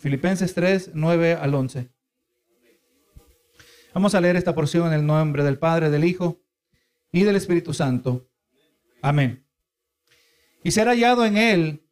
Filipenses 0.00 0.54
3, 0.54 0.92
9 0.94 1.34
al 1.34 1.54
11. 1.54 1.90
Vamos 3.92 4.14
a 4.14 4.20
leer 4.22 4.36
esta 4.36 4.54
porción 4.54 4.86
en 4.86 4.94
el 4.94 5.04
nombre 5.04 5.44
del 5.44 5.58
Padre, 5.58 5.90
del 5.90 6.04
Hijo 6.04 6.40
y 7.12 7.24
del 7.24 7.36
Espíritu 7.36 7.74
Santo. 7.74 8.26
Amén. 9.02 9.46
Y 10.64 10.70
ser 10.70 10.86
hallado 10.88 11.26
en 11.26 11.36
él, 11.36 11.86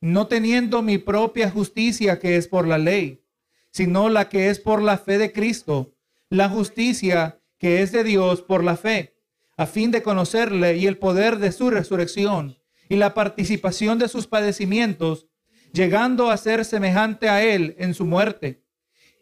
no 0.00 0.28
teniendo 0.28 0.82
mi 0.82 0.98
propia 0.98 1.50
justicia 1.50 2.20
que 2.20 2.36
es 2.36 2.46
por 2.46 2.64
la 2.64 2.78
ley, 2.78 3.24
sino 3.72 4.08
la 4.08 4.28
que 4.28 4.50
es 4.50 4.60
por 4.60 4.80
la 4.80 4.96
fe 4.96 5.18
de 5.18 5.32
Cristo, 5.32 5.96
la 6.28 6.48
justicia 6.48 7.40
que 7.58 7.82
es 7.82 7.90
de 7.90 8.04
Dios 8.04 8.40
por 8.40 8.62
la 8.62 8.76
fe, 8.76 9.16
a 9.56 9.66
fin 9.66 9.90
de 9.90 10.02
conocerle 10.02 10.76
y 10.76 10.86
el 10.86 10.98
poder 10.98 11.38
de 11.38 11.50
su 11.50 11.70
resurrección 11.70 12.56
y 12.88 12.96
la 12.96 13.14
participación 13.14 13.98
de 13.98 14.06
sus 14.06 14.28
padecimientos, 14.28 15.27
llegando 15.72 16.30
a 16.30 16.36
ser 16.36 16.64
semejante 16.64 17.28
a 17.28 17.42
él 17.42 17.74
en 17.78 17.94
su 17.94 18.04
muerte, 18.04 18.62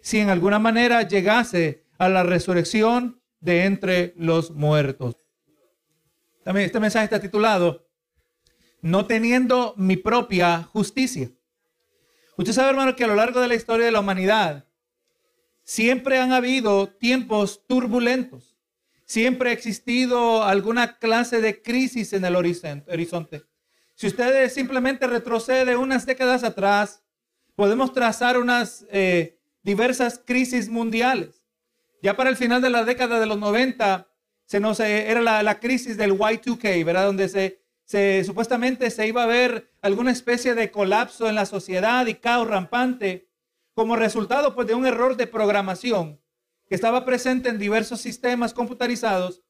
si 0.00 0.18
en 0.18 0.30
alguna 0.30 0.58
manera 0.58 1.02
llegase 1.02 1.84
a 1.98 2.08
la 2.08 2.22
resurrección 2.22 3.20
de 3.40 3.64
entre 3.64 4.14
los 4.16 4.50
muertos. 4.50 5.16
También 6.44 6.66
este 6.66 6.80
mensaje 6.80 7.04
está 7.04 7.20
titulado 7.20 7.88
No 8.80 9.06
teniendo 9.06 9.74
mi 9.76 9.96
propia 9.96 10.62
justicia. 10.62 11.30
Usted 12.36 12.52
sabe, 12.52 12.70
hermano, 12.70 12.94
que 12.94 13.04
a 13.04 13.08
lo 13.08 13.16
largo 13.16 13.40
de 13.40 13.48
la 13.48 13.54
historia 13.54 13.86
de 13.86 13.92
la 13.92 14.00
humanidad 14.00 14.66
siempre 15.64 16.18
han 16.18 16.32
habido 16.32 16.88
tiempos 16.88 17.66
turbulentos. 17.66 18.56
Siempre 19.04 19.50
ha 19.50 19.52
existido 19.52 20.44
alguna 20.44 20.98
clase 20.98 21.40
de 21.40 21.62
crisis 21.62 22.12
en 22.12 22.24
el 22.24 22.36
horizonte. 22.36 23.44
Si 23.96 24.06
usted 24.06 24.50
simplemente 24.50 25.06
retrocede 25.06 25.74
unas 25.74 26.04
décadas 26.04 26.44
atrás, 26.44 27.02
podemos 27.54 27.94
trazar 27.94 28.36
unas 28.36 28.84
eh, 28.90 29.38
diversas 29.62 30.20
crisis 30.22 30.68
mundiales. 30.68 31.42
Ya 32.02 32.14
para 32.14 32.28
el 32.28 32.36
final 32.36 32.60
de 32.60 32.68
la 32.68 32.84
década 32.84 33.18
de 33.18 33.24
los 33.24 33.38
90, 33.38 34.06
se 34.44 34.60
nos, 34.60 34.80
eh, 34.80 35.10
era 35.10 35.22
la, 35.22 35.60
crisis 35.60 35.96
del 35.96 36.12
Y2K, 36.12 36.84
¿verdad? 36.84 37.06
Donde 37.06 37.30
se, 37.30 37.62
se, 37.86 38.22
supuestamente 38.24 38.90
se 38.90 39.06
iba 39.06 39.22
a 39.22 39.26
ver 39.26 39.72
alguna 39.80 40.10
especie 40.10 40.54
de 40.54 40.70
colapso 40.70 41.26
en 41.30 41.34
la 41.34 41.46
sociedad 41.46 42.06
y 42.06 42.16
caos 42.16 42.48
rampante 42.48 43.30
como 43.72 43.96
resultado 43.96 44.54
pues, 44.54 44.66
de 44.66 44.74
un 44.74 44.84
error 44.84 45.16
de 45.16 45.26
programación 45.26 46.20
que 46.68 46.74
estaba 46.74 47.06
presente 47.06 47.48
en 47.48 47.58
diversos 47.58 48.02
sistemas 48.02 48.52
computarizados 48.52 49.42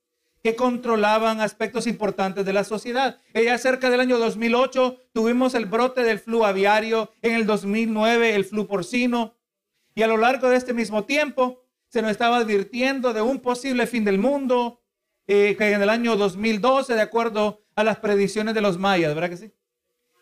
que 0.47 0.55
controlaban 0.55 1.41
aspectos 1.41 1.89
importantes 1.89 2.44
de 2.47 2.52
la 2.52 2.62
sociedad. 2.62 3.19
Ya 3.34 3.58
cerca 3.58 3.91
del 3.91 3.98
año 3.98 4.16
2008 4.16 5.08
tuvimos 5.12 5.56
el 5.56 5.66
brote 5.66 6.05
del 6.05 6.20
flu 6.20 6.44
aviario, 6.44 7.11
en 7.20 7.34
el 7.34 7.47
2009 7.47 8.33
el 8.36 8.44
flu 8.44 8.69
porcino, 8.69 9.34
y 9.97 10.03
a 10.03 10.06
lo 10.06 10.16
largo 10.16 10.48
de 10.48 10.56
este 10.56 10.72
mismo 10.72 11.05
tiempo 11.05 11.64
se 11.88 12.00
nos 12.00 12.12
estaba 12.12 12.36
advirtiendo 12.36 13.12
de 13.12 13.22
un 13.22 13.41
posible 13.41 13.88
fin 13.88 14.05
del 14.05 14.20
mundo, 14.20 14.84
eh, 15.27 15.56
que 15.58 15.72
en 15.72 15.83
el 15.83 15.91
año 15.91 16.16
2012, 16.16 16.94
de 16.94 17.03
acuerdo 17.03 17.64
a 17.75 17.83
las 17.83 17.97
predicciones 17.97 18.55
de 18.55 18.60
los 18.60 18.78
mayas, 18.78 19.16
¿verdad 19.16 19.31
que 19.31 19.38
sí? 19.38 19.53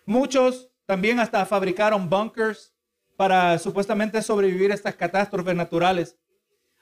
Muchos 0.06 0.70
también 0.86 1.20
hasta 1.20 1.44
fabricaron 1.44 2.09
bunkers 2.09 2.75
para 3.19 3.59
supuestamente 3.59 4.22
sobrevivir 4.22 4.72
a 4.72 4.75
estas 4.75 4.94
catástrofes 4.94 5.55
naturales. 5.55 6.16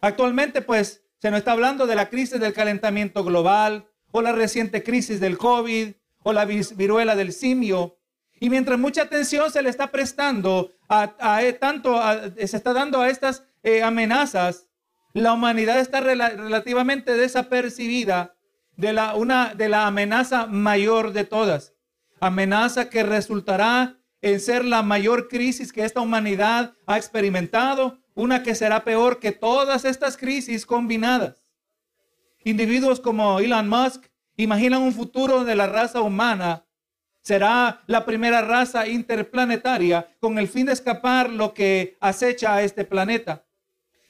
Actualmente, 0.00 0.62
pues, 0.62 1.02
se 1.22 1.30
nos 1.30 1.38
está 1.38 1.52
hablando 1.52 1.86
de 1.86 1.94
la 1.94 2.08
crisis 2.08 2.40
del 2.40 2.52
calentamiento 2.52 3.22
global 3.22 3.86
o 4.10 4.22
la 4.22 4.32
reciente 4.32 4.82
crisis 4.82 5.20
del 5.20 5.38
COVID 5.38 5.92
o 6.24 6.32
la 6.32 6.44
viruela 6.44 7.14
del 7.14 7.32
simio. 7.32 7.96
Y 8.40 8.50
mientras 8.50 8.76
mucha 8.76 9.02
atención 9.02 9.48
se 9.52 9.62
le 9.62 9.70
está 9.70 9.92
prestando 9.92 10.72
a, 10.88 11.40
eh, 11.44 11.52
tanto, 11.52 11.96
se 12.36 12.56
está 12.56 12.72
dando 12.72 13.00
a 13.00 13.08
estas 13.08 13.44
eh, 13.62 13.84
amenazas, 13.84 14.68
la 15.14 15.32
humanidad 15.32 15.78
está 15.78 16.00
relativamente 16.00 17.14
desapercibida 17.14 18.34
de 18.76 18.92
la, 18.92 19.14
una, 19.14 19.54
de 19.54 19.68
la 19.68 19.86
amenaza 19.86 20.48
mayor 20.48 21.12
de 21.12 21.22
todas. 21.22 21.72
Amenaza 22.18 22.90
que 22.90 23.04
resultará 23.04 23.96
en 24.22 24.40
ser 24.40 24.64
la 24.64 24.82
mayor 24.82 25.28
crisis 25.28 25.72
que 25.72 25.84
esta 25.84 26.00
humanidad 26.00 26.74
ha 26.84 26.96
experimentado, 26.96 28.01
una 28.14 28.42
que 28.42 28.54
será 28.54 28.84
peor 28.84 29.20
que 29.20 29.32
todas 29.32 29.84
estas 29.84 30.16
crisis 30.16 30.66
combinadas. 30.66 31.42
Individuos 32.44 33.00
como 33.00 33.40
Elon 33.40 33.68
Musk 33.68 34.06
imaginan 34.36 34.82
un 34.82 34.92
futuro 34.92 35.44
de 35.44 35.54
la 35.54 35.66
raza 35.66 36.00
humana 36.00 36.66
será 37.22 37.82
la 37.86 38.04
primera 38.04 38.42
raza 38.42 38.88
interplanetaria 38.88 40.08
con 40.20 40.38
el 40.38 40.48
fin 40.48 40.66
de 40.66 40.72
escapar 40.72 41.30
lo 41.30 41.54
que 41.54 41.96
acecha 42.00 42.56
a 42.56 42.62
este 42.62 42.84
planeta. 42.84 43.46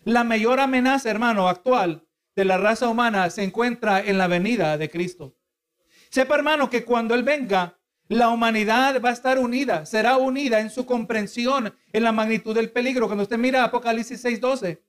La 0.05 0.25
mayor 0.25 0.61
amenaza, 0.61 1.11
hermano, 1.11 1.49
actual 1.49 2.07
de 2.35 2.45
la 2.45 2.57
raza 2.57 2.89
humana 2.89 3.29
se 3.31 3.45
encuentra 3.45 4.01
en 4.01 4.19
la 4.19 4.27
venida 4.27 4.79
de 4.79 4.91
Cristo. 4.91 5.37
Sepa, 6.11 6.35
hermano, 6.35 6.71
que 6.71 6.85
cuando 6.85 7.15
Él 7.15 7.23
venga, 7.23 7.79
la 8.13 8.29
humanidad 8.29 9.01
va 9.03 9.11
a 9.11 9.13
estar 9.13 9.39
unida, 9.39 9.87
será 9.87 10.17
unida 10.17 10.61
en 10.61 10.71
su 10.71 10.87
comprensión 10.87 11.75
en 11.93 12.03
la 12.03 12.13
magnitud 12.13 12.55
del 12.55 12.71
peligro. 12.71 13.07
Cuando 13.07 13.23
usted 13.23 13.39
mira 13.39 13.65
Apocalipsis 13.65 14.25
6:12, 14.25 14.81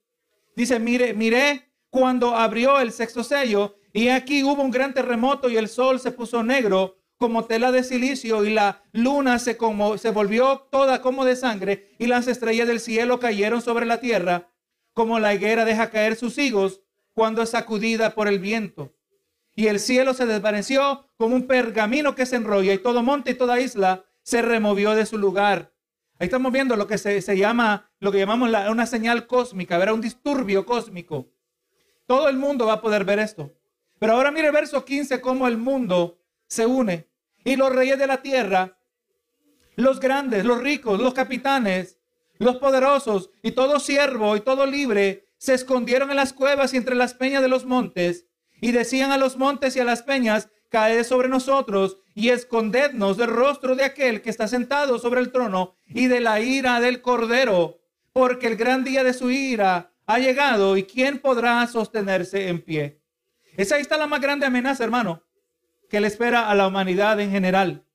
dice, 0.56 0.79
mire, 0.79 1.13
mire 1.13 1.69
cuando 1.89 2.35
abrió 2.35 2.79
el 2.79 2.91
sexto 2.91 3.23
sello 3.23 3.75
y 3.94 4.09
aquí 4.09 4.44
hubo 4.44 4.62
un 4.63 4.72
gran 4.72 4.94
terremoto 4.94 5.50
y 5.50 5.57
el 5.57 5.69
sol 5.69 6.00
se 6.00 6.12
puso 6.12 6.44
negro 6.44 6.97
como 7.17 7.45
tela 7.45 7.72
de 7.72 7.83
silicio 7.83 8.44
y 8.44 8.50
la 8.50 8.83
luna 8.91 9.39
se, 9.39 9.56
como, 9.56 9.97
se 9.97 10.09
volvió 10.09 10.67
toda 10.72 11.01
como 11.01 11.23
de 11.23 11.35
sangre 11.35 11.95
y 12.00 12.07
las 12.07 12.28
estrellas 12.28 12.67
del 12.67 12.79
cielo 12.79 13.19
cayeron 13.19 13.62
sobre 13.62 13.85
la 13.85 14.00
tierra 14.00 14.50
como 14.94 15.19
la 15.19 15.33
higuera 15.33 15.66
deja 15.66 15.89
caer 15.89 16.16
sus 16.16 16.38
higos 16.38 16.81
cuando 17.13 17.41
es 17.41 17.50
sacudida 17.50 18.16
por 18.16 18.28
el 18.28 18.39
viento. 18.39 18.94
Y 19.56 19.67
el 19.67 19.79
cielo 19.79 20.13
se 20.13 20.25
desvaneció 20.25 21.07
como 21.23 21.38
un 21.38 21.47
pergamino 21.47 22.16
que 22.16 22.25
se 22.25 22.35
enrolla 22.35 22.73
y 22.73 22.79
todo 22.79 23.01
monte 23.01 23.31
y 23.31 23.35
toda 23.35 23.57
isla 23.57 24.03
se 24.23 24.41
removió 24.41 24.94
de 24.94 25.06
su 25.06 25.17
lugar. 25.17 25.72
Ahí 26.19 26.25
estamos 26.25 26.51
viendo 26.51 26.75
lo 26.75 26.85
que 26.85 26.97
se, 26.97 27.38
llama, 27.38 27.89
lo 28.01 28.11
que 28.11 28.17
llamamos 28.17 28.50
una 28.69 28.85
señal 28.85 29.25
cósmica, 29.25 29.78
verá 29.78 29.94
un 29.94 30.01
disturbio 30.01 30.66
cósmico. 30.66 31.29
Todo 32.07 32.28
el 32.28 32.35
mundo 32.35 32.66
va 32.66 32.73
a 32.73 32.81
poder 32.81 33.06
ver 33.06 33.19
esto. 33.19 33.53
Pero 34.00 34.12
ahora 34.12 34.31
mire 34.31 34.51
verso 34.51 34.83
15, 34.83 35.22
cómo 35.22 35.47
el 35.47 35.57
mundo 35.57 36.19
se 36.45 36.66
une. 36.66 37.07
Y 37.45 37.56
los 37.56 37.73
reyes 37.73 37.97
de 37.97 38.07
la 38.07 38.22
tierra, 38.22 38.78
los 39.78 40.01
grandes, 40.01 40.44
los 40.44 40.59
ricos, 40.59 41.00
los 41.00 41.13
capitanes, 41.13 42.00
los 42.38 42.57
poderosos 42.57 43.29
y 43.41 43.51
todo 43.51 43.79
siervo 43.79 44.35
y 44.35 44.41
todo 44.41 44.66
libre 44.66 45.29
se 45.38 45.53
escondieron 45.53 46.09
en 46.09 46.17
las 46.17 46.33
cuevas 46.33 46.73
y 46.73 46.78
entre 46.78 46.95
las 46.95 47.13
peñas 47.13 47.41
de 47.41 47.47
los 47.47 47.63
montes 47.63 48.25
y 48.63 48.72
decían 48.72 49.12
a 49.12 49.17
los 49.17 49.38
montes 49.38 49.75
y 49.75 49.81
a 49.81 49.83
las 49.83 50.03
peñas, 50.03 50.50
caed 50.73 51.03
sobre 51.03 51.29
nosotros 51.29 52.00
y 52.16 52.29
escondednos 52.29 53.16
del 53.16 53.28
rostro 53.28 53.75
de 53.75 53.84
aquel 53.84 54.23
que 54.23 54.31
está 54.31 54.47
sentado 54.47 54.97
sobre 54.97 55.22
el 55.22 55.31
trono 55.31 55.75
y 55.85 56.07
de 56.07 56.19
la 56.19 56.39
ira 56.39 56.79
del 56.79 57.03
cordero, 57.03 57.79
porque 58.11 58.47
el 58.47 58.56
gran 58.56 58.83
día 58.83 59.03
de 59.03 59.13
su 59.13 59.29
ira 59.29 59.94
ha 60.07 60.17
llegado 60.17 60.75
y 60.75 60.85
quién 60.85 61.19
podrá 61.19 61.67
sostenerse 61.67 62.47
en 62.47 62.59
pie. 62.59 63.00
Esa 63.56 63.78
está 63.78 63.97
la 63.97 64.07
más 64.07 64.19
grande 64.19 64.47
amenaza, 64.47 64.83
hermano, 64.83 65.22
que 65.91 66.01
le 66.01 66.07
espera 66.07 66.50
a 66.50 66.56
la 66.56 66.66
humanidad 66.66 67.19
en 67.19 67.29
general. 67.29 67.85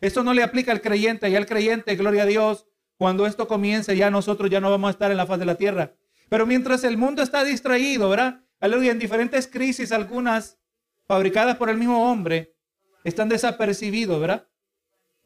Eso 0.00 0.22
no 0.22 0.32
le 0.32 0.44
aplica 0.44 0.70
al 0.70 0.80
creyente 0.80 1.28
y 1.28 1.34
al 1.34 1.46
creyente, 1.46 1.96
gloria 1.96 2.22
a 2.22 2.26
Dios, 2.26 2.66
cuando 2.96 3.26
esto 3.26 3.48
comience, 3.48 3.96
ya 3.96 4.12
nosotros 4.12 4.48
ya 4.48 4.60
no 4.60 4.70
vamos 4.70 4.86
a 4.86 4.92
estar 4.92 5.10
en 5.10 5.16
la 5.16 5.26
faz 5.26 5.40
de 5.40 5.44
la 5.44 5.56
tierra. 5.56 5.92
Pero 6.28 6.46
mientras 6.46 6.84
el 6.84 6.98
mundo 6.98 7.20
está 7.20 7.42
distraído, 7.42 8.08
¿verdad? 8.08 8.42
Aleluya, 8.60 8.92
en 8.92 9.00
diferentes 9.00 9.48
crisis, 9.48 9.90
algunas 9.90 10.57
fabricadas 11.08 11.56
por 11.56 11.70
el 11.70 11.78
mismo 11.78 12.08
hombre, 12.08 12.54
están 13.02 13.30
desapercibidos, 13.30 14.20
¿verdad? 14.20 14.46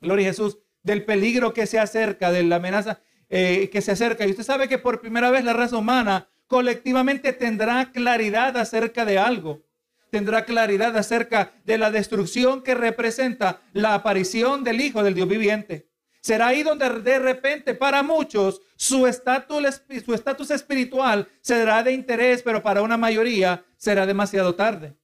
Gloria 0.00 0.28
a 0.28 0.30
Jesús, 0.30 0.58
del 0.82 1.04
peligro 1.04 1.52
que 1.52 1.66
se 1.66 1.78
acerca, 1.78 2.30
de 2.30 2.44
la 2.44 2.56
amenaza 2.56 3.00
eh, 3.28 3.68
que 3.70 3.82
se 3.82 3.92
acerca. 3.92 4.24
Y 4.24 4.30
usted 4.30 4.44
sabe 4.44 4.68
que 4.68 4.78
por 4.78 5.00
primera 5.00 5.30
vez 5.30 5.44
la 5.44 5.52
raza 5.52 5.76
humana 5.76 6.28
colectivamente 6.46 7.32
tendrá 7.32 7.90
claridad 7.92 8.56
acerca 8.56 9.04
de 9.04 9.18
algo. 9.18 9.64
Tendrá 10.10 10.44
claridad 10.44 10.96
acerca 10.96 11.52
de 11.64 11.78
la 11.78 11.90
destrucción 11.90 12.62
que 12.62 12.74
representa 12.74 13.62
la 13.72 13.94
aparición 13.94 14.62
del 14.62 14.80
Hijo 14.80 15.02
del 15.02 15.14
Dios 15.14 15.28
viviente. 15.28 15.88
Será 16.20 16.48
ahí 16.48 16.62
donde 16.62 16.88
de 17.00 17.18
repente 17.18 17.74
para 17.74 18.04
muchos 18.04 18.60
su 18.76 19.08
estatus 19.08 19.82
su 20.04 20.14
estatus 20.14 20.52
espiritual 20.52 21.26
será 21.40 21.82
de 21.82 21.92
interés, 21.92 22.42
pero 22.42 22.62
para 22.62 22.82
una 22.82 22.96
mayoría 22.96 23.64
será 23.76 24.06
demasiado 24.06 24.54
tarde. 24.54 24.94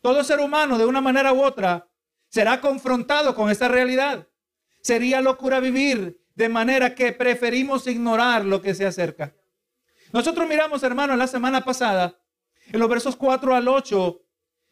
Todo 0.00 0.24
ser 0.24 0.40
humano 0.40 0.78
de 0.78 0.86
una 0.86 1.00
manera 1.00 1.32
u 1.32 1.42
otra 1.42 1.88
será 2.28 2.60
confrontado 2.60 3.34
con 3.34 3.50
esta 3.50 3.68
realidad. 3.68 4.28
Sería 4.82 5.20
locura 5.20 5.60
vivir 5.60 6.20
de 6.34 6.48
manera 6.48 6.94
que 6.94 7.12
preferimos 7.12 7.86
ignorar 7.86 8.44
lo 8.44 8.62
que 8.62 8.74
se 8.74 8.86
acerca. 8.86 9.34
Nosotros 10.12 10.48
miramos, 10.48 10.82
hermano, 10.82 11.16
la 11.16 11.26
semana 11.26 11.64
pasada, 11.64 12.18
en 12.72 12.80
los 12.80 12.88
versos 12.88 13.16
4 13.16 13.54
al 13.54 13.68
8, 13.68 14.22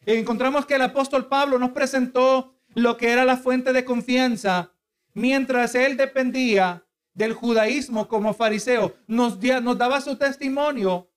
encontramos 0.07 0.67
que 0.67 0.75
el 0.75 0.83
apóstol 0.83 1.27
Pablo 1.29 1.59
nos 1.59 1.71
presentó 1.71 2.57
lo 2.75 2.97
que 2.97 3.11
era 3.11 3.25
la 3.25 3.37
fuente 3.37 3.73
de 3.73 3.85
confianza 3.85 4.73
mientras 5.15 5.75
él 5.75 5.97
dependía 5.97 6.87
del 7.13 7.33
judaísmo 7.33 8.07
como 8.07 8.33
fariseo, 8.33 8.95
nos, 9.07 9.39
nos 9.41 9.77
daba 9.77 10.01
su 10.01 10.17
testimonio 10.17 11.11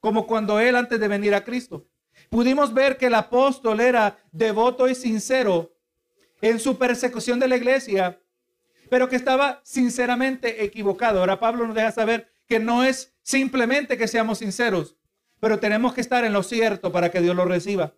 como 0.00 0.26
cuando 0.26 0.58
él 0.58 0.74
antes 0.74 0.98
de 0.98 1.08
venir 1.08 1.34
a 1.34 1.44
Cristo. 1.44 1.86
Pudimos 2.30 2.72
ver 2.72 2.96
que 2.96 3.06
el 3.06 3.14
apóstol 3.14 3.80
era 3.80 4.18
devoto 4.30 4.88
y 4.88 4.94
sincero 4.94 5.72
en 6.40 6.58
su 6.58 6.76
persecución 6.76 7.38
de 7.38 7.48
la 7.48 7.56
iglesia, 7.56 8.20
pero 8.90 9.08
que 9.08 9.16
estaba 9.16 9.60
sinceramente 9.64 10.64
equivocado. 10.64 11.20
Ahora 11.20 11.40
Pablo 11.40 11.66
nos 11.66 11.74
deja 11.74 11.92
saber 11.92 12.30
que 12.46 12.58
no 12.58 12.84
es 12.84 13.14
simplemente 13.22 13.96
que 13.96 14.08
seamos 14.08 14.38
sinceros, 14.38 14.96
pero 15.40 15.58
tenemos 15.58 15.94
que 15.94 16.00
estar 16.00 16.24
en 16.24 16.32
lo 16.32 16.42
cierto 16.42 16.92
para 16.92 17.10
que 17.10 17.20
Dios 17.20 17.34
lo 17.36 17.44
reciba. 17.44 17.94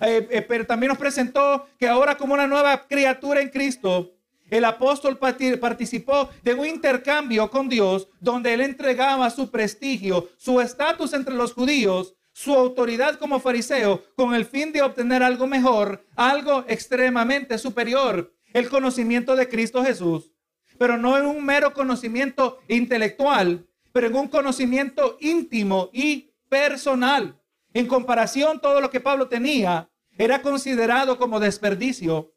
Eh, 0.00 0.26
eh, 0.30 0.42
pero 0.42 0.66
también 0.66 0.88
nos 0.88 0.98
presentó 0.98 1.66
que 1.78 1.88
ahora 1.88 2.16
como 2.16 2.34
una 2.34 2.46
nueva 2.46 2.86
criatura 2.88 3.40
en 3.40 3.50
Cristo, 3.50 4.14
el 4.50 4.64
apóstol 4.64 5.18
participó 5.18 6.28
de 6.42 6.54
un 6.54 6.66
intercambio 6.66 7.50
con 7.50 7.68
Dios 7.68 8.08
donde 8.20 8.52
él 8.52 8.60
entregaba 8.60 9.30
su 9.30 9.50
prestigio, 9.50 10.28
su 10.36 10.60
estatus 10.60 11.12
entre 11.14 11.34
los 11.34 11.54
judíos, 11.54 12.14
su 12.32 12.54
autoridad 12.54 13.18
como 13.18 13.40
fariseo 13.40 14.02
con 14.16 14.34
el 14.34 14.44
fin 14.44 14.72
de 14.72 14.82
obtener 14.82 15.22
algo 15.22 15.46
mejor, 15.46 16.06
algo 16.16 16.64
extremadamente 16.68 17.58
superior, 17.58 18.32
el 18.52 18.68
conocimiento 18.68 19.36
de 19.36 19.48
Cristo 19.48 19.84
Jesús. 19.84 20.32
Pero 20.78 20.96
no 20.96 21.18
en 21.18 21.26
un 21.26 21.44
mero 21.44 21.74
conocimiento 21.74 22.58
intelectual, 22.68 23.66
pero 23.92 24.06
en 24.06 24.16
un 24.16 24.28
conocimiento 24.28 25.18
íntimo 25.20 25.90
y 25.92 26.32
personal. 26.48 27.38
En 27.74 27.86
comparación, 27.86 28.60
todo 28.60 28.80
lo 28.80 28.90
que 28.90 29.00
Pablo 29.00 29.28
tenía 29.28 29.90
era 30.18 30.42
considerado 30.42 31.18
como 31.18 31.40
desperdicio 31.40 32.32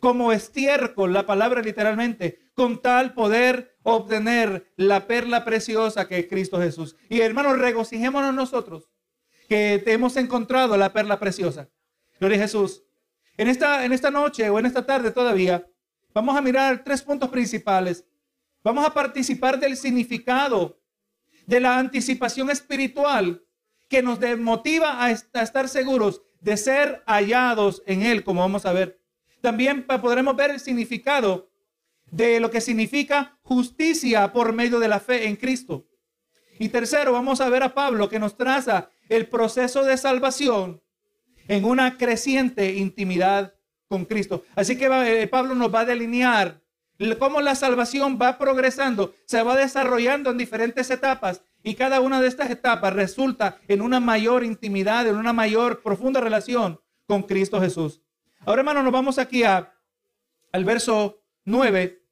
como 0.00 0.30
estiércol, 0.32 1.12
la 1.12 1.26
palabra 1.26 1.60
literalmente, 1.60 2.38
con 2.54 2.80
tal 2.80 3.14
poder 3.14 3.76
obtener 3.82 4.72
la 4.76 5.08
perla 5.08 5.44
preciosa 5.44 6.06
que 6.06 6.20
es 6.20 6.28
Cristo 6.28 6.60
Jesús. 6.60 6.96
Y 7.08 7.20
hermanos, 7.20 7.58
regocijémonos 7.58 8.32
nosotros 8.32 8.88
que 9.48 9.82
hemos 9.86 10.16
encontrado 10.16 10.76
la 10.76 10.92
perla 10.92 11.18
preciosa. 11.18 11.68
Gloria 12.20 12.38
a 12.38 12.42
Jesús. 12.42 12.84
En 13.36 13.48
esta, 13.48 13.84
en 13.84 13.92
esta 13.92 14.10
noche 14.10 14.48
o 14.50 14.58
en 14.58 14.66
esta 14.66 14.84
tarde 14.84 15.10
todavía, 15.10 15.66
vamos 16.12 16.36
a 16.36 16.42
mirar 16.42 16.84
tres 16.84 17.02
puntos 17.02 17.30
principales. 17.30 18.04
Vamos 18.62 18.84
a 18.84 18.92
participar 18.92 19.58
del 19.58 19.76
significado 19.76 20.80
de 21.46 21.60
la 21.60 21.78
anticipación 21.78 22.50
espiritual 22.50 23.42
que 23.88 24.02
nos 24.02 24.18
motiva 24.38 25.02
a 25.02 25.10
estar 25.10 25.68
seguros 25.68 26.20
de 26.40 26.56
ser 26.56 27.02
hallados 27.06 27.82
en 27.86 28.02
Él, 28.02 28.22
como 28.22 28.42
vamos 28.42 28.66
a 28.66 28.72
ver. 28.72 29.00
También 29.40 29.86
podremos 29.86 30.36
ver 30.36 30.50
el 30.50 30.60
significado 30.60 31.50
de 32.10 32.40
lo 32.40 32.50
que 32.50 32.60
significa 32.60 33.38
justicia 33.42 34.32
por 34.32 34.52
medio 34.52 34.78
de 34.78 34.88
la 34.88 35.00
fe 35.00 35.26
en 35.26 35.36
Cristo. 35.36 35.86
Y 36.58 36.68
tercero, 36.68 37.12
vamos 37.12 37.40
a 37.40 37.48
ver 37.48 37.62
a 37.62 37.72
Pablo 37.72 38.08
que 38.08 38.18
nos 38.18 38.36
traza 38.36 38.90
el 39.08 39.26
proceso 39.28 39.84
de 39.84 39.96
salvación 39.96 40.82
en 41.48 41.64
una 41.64 41.96
creciente 41.96 42.74
intimidad 42.74 43.54
con 43.88 44.04
Cristo. 44.04 44.44
Así 44.54 44.76
que 44.76 44.86
eh, 44.86 45.26
Pablo 45.28 45.54
nos 45.54 45.74
va 45.74 45.80
a 45.80 45.84
delinear 45.86 46.62
cómo 47.18 47.40
la 47.40 47.54
salvación 47.54 48.18
va 48.20 48.38
progresando, 48.38 49.14
se 49.24 49.42
va 49.42 49.56
desarrollando 49.56 50.30
en 50.30 50.38
diferentes 50.38 50.90
etapas 50.90 51.42
y 51.62 51.74
cada 51.74 52.00
una 52.00 52.20
de 52.20 52.28
estas 52.28 52.50
etapas 52.50 52.92
resulta 52.92 53.58
en 53.68 53.82
una 53.82 54.00
mayor 54.00 54.44
intimidad, 54.44 55.06
en 55.06 55.16
una 55.16 55.32
mayor 55.32 55.82
profunda 55.82 56.20
relación 56.20 56.80
con 57.06 57.22
Cristo 57.22 57.60
Jesús. 57.60 58.02
Ahora, 58.44 58.60
hermano, 58.60 58.82
nos 58.82 58.92
vamos 58.92 59.18
aquí 59.18 59.42
a, 59.42 59.74
al 60.52 60.64
verso 60.64 61.22
9, 61.44 62.02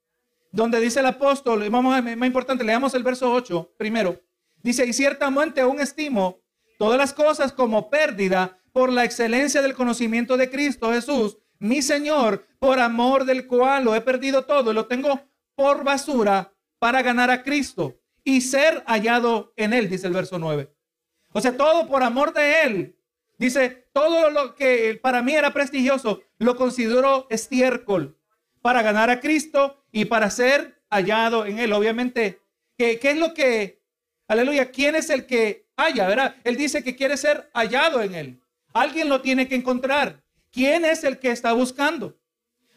donde 0.52 0.80
dice 0.80 1.00
el 1.00 1.06
apóstol, 1.06 1.68
vamos 1.68 1.94
a, 1.94 2.02
más 2.02 2.26
importante, 2.26 2.64
leamos 2.64 2.94
el 2.94 3.02
verso 3.02 3.32
8 3.32 3.74
primero. 3.76 4.20
Dice, 4.62 4.86
y 4.86 4.92
ciertamente 4.92 5.60
aún 5.60 5.80
estimo 5.80 6.40
todas 6.78 6.98
las 6.98 7.12
cosas 7.12 7.52
como 7.52 7.90
pérdida 7.90 8.58
por 8.72 8.92
la 8.92 9.04
excelencia 9.04 9.62
del 9.62 9.74
conocimiento 9.74 10.36
de 10.36 10.50
Cristo 10.50 10.92
Jesús, 10.92 11.38
mi 11.58 11.82
Señor, 11.82 12.46
por 12.58 12.78
amor 12.78 13.24
del 13.24 13.46
cual 13.46 13.84
lo 13.84 13.94
he 13.94 14.00
perdido 14.00 14.44
todo 14.44 14.72
lo 14.72 14.86
tengo 14.86 15.20
por 15.54 15.84
basura 15.84 16.52
para 16.78 17.02
ganar 17.02 17.30
a 17.30 17.42
Cristo 17.42 17.98
y 18.22 18.40
ser 18.40 18.82
hallado 18.86 19.52
en 19.56 19.72
él, 19.72 19.88
dice 19.88 20.06
el 20.06 20.12
verso 20.12 20.38
9. 20.38 20.70
O 21.32 21.40
sea, 21.40 21.56
todo 21.56 21.86
por 21.86 22.02
amor 22.02 22.32
de 22.32 22.62
él. 22.62 22.96
Dice, 23.38 23.88
todo 23.92 24.30
lo 24.30 24.54
que 24.54 24.98
para 25.02 25.22
mí 25.22 25.34
era 25.34 25.52
prestigioso, 25.52 26.22
lo 26.38 26.56
considero 26.56 27.26
estiércol 27.28 28.18
para 28.62 28.82
ganar 28.82 29.10
a 29.10 29.20
Cristo 29.20 29.84
y 29.92 30.06
para 30.06 30.30
ser 30.30 30.82
hallado 30.90 31.44
en 31.44 31.58
Él. 31.58 31.72
Obviamente, 31.72 32.40
¿qué, 32.78 32.98
qué 32.98 33.10
es 33.10 33.18
lo 33.18 33.34
que, 33.34 33.82
aleluya, 34.26 34.70
quién 34.70 34.96
es 34.96 35.10
el 35.10 35.26
que 35.26 35.65
verdad? 35.76 36.36
Él 36.44 36.56
dice 36.56 36.82
que 36.82 36.96
quiere 36.96 37.16
ser 37.16 37.50
hallado 37.54 38.02
en 38.02 38.14
Él. 38.14 38.40
Alguien 38.72 39.08
lo 39.08 39.20
tiene 39.20 39.48
que 39.48 39.54
encontrar. 39.54 40.22
¿Quién 40.50 40.84
es 40.84 41.04
el 41.04 41.18
que 41.18 41.30
está 41.30 41.52
buscando? 41.52 42.18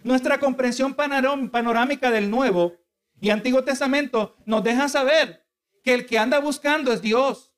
Nuestra 0.04 0.40
comprensión 0.40 0.94
panorámica 0.94 2.12
del 2.12 2.30
Nuevo 2.30 2.74
y 3.19 3.30
Antiguo 3.30 3.63
Testamento 3.63 4.38
nos 4.46 4.63
deja 4.63 4.88
saber 4.88 5.46
que 5.84 5.94
el 5.94 6.06
que 6.06 6.18
anda 6.18 6.40
buscando 6.40 6.94
es 6.94 7.01
Dios. 7.01 7.54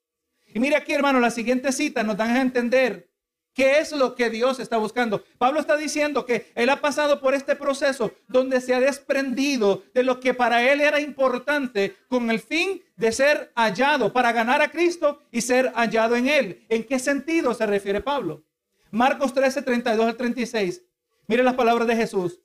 Y 0.54 0.60
mire 0.60 0.76
aquí, 0.76 0.92
hermano, 0.92 1.20
la 1.20 1.30
siguiente 1.30 1.72
cita 1.72 2.02
nos 2.02 2.16
dan 2.16 2.36
a 2.36 2.40
entender 2.40 3.11
qué 3.54 3.78
es 3.78 3.92
lo 3.92 4.14
que 4.14 4.30
Dios 4.30 4.60
está 4.60 4.76
buscando. 4.76 5.24
Pablo 5.38 5.60
está 5.60 5.76
diciendo 5.76 6.24
que 6.24 6.50
él 6.54 6.70
ha 6.70 6.80
pasado 6.80 7.20
por 7.20 7.34
este 7.34 7.56
proceso 7.56 8.12
donde 8.28 8.60
se 8.60 8.74
ha 8.74 8.80
desprendido 8.80 9.82
de 9.94 10.02
lo 10.02 10.20
que 10.20 10.34
para 10.34 10.70
él 10.70 10.80
era 10.80 11.00
importante 11.00 11.96
con 12.08 12.30
el 12.30 12.40
fin 12.40 12.82
de 12.96 13.12
ser 13.12 13.52
hallado, 13.54 14.12
para 14.12 14.32
ganar 14.32 14.62
a 14.62 14.70
Cristo 14.70 15.20
y 15.30 15.40
ser 15.40 15.72
hallado 15.74 16.16
en 16.16 16.28
él. 16.28 16.64
¿En 16.68 16.84
qué 16.84 16.98
sentido 16.98 17.54
se 17.54 17.66
refiere 17.66 18.00
Pablo? 18.00 18.44
Marcos 18.90 19.32
13, 19.32 19.62
32 19.62 20.06
al 20.06 20.16
36. 20.16 20.82
Mire 21.26 21.42
las 21.42 21.54
palabras 21.54 21.86
de 21.86 21.96
Jesús. 21.96 22.40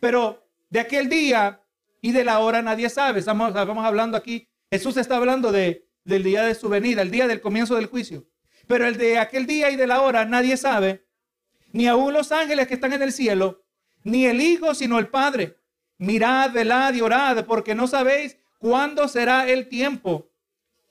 Pero 0.00 0.46
de 0.68 0.80
aquel 0.80 1.08
día 1.08 1.60
y 2.00 2.12
de 2.12 2.24
la 2.24 2.38
hora 2.38 2.62
nadie 2.62 2.88
sabe. 2.90 3.20
Estamos, 3.20 3.48
estamos 3.48 3.84
hablando 3.84 4.16
aquí. 4.16 4.48
Jesús 4.70 4.96
está 4.96 5.16
hablando 5.16 5.52
de 5.52 5.86
del 6.06 6.22
día 6.22 6.44
de 6.44 6.54
su 6.54 6.68
venida, 6.68 7.02
el 7.02 7.10
día 7.10 7.26
del 7.26 7.40
comienzo 7.40 7.74
del 7.74 7.86
juicio. 7.86 8.24
Pero 8.66 8.86
el 8.86 8.96
de 8.96 9.18
aquel 9.18 9.46
día 9.46 9.70
y 9.70 9.76
de 9.76 9.86
la 9.86 10.00
hora 10.02 10.24
nadie 10.24 10.56
sabe, 10.56 11.06
ni 11.72 11.86
aun 11.86 12.12
los 12.12 12.32
ángeles 12.32 12.66
que 12.66 12.74
están 12.74 12.92
en 12.92 13.02
el 13.02 13.12
cielo, 13.12 13.64
ni 14.02 14.26
el 14.26 14.40
Hijo, 14.40 14.74
sino 14.74 14.98
el 14.98 15.08
Padre. 15.08 15.58
Mirad, 15.98 16.52
velad 16.52 16.94
y 16.94 17.00
orad, 17.00 17.44
porque 17.46 17.74
no 17.74 17.86
sabéis 17.86 18.36
cuándo 18.58 19.08
será 19.08 19.48
el 19.48 19.68
tiempo. 19.68 20.30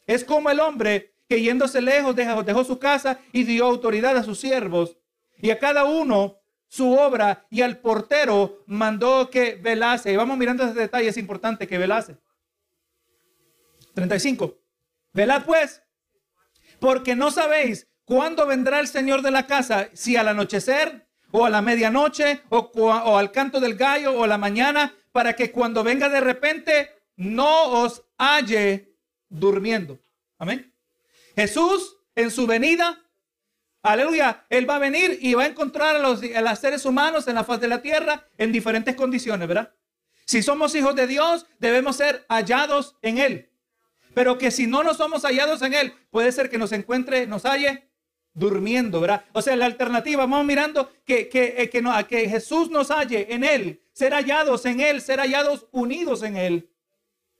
Es 0.07 0.23
como 0.23 0.49
el 0.49 0.59
hombre 0.59 1.13
que 1.27 1.41
yéndose 1.41 1.81
lejos 1.81 2.15
dejó, 2.15 2.43
dejó 2.43 2.63
su 2.63 2.77
casa 2.77 3.19
y 3.31 3.43
dio 3.43 3.65
autoridad 3.65 4.15
a 4.17 4.23
sus 4.23 4.39
siervos, 4.39 4.97
y 5.37 5.49
a 5.49 5.59
cada 5.59 5.85
uno 5.85 6.39
su 6.67 6.93
obra, 6.93 7.45
y 7.49 7.61
al 7.61 7.77
portero 7.77 8.63
mandó 8.67 9.29
que 9.29 9.55
velase. 9.55 10.11
Y 10.11 10.15
vamos 10.15 10.37
mirando 10.37 10.63
ese 10.63 10.73
detalle, 10.73 11.09
es 11.09 11.17
importante 11.17 11.67
que 11.67 11.77
velase. 11.77 12.17
35. 13.93 14.57
Velad 15.13 15.45
pues, 15.45 15.81
porque 16.85 17.15
no 17.15 17.31
sabéis 17.31 17.87
cuándo 18.03 18.45
vendrá 18.45 18.79
el 18.79 18.87
Señor 18.87 19.23
de 19.23 19.31
la 19.31 19.47
casa, 19.47 19.89
si 19.93 20.17
al 20.17 20.27
anochecer 20.27 21.07
o 21.31 21.43
a 21.43 21.49
la 21.49 21.63
medianoche 21.63 22.43
o, 22.49 23.17
al 23.17 23.31
canto 23.31 23.59
del 23.59 23.73
gallo 23.73 24.13
o 24.13 24.23
a 24.23 24.27
la 24.27 24.37
mañana, 24.37 24.93
para 25.11 25.33
que 25.33 25.51
cuando 25.51 25.83
venga 25.83 26.09
de 26.09 26.21
repente 26.21 26.91
no 27.15 27.81
os 27.81 28.03
halle 28.19 28.93
durmiendo. 29.29 29.99
Amén. 30.37 30.71
Jesús 31.35 31.97
en 32.13 32.29
su 32.29 32.45
venida, 32.45 33.01
aleluya, 33.81 34.45
Él 34.51 34.69
va 34.69 34.75
a 34.75 34.79
venir 34.79 35.17
y 35.19 35.33
va 35.33 35.41
a 35.41 35.47
encontrar 35.47 35.95
a 35.95 35.99
los, 35.99 36.21
a 36.21 36.41
los 36.41 36.59
seres 36.59 36.85
humanos 36.85 37.27
en 37.27 37.33
la 37.33 37.43
faz 37.43 37.59
de 37.61 37.67
la 37.67 37.81
tierra 37.81 38.27
en 38.37 38.51
diferentes 38.51 38.95
condiciones, 38.95 39.47
¿verdad? 39.47 39.73
Si 40.27 40.43
somos 40.43 40.75
hijos 40.75 40.95
de 40.95 41.07
Dios, 41.07 41.47
debemos 41.57 41.95
ser 41.95 42.27
hallados 42.29 42.95
en 43.01 43.17
Él. 43.17 43.49
Pero 44.15 44.37
que 44.37 44.49
si 44.49 44.65
no 44.65 44.81
nos 44.81 44.97
somos 44.97 45.23
hallados 45.23 45.61
en 45.61 45.73
Él, 45.73 45.93
puede 46.09 46.31
ser 46.31 46.49
que 46.49 46.57
nos 46.57 46.71
encuentre, 46.71 47.27
nos 47.27 47.43
halle 47.43 47.89
durmiendo, 48.33 49.01
¿verdad? 49.01 49.25
O 49.33 49.41
sea, 49.41 49.57
la 49.57 49.65
alternativa, 49.65 50.25
vamos 50.25 50.45
mirando 50.45 50.89
que, 51.05 51.27
que, 51.27 51.55
eh, 51.57 51.69
que, 51.69 51.81
no, 51.81 51.91
que 52.07 52.27
Jesús 52.29 52.69
nos 52.69 52.91
halle 52.91 53.33
en 53.33 53.43
Él, 53.43 53.81
ser 53.91 54.13
hallados 54.13 54.65
en 54.65 54.79
Él, 54.79 55.01
ser 55.01 55.19
hallados 55.19 55.67
unidos 55.71 56.23
en 56.23 56.37
Él. 56.37 56.69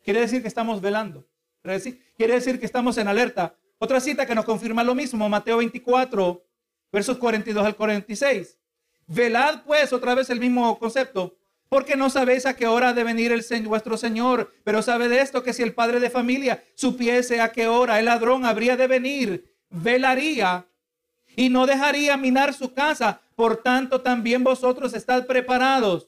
Quiere 0.04 0.20
decir 0.20 0.42
que 0.42 0.50
estamos 0.50 0.82
velando. 0.82 1.26
Quiere 1.62 1.78
decir, 1.78 2.14
quiere 2.18 2.34
decir 2.34 2.60
que 2.60 2.66
estamos 2.66 2.98
en 2.98 3.08
alerta. 3.08 3.56
Otra 3.78 4.02
cita 4.02 4.26
que 4.26 4.36
nos 4.36 4.44
confirma 4.44 4.84
lo 4.84 4.96
mismo, 4.96 5.28
Mateo 5.30 5.58
24, 5.58 6.46
versos 6.92 7.18
42 7.18 7.66
al 7.66 7.76
46. 7.78 8.60
Velad 9.08 9.64
pues, 9.64 9.94
otra 9.94 10.14
vez 10.14 10.30
el 10.30 10.42
mismo 10.42 10.78
concepto, 10.78 11.38
porque 11.76 11.98
no 11.98 12.10
sabéis 12.10 12.46
a 12.46 12.56
qué 12.56 12.68
hora 12.68 12.88
ha 12.88 12.94
de 12.94 13.04
venir 13.04 13.34
el 13.34 13.44
Señor, 13.44 13.68
vuestro 13.68 13.98
Señor. 13.98 14.54
Pero 14.64 14.82
sabe 14.82 15.10
de 15.10 15.20
esto 15.20 15.44
que 15.44 15.52
si 15.52 15.62
el 15.62 15.74
padre 15.74 16.00
de 16.00 16.10
familia 16.10 16.64
supiese 16.74 17.42
a 17.42 17.52
qué 17.52 17.68
hora 17.68 18.00
el 18.00 18.06
ladrón 18.06 18.46
habría 18.46 18.78
de 18.78 18.88
venir, 18.88 19.52
velaría 19.70 20.68
y 21.36 21.50
no 21.50 21.66
dejaría 21.66 22.16
minar 22.16 22.54
su 22.54 22.74
casa. 22.74 23.20
Por 23.36 23.58
tanto, 23.58 24.00
también 24.00 24.42
vosotros 24.42 24.94
estad 24.94 25.26
preparados, 25.26 26.08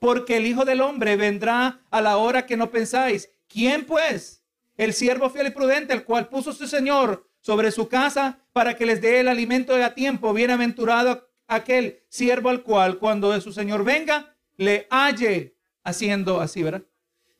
porque 0.00 0.38
el 0.38 0.46
Hijo 0.46 0.64
del 0.64 0.80
Hombre 0.80 1.14
vendrá 1.14 1.82
a 1.92 2.00
la 2.00 2.16
hora 2.16 2.44
que 2.44 2.56
no 2.56 2.72
pensáis. 2.72 3.30
¿Quién 3.46 3.84
pues? 3.84 4.42
El 4.76 4.94
siervo 4.94 5.30
fiel 5.30 5.46
y 5.46 5.50
prudente, 5.50 5.92
el 5.92 6.02
cual 6.02 6.28
puso 6.28 6.52
su 6.52 6.66
Señor 6.66 7.24
sobre 7.40 7.70
su 7.70 7.86
casa 7.86 8.40
para 8.52 8.74
que 8.74 8.84
les 8.84 9.00
dé 9.00 9.20
el 9.20 9.28
alimento 9.28 9.76
a 9.76 9.94
tiempo. 9.94 10.34
Bienaventurado 10.34 11.28
aquel 11.46 12.02
siervo 12.08 12.48
al 12.48 12.64
cual 12.64 12.98
cuando 12.98 13.40
su 13.40 13.52
Señor 13.52 13.84
venga, 13.84 14.33
le 14.56 14.86
halle 14.90 15.54
haciendo 15.82 16.40
así, 16.40 16.62
¿verdad? 16.62 16.82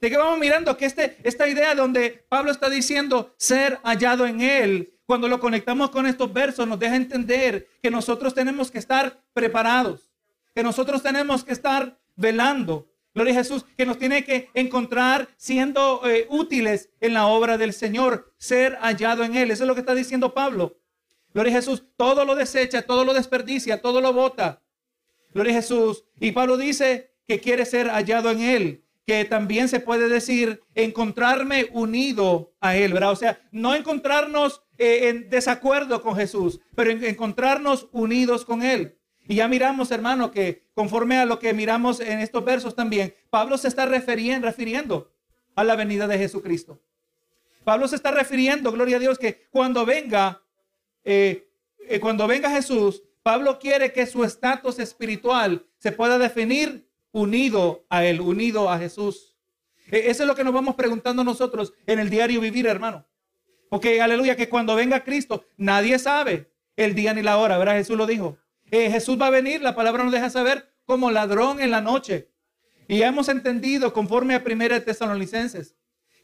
De 0.00 0.10
que 0.10 0.16
vamos 0.16 0.38
mirando 0.38 0.76
que 0.76 0.84
este, 0.84 1.16
esta 1.22 1.48
idea 1.48 1.74
donde 1.74 2.24
Pablo 2.28 2.50
está 2.50 2.68
diciendo 2.68 3.34
ser 3.38 3.78
hallado 3.82 4.26
en 4.26 4.40
él, 4.40 4.94
cuando 5.06 5.28
lo 5.28 5.40
conectamos 5.40 5.90
con 5.90 6.06
estos 6.06 6.32
versos, 6.32 6.66
nos 6.66 6.78
deja 6.78 6.96
entender 6.96 7.68
que 7.82 7.90
nosotros 7.90 8.34
tenemos 8.34 8.70
que 8.70 8.78
estar 8.78 9.22
preparados, 9.32 10.10
que 10.54 10.62
nosotros 10.62 11.02
tenemos 11.02 11.44
que 11.44 11.52
estar 11.52 11.98
velando. 12.16 12.88
Gloria 13.14 13.32
a 13.32 13.36
Jesús, 13.36 13.64
que 13.76 13.86
nos 13.86 13.98
tiene 13.98 14.24
que 14.24 14.50
encontrar 14.54 15.28
siendo 15.36 16.02
eh, 16.04 16.26
útiles 16.30 16.90
en 17.00 17.14
la 17.14 17.26
obra 17.26 17.58
del 17.58 17.72
Señor, 17.72 18.32
ser 18.38 18.76
hallado 18.80 19.24
en 19.24 19.36
Él. 19.36 19.50
Eso 19.50 19.64
es 19.64 19.68
lo 19.68 19.74
que 19.74 19.80
está 19.80 19.94
diciendo 19.94 20.34
Pablo. 20.34 20.76
Gloria 21.32 21.52
a 21.52 21.56
Jesús, 21.56 21.84
todo 21.96 22.24
lo 22.24 22.34
desecha, 22.34 22.82
todo 22.82 23.04
lo 23.04 23.12
desperdicia, 23.14 23.80
todo 23.80 24.00
lo 24.00 24.12
bota. 24.12 24.62
Gloria 25.34 25.52
a 25.52 25.56
Jesús. 25.56 26.04
Y 26.18 26.32
Pablo 26.32 26.56
dice 26.56 27.10
que 27.26 27.40
quiere 27.40 27.66
ser 27.66 27.88
hallado 27.88 28.30
en 28.30 28.40
Él 28.40 28.84
que 29.06 29.24
también 29.24 29.68
se 29.68 29.80
puede 29.80 30.08
decir 30.08 30.62
encontrarme 30.74 31.68
unido 31.72 32.54
a 32.60 32.76
Él, 32.76 32.92
¿verdad? 32.92 33.12
O 33.12 33.16
sea, 33.16 33.40
no 33.52 33.74
encontrarnos 33.74 34.62
eh, 34.78 35.08
en 35.08 35.28
desacuerdo 35.28 36.00
con 36.00 36.16
Jesús, 36.16 36.60
pero 36.74 36.90
encontrarnos 36.90 37.88
unidos 37.92 38.44
con 38.44 38.62
Él. 38.62 38.98
Y 39.28 39.36
ya 39.36 39.48
miramos, 39.48 39.90
hermano, 39.90 40.30
que 40.30 40.64
conforme 40.74 41.18
a 41.18 41.26
lo 41.26 41.38
que 41.38 41.52
miramos 41.52 42.00
en 42.00 42.20
estos 42.20 42.44
versos 42.44 42.74
también, 42.74 43.14
Pablo 43.30 43.58
se 43.58 43.68
está 43.68 43.86
refiriendo, 43.86 45.10
a 45.56 45.64
la 45.64 45.76
venida 45.76 46.06
de 46.08 46.18
Jesucristo. 46.18 46.80
Pablo 47.62 47.88
se 47.88 47.96
está 47.96 48.10
refiriendo, 48.10 48.72
gloria 48.72 48.96
a 48.96 49.00
Dios, 49.00 49.18
que 49.18 49.46
cuando 49.50 49.86
venga, 49.86 50.42
eh, 51.04 51.48
eh, 51.88 52.00
cuando 52.00 52.26
venga 52.26 52.50
Jesús, 52.50 53.02
Pablo 53.24 53.58
quiere 53.58 53.90
que 53.94 54.06
su 54.06 54.22
estatus 54.22 54.78
espiritual 54.78 55.66
se 55.78 55.92
pueda 55.92 56.18
definir 56.18 56.90
unido 57.10 57.86
a 57.88 58.04
Él, 58.04 58.20
unido 58.20 58.70
a 58.70 58.78
Jesús. 58.78 59.34
E, 59.90 60.10
eso 60.10 60.24
es 60.24 60.26
lo 60.26 60.34
que 60.34 60.44
nos 60.44 60.52
vamos 60.52 60.74
preguntando 60.74 61.24
nosotros 61.24 61.72
en 61.86 61.98
el 61.98 62.10
diario 62.10 62.42
vivir, 62.42 62.66
hermano. 62.66 63.06
Porque, 63.70 64.02
aleluya, 64.02 64.36
que 64.36 64.50
cuando 64.50 64.76
venga 64.76 65.04
Cristo, 65.04 65.46
nadie 65.56 65.98
sabe 65.98 66.52
el 66.76 66.94
día 66.94 67.14
ni 67.14 67.22
la 67.22 67.38
hora, 67.38 67.56
¿verdad? 67.56 67.76
Jesús 67.76 67.96
lo 67.96 68.06
dijo. 68.06 68.36
Eh, 68.70 68.90
Jesús 68.90 69.18
va 69.18 69.28
a 69.28 69.30
venir, 69.30 69.62
la 69.62 69.74
palabra 69.74 70.04
nos 70.04 70.12
deja 70.12 70.28
saber, 70.28 70.70
como 70.84 71.10
ladrón 71.10 71.60
en 71.60 71.70
la 71.70 71.80
noche. 71.80 72.28
Y 72.88 73.00
hemos 73.00 73.30
entendido, 73.30 73.94
conforme 73.94 74.34
a 74.34 74.44
Primera 74.44 74.78
de 74.78 74.84
Tesalonicenses, 74.84 75.76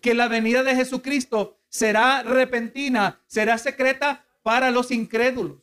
que 0.02 0.12
la 0.12 0.28
venida 0.28 0.62
de 0.62 0.76
Jesucristo 0.76 1.56
será 1.70 2.22
repentina, 2.24 3.22
será 3.26 3.56
secreta 3.56 4.26
para 4.42 4.70
los 4.70 4.90
incrédulos, 4.90 5.62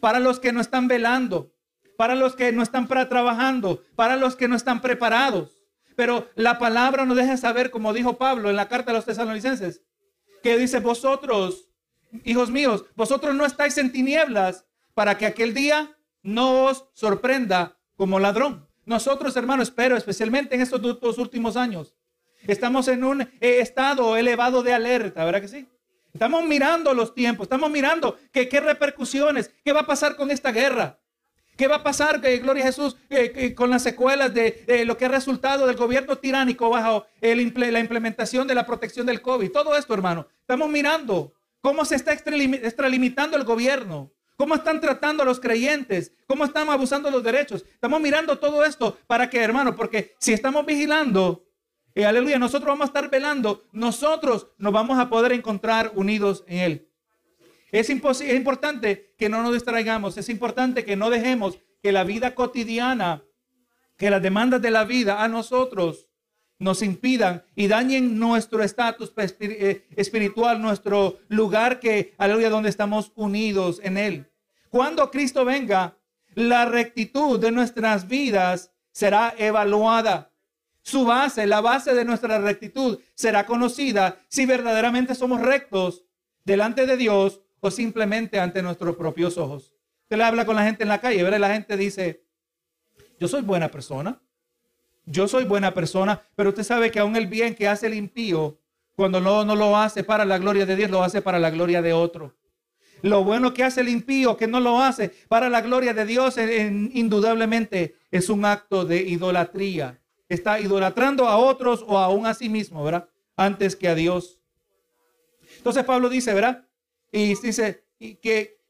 para 0.00 0.20
los 0.20 0.40
que 0.40 0.52
no 0.52 0.60
están 0.60 0.88
velando, 0.88 1.52
para 1.96 2.14
los 2.14 2.34
que 2.34 2.52
no 2.52 2.62
están 2.62 2.88
para 2.88 3.08
trabajando, 3.08 3.82
para 3.94 4.16
los 4.16 4.36
que 4.36 4.48
no 4.48 4.56
están 4.56 4.80
preparados. 4.80 5.62
Pero 5.96 6.28
la 6.34 6.58
palabra 6.58 7.04
nos 7.04 7.16
deja 7.16 7.36
saber, 7.36 7.70
como 7.70 7.92
dijo 7.92 8.16
Pablo 8.16 8.48
en 8.48 8.56
la 8.56 8.68
carta 8.68 8.90
a 8.90 8.94
los 8.94 9.04
tesalonicenses, 9.04 9.82
que 10.42 10.56
dice, 10.56 10.80
vosotros, 10.80 11.68
hijos 12.24 12.50
míos, 12.50 12.84
vosotros 12.96 13.34
no 13.34 13.44
estáis 13.44 13.76
en 13.78 13.92
tinieblas 13.92 14.64
para 14.94 15.18
que 15.18 15.26
aquel 15.26 15.52
día 15.52 15.96
no 16.22 16.64
os 16.64 16.86
sorprenda 16.94 17.78
como 17.96 18.18
ladrón. 18.18 18.66
Nosotros, 18.86 19.36
hermanos, 19.36 19.68
espero 19.68 19.96
especialmente 19.96 20.54
en 20.54 20.62
estos 20.62 20.80
dos 20.80 21.18
últimos 21.18 21.56
años, 21.56 21.94
estamos 22.46 22.88
en 22.88 23.04
un 23.04 23.28
estado 23.40 24.16
elevado 24.16 24.62
de 24.62 24.72
alerta, 24.72 25.24
¿verdad 25.24 25.42
que 25.42 25.48
sí? 25.48 25.68
Estamos 26.12 26.44
mirando 26.44 26.94
los 26.94 27.14
tiempos, 27.14 27.44
estamos 27.44 27.70
mirando 27.70 28.18
qué 28.32 28.60
repercusiones, 28.60 29.50
qué 29.64 29.72
va 29.72 29.80
a 29.80 29.86
pasar 29.86 30.16
con 30.16 30.30
esta 30.30 30.52
guerra. 30.52 31.00
¿Qué 31.60 31.68
va 31.68 31.76
a 31.76 31.82
pasar, 31.82 32.24
eh, 32.24 32.38
gloria 32.38 32.62
a 32.62 32.68
Jesús, 32.68 32.96
eh, 33.10 33.32
eh, 33.36 33.54
con 33.54 33.68
las 33.68 33.82
secuelas 33.82 34.32
de 34.32 34.82
lo 34.86 34.96
que 34.96 35.04
ha 35.04 35.08
resultado 35.08 35.66
del 35.66 35.76
gobierno 35.76 36.16
tiránico 36.16 36.70
bajo 36.70 37.04
la 37.20 37.80
implementación 37.80 38.48
de 38.48 38.54
la 38.54 38.64
protección 38.64 39.04
del 39.04 39.20
COVID? 39.20 39.50
Todo 39.50 39.76
esto, 39.76 39.92
hermano. 39.92 40.26
Estamos 40.40 40.70
mirando 40.70 41.34
cómo 41.60 41.84
se 41.84 41.96
está 41.96 42.14
extralimitando 42.14 43.36
el 43.36 43.44
gobierno, 43.44 44.10
cómo 44.36 44.54
están 44.54 44.80
tratando 44.80 45.22
a 45.22 45.26
los 45.26 45.38
creyentes, 45.38 46.14
cómo 46.26 46.46
están 46.46 46.70
abusando 46.70 47.10
de 47.10 47.16
los 47.16 47.22
derechos. 47.22 47.62
Estamos 47.74 48.00
mirando 48.00 48.38
todo 48.38 48.64
esto 48.64 48.96
para 49.06 49.28
que, 49.28 49.38
hermano, 49.42 49.76
porque 49.76 50.14
si 50.18 50.32
estamos 50.32 50.64
vigilando, 50.64 51.44
aleluya, 51.96 52.38
nosotros 52.38 52.68
vamos 52.68 52.84
a 52.84 52.86
estar 52.86 53.10
velando, 53.10 53.64
nosotros 53.72 54.48
nos 54.58 54.72
vamos 54.72 54.98
a 54.98 55.08
poder 55.08 55.32
encontrar 55.32 55.92
unidos 55.94 56.44
en 56.46 56.58
Él. 56.58 56.88
Es, 57.72 57.90
es 57.90 58.34
importante 58.34 59.14
que 59.16 59.28
no 59.28 59.42
nos 59.42 59.52
distraigamos, 59.52 60.16
es 60.16 60.28
importante 60.28 60.84
que 60.84 60.96
no 60.96 61.10
dejemos 61.10 61.58
que 61.82 61.92
la 61.92 62.04
vida 62.04 62.34
cotidiana, 62.34 63.22
que 63.96 64.10
las 64.10 64.22
demandas 64.22 64.62
de 64.62 64.70
la 64.70 64.84
vida 64.84 65.22
a 65.22 65.28
nosotros 65.28 66.08
nos 66.58 66.82
impidan 66.82 67.42
y 67.56 67.68
dañen 67.68 68.18
nuestro 68.18 68.62
estatus 68.62 69.12
eh, 69.16 69.86
espiritual, 69.96 70.60
nuestro 70.60 71.18
lugar 71.28 71.80
que, 71.80 72.14
aleluya, 72.18 72.50
donde 72.50 72.68
estamos 72.68 73.12
unidos 73.14 73.80
en 73.82 73.96
Él. 73.96 74.30
Cuando 74.68 75.10
Cristo 75.10 75.44
venga, 75.44 75.96
la 76.34 76.66
rectitud 76.66 77.40
de 77.40 77.50
nuestras 77.50 78.06
vidas 78.06 78.72
será 78.92 79.34
evaluada. 79.38 80.29
Su 80.82 81.04
base, 81.04 81.46
la 81.46 81.60
base 81.60 81.94
de 81.94 82.04
nuestra 82.04 82.38
rectitud 82.38 82.98
será 83.14 83.46
conocida 83.46 84.20
si 84.28 84.46
verdaderamente 84.46 85.14
somos 85.14 85.40
rectos 85.40 86.04
delante 86.44 86.86
de 86.86 86.96
Dios 86.96 87.40
o 87.60 87.70
simplemente 87.70 88.40
ante 88.40 88.62
nuestros 88.62 88.96
propios 88.96 89.36
ojos. 89.38 89.72
Usted 90.02 90.16
le 90.16 90.24
habla 90.24 90.46
con 90.46 90.56
la 90.56 90.64
gente 90.64 90.82
en 90.82 90.88
la 90.88 91.00
calle, 91.00 91.22
¿verdad? 91.22 91.38
la 91.38 91.52
gente 91.52 91.76
dice, 91.76 92.24
yo 93.18 93.28
soy 93.28 93.42
buena 93.42 93.70
persona, 93.70 94.20
yo 95.04 95.28
soy 95.28 95.44
buena 95.44 95.72
persona, 95.74 96.22
pero 96.34 96.50
usted 96.50 96.64
sabe 96.64 96.90
que 96.90 96.98
aún 96.98 97.16
el 97.16 97.26
bien 97.26 97.54
que 97.54 97.68
hace 97.68 97.86
el 97.86 97.94
impío, 97.94 98.58
cuando 98.96 99.20
no, 99.20 99.44
no 99.44 99.54
lo 99.54 99.76
hace 99.76 100.02
para 100.02 100.24
la 100.24 100.38
gloria 100.38 100.66
de 100.66 100.76
Dios, 100.76 100.90
lo 100.90 101.02
hace 101.02 101.22
para 101.22 101.38
la 101.38 101.50
gloria 101.50 101.82
de 101.82 101.92
otro. 101.92 102.34
Lo 103.02 103.24
bueno 103.24 103.54
que 103.54 103.64
hace 103.64 103.80
el 103.80 103.88
impío, 103.88 104.36
que 104.36 104.46
no 104.46 104.60
lo 104.60 104.80
hace 104.80 105.10
para 105.28 105.48
la 105.48 105.60
gloria 105.62 105.94
de 105.94 106.04
Dios, 106.04 106.36
indudablemente 106.38 107.96
es 108.10 108.28
un 108.28 108.44
acto 108.44 108.84
de 108.84 109.02
idolatría. 109.02 110.00
Está 110.30 110.60
idolatrando 110.60 111.26
a 111.26 111.36
otros 111.36 111.84
o 111.86 111.98
aún 111.98 112.24
a 112.24 112.34
sí 112.34 112.48
mismo, 112.48 112.82
¿verdad? 112.84 113.08
Antes 113.36 113.74
que 113.74 113.88
a 113.88 113.96
Dios. 113.96 114.40
Entonces 115.58 115.84
Pablo 115.84 116.08
dice, 116.08 116.32
¿verdad? 116.32 116.66
Y 117.10 117.34
dice 117.34 117.84
que 118.22 118.60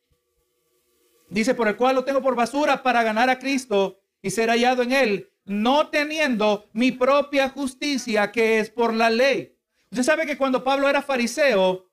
dice 1.29 1.55
por 1.55 1.69
el 1.69 1.77
cual 1.77 1.97
lo 1.97 2.05
tengo 2.05 2.23
por 2.23 2.35
basura 2.35 2.83
para 2.83 3.03
ganar 3.03 3.29
a 3.29 3.39
Cristo 3.39 4.01
y 4.23 4.31
ser 4.31 4.49
hallado 4.49 4.83
en 4.83 4.93
él, 4.93 5.31
no 5.45 5.89
teniendo 5.89 6.65
mi 6.73 6.93
propia 6.93 7.51
justicia 7.51 8.33
que 8.33 8.59
es 8.59 8.71
por 8.71 8.95
la 8.95 9.11
ley. 9.11 9.55
Usted 9.91 10.03
sabe 10.03 10.25
que 10.25 10.39
cuando 10.39 10.65
Pablo 10.65 10.89
era 10.89 11.03
fariseo, 11.03 11.91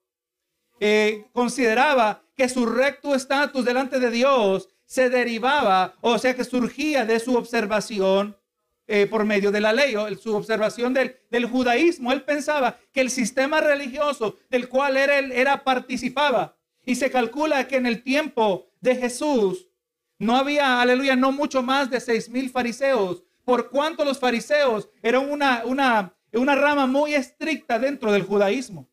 eh, 0.79 1.25
consideraba 1.33 2.23
que 2.35 2.47
su 2.47 2.65
recto 2.65 3.15
estatus 3.15 3.65
delante 3.65 3.99
de 3.99 4.11
Dios 4.11 4.69
se 4.85 5.09
derivaba, 5.09 5.95
o 5.99 6.17
sea 6.19 6.35
que 6.37 6.45
surgía 6.45 7.03
de 7.03 7.19
su 7.19 7.35
observación 7.35 8.37
eh, 8.89 9.05
por 9.05 9.25
medio 9.25 9.51
de 9.51 9.59
la 9.59 9.73
ley 9.73 9.97
o 9.97 10.07
su 10.15 10.33
observación 10.33 10.93
del, 10.93 11.45
judaísmo. 11.45 12.13
Él 12.13 12.23
pensaba 12.23 12.79
que 12.93 13.01
el 13.01 13.09
sistema 13.09 13.59
religioso 13.59 14.37
del 14.49 14.69
cual 14.69 14.95
era, 14.95 15.19
él 15.19 15.33
era 15.33 15.63
participaba. 15.65 16.55
Y 16.85 16.95
se 16.95 17.11
calcula 17.11 17.67
que 17.67 17.75
en 17.75 17.85
el 17.85 18.01
tiempo 18.01 18.71
de 18.79 18.95
Jesús 18.95 19.67
no 20.19 20.37
había, 20.37 20.79
aleluya, 20.79 21.17
no 21.17 21.33
mucho 21.33 21.61
más 21.61 21.89
de 21.89 21.99
seis 21.99 22.29
mil 22.29 22.49
fariseos. 22.49 23.23
Por 23.43 23.69
cuanto 23.69 24.05
los 24.05 24.19
fariseos 24.19 24.87
eran 25.03 25.29
una, 25.29 25.63
una, 25.65 26.15
una 26.31 26.55
rama 26.55 26.87
muy 26.87 27.13
estricta 27.13 27.77
dentro 27.77 28.13
del 28.13 28.23
judaísmo. 28.23 28.87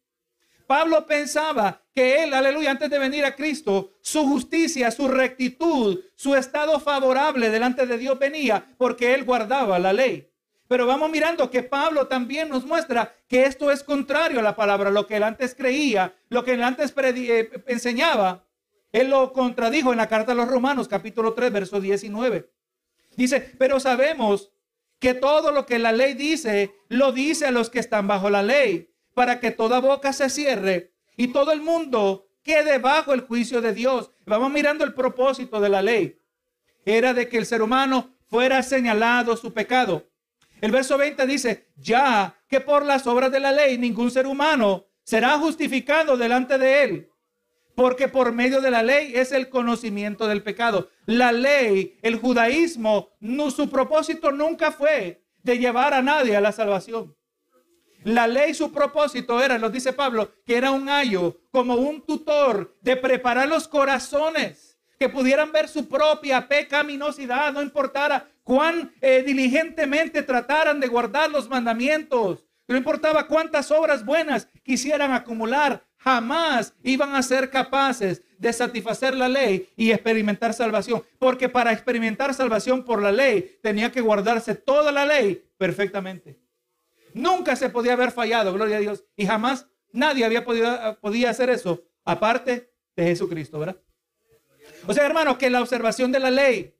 Pablo 0.66 1.06
pensaba 1.06 1.83
que 1.94 2.24
él, 2.24 2.34
aleluya, 2.34 2.72
antes 2.72 2.90
de 2.90 2.98
venir 2.98 3.24
a 3.24 3.36
Cristo, 3.36 3.92
su 4.00 4.26
justicia, 4.26 4.90
su 4.90 5.06
rectitud, 5.06 6.00
su 6.16 6.34
estado 6.34 6.80
favorable 6.80 7.50
delante 7.50 7.86
de 7.86 7.96
Dios 7.98 8.18
venía 8.18 8.74
porque 8.76 9.14
él 9.14 9.24
guardaba 9.24 9.78
la 9.78 9.92
ley. 9.92 10.28
Pero 10.66 10.86
vamos 10.86 11.10
mirando 11.10 11.50
que 11.50 11.62
Pablo 11.62 12.08
también 12.08 12.48
nos 12.48 12.64
muestra 12.64 13.14
que 13.28 13.44
esto 13.44 13.70
es 13.70 13.84
contrario 13.84 14.40
a 14.40 14.42
la 14.42 14.56
palabra, 14.56 14.90
lo 14.90 15.06
que 15.06 15.16
él 15.16 15.22
antes 15.22 15.54
creía, 15.54 16.16
lo 16.30 16.42
que 16.42 16.54
él 16.54 16.64
antes 16.64 16.92
eh, 16.96 17.50
enseñaba. 17.68 18.44
Él 18.90 19.10
lo 19.10 19.32
contradijo 19.32 19.92
en 19.92 19.98
la 19.98 20.08
carta 20.08 20.32
a 20.32 20.34
los 20.34 20.48
Romanos, 20.48 20.88
capítulo 20.88 21.34
3, 21.34 21.52
verso 21.52 21.80
19. 21.80 22.50
Dice, 23.16 23.54
pero 23.56 23.78
sabemos 23.78 24.50
que 24.98 25.14
todo 25.14 25.52
lo 25.52 25.64
que 25.66 25.78
la 25.78 25.92
ley 25.92 26.14
dice, 26.14 26.74
lo 26.88 27.12
dice 27.12 27.46
a 27.46 27.50
los 27.52 27.70
que 27.70 27.78
están 27.78 28.08
bajo 28.08 28.30
la 28.30 28.42
ley 28.42 28.90
para 29.12 29.38
que 29.38 29.52
toda 29.52 29.80
boca 29.80 30.12
se 30.12 30.28
cierre 30.28 30.93
y 31.16 31.28
todo 31.28 31.52
el 31.52 31.60
mundo 31.60 32.28
quede 32.42 32.78
bajo 32.78 33.12
el 33.12 33.22
juicio 33.22 33.60
de 33.60 33.72
Dios. 33.72 34.10
Vamos 34.26 34.50
mirando 34.52 34.84
el 34.84 34.94
propósito 34.94 35.60
de 35.60 35.68
la 35.68 35.82
ley. 35.82 36.20
Era 36.84 37.14
de 37.14 37.28
que 37.28 37.38
el 37.38 37.46
ser 37.46 37.62
humano 37.62 38.14
fuera 38.26 38.62
señalado 38.62 39.36
su 39.36 39.52
pecado. 39.52 40.08
El 40.60 40.70
verso 40.70 40.96
20 40.96 41.26
dice, 41.26 41.68
ya 41.76 42.38
que 42.48 42.60
por 42.60 42.84
las 42.84 43.06
obras 43.06 43.30
de 43.32 43.40
la 43.40 43.52
ley 43.52 43.78
ningún 43.78 44.10
ser 44.10 44.26
humano 44.26 44.86
será 45.02 45.38
justificado 45.38 46.16
delante 46.16 46.58
de 46.58 46.82
él, 46.84 47.10
porque 47.74 48.08
por 48.08 48.32
medio 48.32 48.60
de 48.60 48.70
la 48.70 48.82
ley 48.82 49.12
es 49.14 49.32
el 49.32 49.48
conocimiento 49.48 50.26
del 50.26 50.42
pecado. 50.42 50.88
La 51.06 51.32
ley, 51.32 51.98
el 52.02 52.16
judaísmo, 52.16 53.10
su 53.54 53.68
propósito 53.68 54.32
nunca 54.32 54.72
fue 54.72 55.22
de 55.42 55.58
llevar 55.58 55.92
a 55.92 56.02
nadie 56.02 56.36
a 56.36 56.40
la 56.40 56.52
salvación. 56.52 57.14
La 58.04 58.26
ley, 58.26 58.52
su 58.52 58.70
propósito 58.70 59.42
era, 59.42 59.58
lo 59.58 59.70
dice 59.70 59.94
Pablo, 59.94 60.30
que 60.44 60.56
era 60.56 60.70
un 60.70 60.90
ayo, 60.90 61.40
como 61.50 61.74
un 61.76 62.02
tutor 62.02 62.76
de 62.82 62.96
preparar 62.96 63.48
los 63.48 63.66
corazones, 63.66 64.78
que 64.98 65.08
pudieran 65.08 65.52
ver 65.52 65.68
su 65.68 65.88
propia 65.88 66.46
pecaminosidad, 66.46 67.52
no 67.54 67.62
importara 67.62 68.28
cuán 68.42 68.92
eh, 69.00 69.22
diligentemente 69.26 70.22
trataran 70.22 70.80
de 70.80 70.86
guardar 70.86 71.30
los 71.30 71.48
mandamientos. 71.48 72.44
No 72.68 72.76
importaba 72.76 73.26
cuántas 73.26 73.70
obras 73.70 74.04
buenas 74.04 74.48
quisieran 74.62 75.12
acumular, 75.12 75.82
jamás 75.96 76.74
iban 76.82 77.14
a 77.14 77.22
ser 77.22 77.48
capaces 77.48 78.22
de 78.38 78.52
satisfacer 78.52 79.14
la 79.14 79.28
ley 79.28 79.70
y 79.76 79.92
experimentar 79.92 80.52
salvación. 80.52 81.02
Porque 81.18 81.48
para 81.48 81.72
experimentar 81.72 82.34
salvación 82.34 82.84
por 82.84 83.02
la 83.02 83.12
ley 83.12 83.58
tenía 83.62 83.90
que 83.90 84.02
guardarse 84.02 84.54
toda 84.54 84.92
la 84.92 85.06
ley 85.06 85.42
perfectamente. 85.56 86.43
Nunca 87.14 87.54
se 87.56 87.70
podía 87.70 87.94
haber 87.94 88.10
fallado, 88.10 88.52
gloria 88.52 88.76
a 88.76 88.80
Dios. 88.80 89.04
Y 89.16 89.24
jamás 89.24 89.66
nadie 89.92 90.24
había 90.24 90.44
podido 90.44 90.98
podía 91.00 91.30
hacer 91.30 91.48
eso 91.48 91.82
aparte 92.04 92.72
de 92.96 93.04
Jesucristo, 93.04 93.58
¿verdad? 93.58 93.76
O 94.86 94.92
sea, 94.92 95.06
hermano, 95.06 95.38
que 95.38 95.48
la 95.48 95.62
observación 95.62 96.12
de 96.12 96.20
la 96.20 96.30
ley 96.30 96.74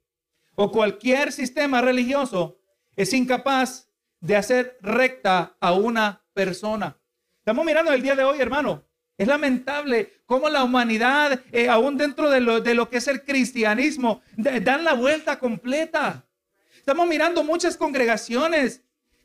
o 0.57 0.71
cualquier 0.71 1.33
sistema 1.33 1.81
religioso 1.81 2.59
es 2.97 3.13
incapaz 3.13 3.89
de 4.21 4.37
hacer 4.37 4.79
recta 4.81 5.57
a 5.61 5.73
una 5.73 6.25
persona. 6.33 6.99
Estamos 7.39 7.65
mirando 7.65 7.93
el 7.93 8.03
día 8.03 8.15
de 8.15 8.25
hoy, 8.25 8.41
hermano. 8.41 8.85
Es 9.17 9.29
lamentable 9.29 10.13
cómo 10.27 10.49
la 10.49 10.65
humanidad, 10.65 11.41
eh, 11.53 11.69
aún 11.69 11.97
dentro 11.97 12.29
de 12.31 12.41
lo, 12.41 12.61
de 12.61 12.75
lo, 12.75 12.89
que 12.89 12.97
es 12.97 13.07
el 13.07 13.23
cristianismo, 13.23 14.23
dan 14.37 14.83
la 14.83 14.95
vuelta 14.95 15.39
completa. 15.39 16.27
Estamos 16.77 17.07
mirando 17.07 17.45
muchas 17.45 17.77
congregaciones 17.77 18.84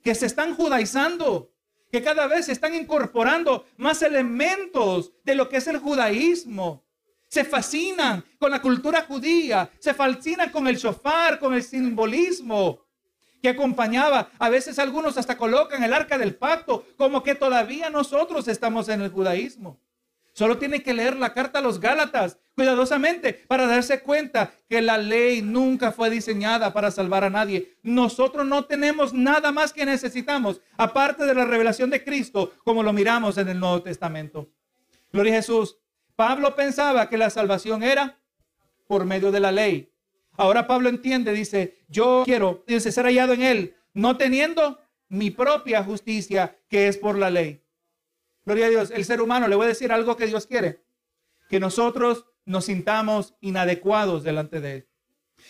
que 0.09 0.15
se 0.15 0.25
están 0.25 0.55
judaizando, 0.55 1.51
que 1.91 2.01
cada 2.01 2.25
vez 2.25 2.47
se 2.47 2.51
están 2.51 2.73
incorporando 2.73 3.67
más 3.77 4.01
elementos 4.01 5.13
de 5.23 5.35
lo 5.35 5.47
que 5.47 5.57
es 5.57 5.67
el 5.67 5.77
judaísmo 5.77 6.83
se 7.27 7.43
fascinan 7.43 8.25
con 8.39 8.49
la 8.49 8.59
cultura 8.59 9.05
judía, 9.07 9.69
se 9.77 9.93
fascinan 9.93 10.49
con 10.49 10.67
el 10.67 10.77
shofar, 10.77 11.37
con 11.37 11.53
el 11.53 11.61
simbolismo 11.61 12.87
que 13.39 13.49
acompañaba. 13.49 14.31
A 14.39 14.49
veces 14.49 14.79
algunos 14.79 15.15
hasta 15.15 15.37
colocan 15.37 15.83
el 15.83 15.93
arca 15.93 16.17
del 16.17 16.33
pacto 16.33 16.87
como 16.97 17.21
que 17.21 17.35
todavía 17.35 17.91
nosotros 17.91 18.47
estamos 18.47 18.89
en 18.89 19.03
el 19.03 19.11
judaísmo. 19.11 19.79
Solo 20.39 20.57
tiene 20.57 20.81
que 20.81 20.93
leer 20.93 21.17
la 21.17 21.33
carta 21.33 21.59
a 21.59 21.61
los 21.61 21.81
Gálatas 21.81 22.37
cuidadosamente 22.55 23.33
para 23.33 23.67
darse 23.67 23.99
cuenta 23.99 24.53
que 24.69 24.81
la 24.81 24.97
ley 24.97 25.41
nunca 25.41 25.91
fue 25.91 26.09
diseñada 26.09 26.71
para 26.71 26.91
salvar 26.91 27.25
a 27.25 27.29
nadie. 27.29 27.75
Nosotros 27.83 28.45
no 28.45 28.63
tenemos 28.63 29.13
nada 29.13 29.51
más 29.51 29.73
que 29.73 29.85
necesitamos 29.85 30.61
aparte 30.77 31.25
de 31.25 31.33
la 31.33 31.43
revelación 31.43 31.89
de 31.89 32.05
Cristo 32.05 32.53
como 32.63 32.83
lo 32.83 32.93
miramos 32.93 33.37
en 33.37 33.49
el 33.49 33.59
Nuevo 33.59 33.81
Testamento. 33.81 34.47
Gloria 35.11 35.33
a 35.33 35.35
Jesús. 35.35 35.77
Pablo 36.15 36.55
pensaba 36.55 37.09
que 37.09 37.17
la 37.17 37.29
salvación 37.29 37.83
era 37.83 38.17
por 38.87 39.03
medio 39.03 39.33
de 39.33 39.41
la 39.41 39.51
ley. 39.51 39.91
Ahora 40.37 40.67
Pablo 40.67 40.87
entiende, 40.87 41.33
dice, 41.33 41.83
yo 41.89 42.21
quiero 42.23 42.63
dice, 42.65 42.93
ser 42.93 43.03
hallado 43.03 43.33
en 43.33 43.41
él, 43.41 43.75
no 43.93 44.15
teniendo 44.15 44.79
mi 45.09 45.31
propia 45.31 45.83
justicia 45.83 46.57
que 46.69 46.87
es 46.87 46.97
por 46.97 47.17
la 47.17 47.29
ley. 47.29 47.61
Gloria 48.49 48.65
a 48.65 48.69
Dios, 48.69 48.89
el 48.89 49.05
ser 49.05 49.21
humano, 49.21 49.47
le 49.47 49.55
voy 49.55 49.65
a 49.65 49.69
decir 49.69 49.91
algo 49.91 50.17
que 50.17 50.25
Dios 50.25 50.47
quiere, 50.47 50.81
que 51.49 51.59
nosotros 51.59 52.25
nos 52.45 52.65
sintamos 52.65 53.35
inadecuados 53.41 54.23
delante 54.23 54.59
de 54.59 54.73
él. 54.73 54.87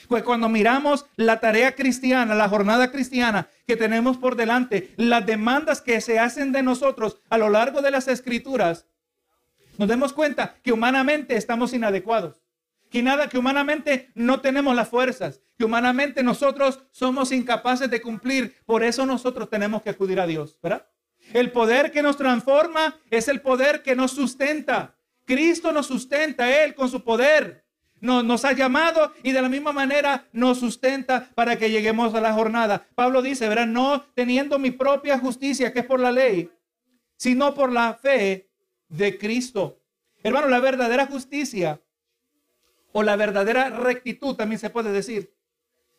Pues 0.10 0.22
cuando 0.24 0.50
miramos 0.50 1.06
la 1.16 1.40
tarea 1.40 1.76
cristiana, 1.76 2.36
la 2.36 2.50
jornada 2.50 2.92
cristiana 2.92 3.48
que 3.66 3.78
tenemos 3.78 4.18
por 4.18 4.36
delante, 4.36 4.94
las 4.98 5.26
demandas 5.26 5.80
que 5.80 6.02
se 6.02 6.20
hacen 6.20 6.52
de 6.52 6.62
nosotros 6.62 7.22
a 7.30 7.38
lo 7.38 7.50
largo 7.50 7.82
de 7.82 7.92
las 7.92 8.10
escrituras, 8.10 8.86
nos 9.78 9.88
demos 9.88 10.12
cuenta 10.12 10.58
que 10.62 10.74
humanamente 10.74 11.38
estamos 11.38 11.72
inadecuados. 11.72 12.42
Que 12.90 13.02
nada, 13.02 13.30
que 13.30 13.38
humanamente 13.38 14.10
no 14.14 14.42
tenemos 14.42 14.76
las 14.76 14.90
fuerzas, 14.90 15.40
que 15.58 15.64
humanamente 15.64 16.22
nosotros 16.22 16.82
somos 16.92 17.32
incapaces 17.32 17.90
de 17.90 18.02
cumplir. 18.02 18.58
Por 18.66 18.84
eso 18.84 19.06
nosotros 19.06 19.50
tenemos 19.50 19.84
que 19.84 19.92
acudir 19.92 20.20
a 20.20 20.28
Dios, 20.28 20.60
¿verdad? 20.62 20.86
El 21.34 21.52
poder 21.52 21.92
que 21.92 22.02
nos 22.02 22.18
transforma 22.18 23.00
es 23.10 23.28
el 23.28 23.42
poder 23.42 23.84
que 23.84 23.96
nos 23.96 24.12
sustenta. 24.12 24.96
Cristo 25.26 25.72
nos 25.72 25.88
sustenta, 25.88 26.64
Él 26.64 26.74
con 26.74 26.90
su 26.90 27.04
poder. 27.04 27.64
Nos, 28.02 28.24
nos, 28.24 28.46
ha 28.46 28.54
llamado 28.54 29.14
y 29.24 29.34
de 29.34 29.42
la 29.42 29.50
misma 29.50 29.74
manera 29.74 30.26
nos 30.32 30.60
sustenta 30.60 31.30
para 31.36 31.58
que 31.58 31.70
lleguemos 31.70 32.16
a 32.16 32.22
la 32.22 32.34
jornada. 32.34 32.88
Pablo 32.96 33.22
dice, 33.22 33.50
¿verdad? 33.50 33.68
No 33.68 34.06
teniendo 34.16 34.58
mi 34.58 34.72
propia 34.72 35.20
justicia, 35.20 35.74
que 35.74 35.80
es 35.80 35.86
por 35.86 36.00
la 36.00 36.12
ley, 36.12 36.50
sino 37.18 37.54
por 37.54 37.72
la 37.72 37.94
fe 37.94 38.50
de 38.88 39.18
Cristo. 39.18 39.82
Hermano, 40.24 40.48
la 40.48 40.60
verdadera 40.60 41.06
justicia 41.08 41.82
o 42.92 43.04
la 43.04 43.16
verdadera 43.16 43.70
rectitud 43.70 44.36
también 44.36 44.60
se 44.60 44.70
puede 44.70 44.92
decir. 44.92 45.36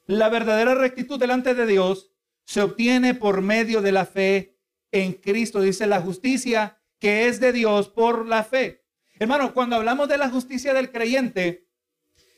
La 0.07 0.29
verdadera 0.29 0.75
rectitud 0.75 1.21
delante 1.21 1.55
de 1.55 1.67
Dios 1.67 2.11
se 2.45 2.63
obtiene 2.63 3.15
por 3.15 3.43
medio 3.43 3.81
de 3.81 3.93
la 3.93 4.07
fe 4.07 4.57
en 4.93 5.15
Cristo. 5.15 5.61
Dice 5.61 5.87
la 5.87 6.01
justicia 6.01 6.79
que 6.99 7.29
es 7.29 7.41
de 7.41 7.53
Dios 7.53 7.89
por 7.89 8.27
la 8.27 8.45
fe. 8.45 8.85
Hermano, 9.19 9.53
cuando 9.55 9.77
hablamos 9.77 10.09
de 10.09 10.19
la 10.19 10.31
justicia 10.31 10.75
del 10.75 10.91
creyente, 10.91 11.69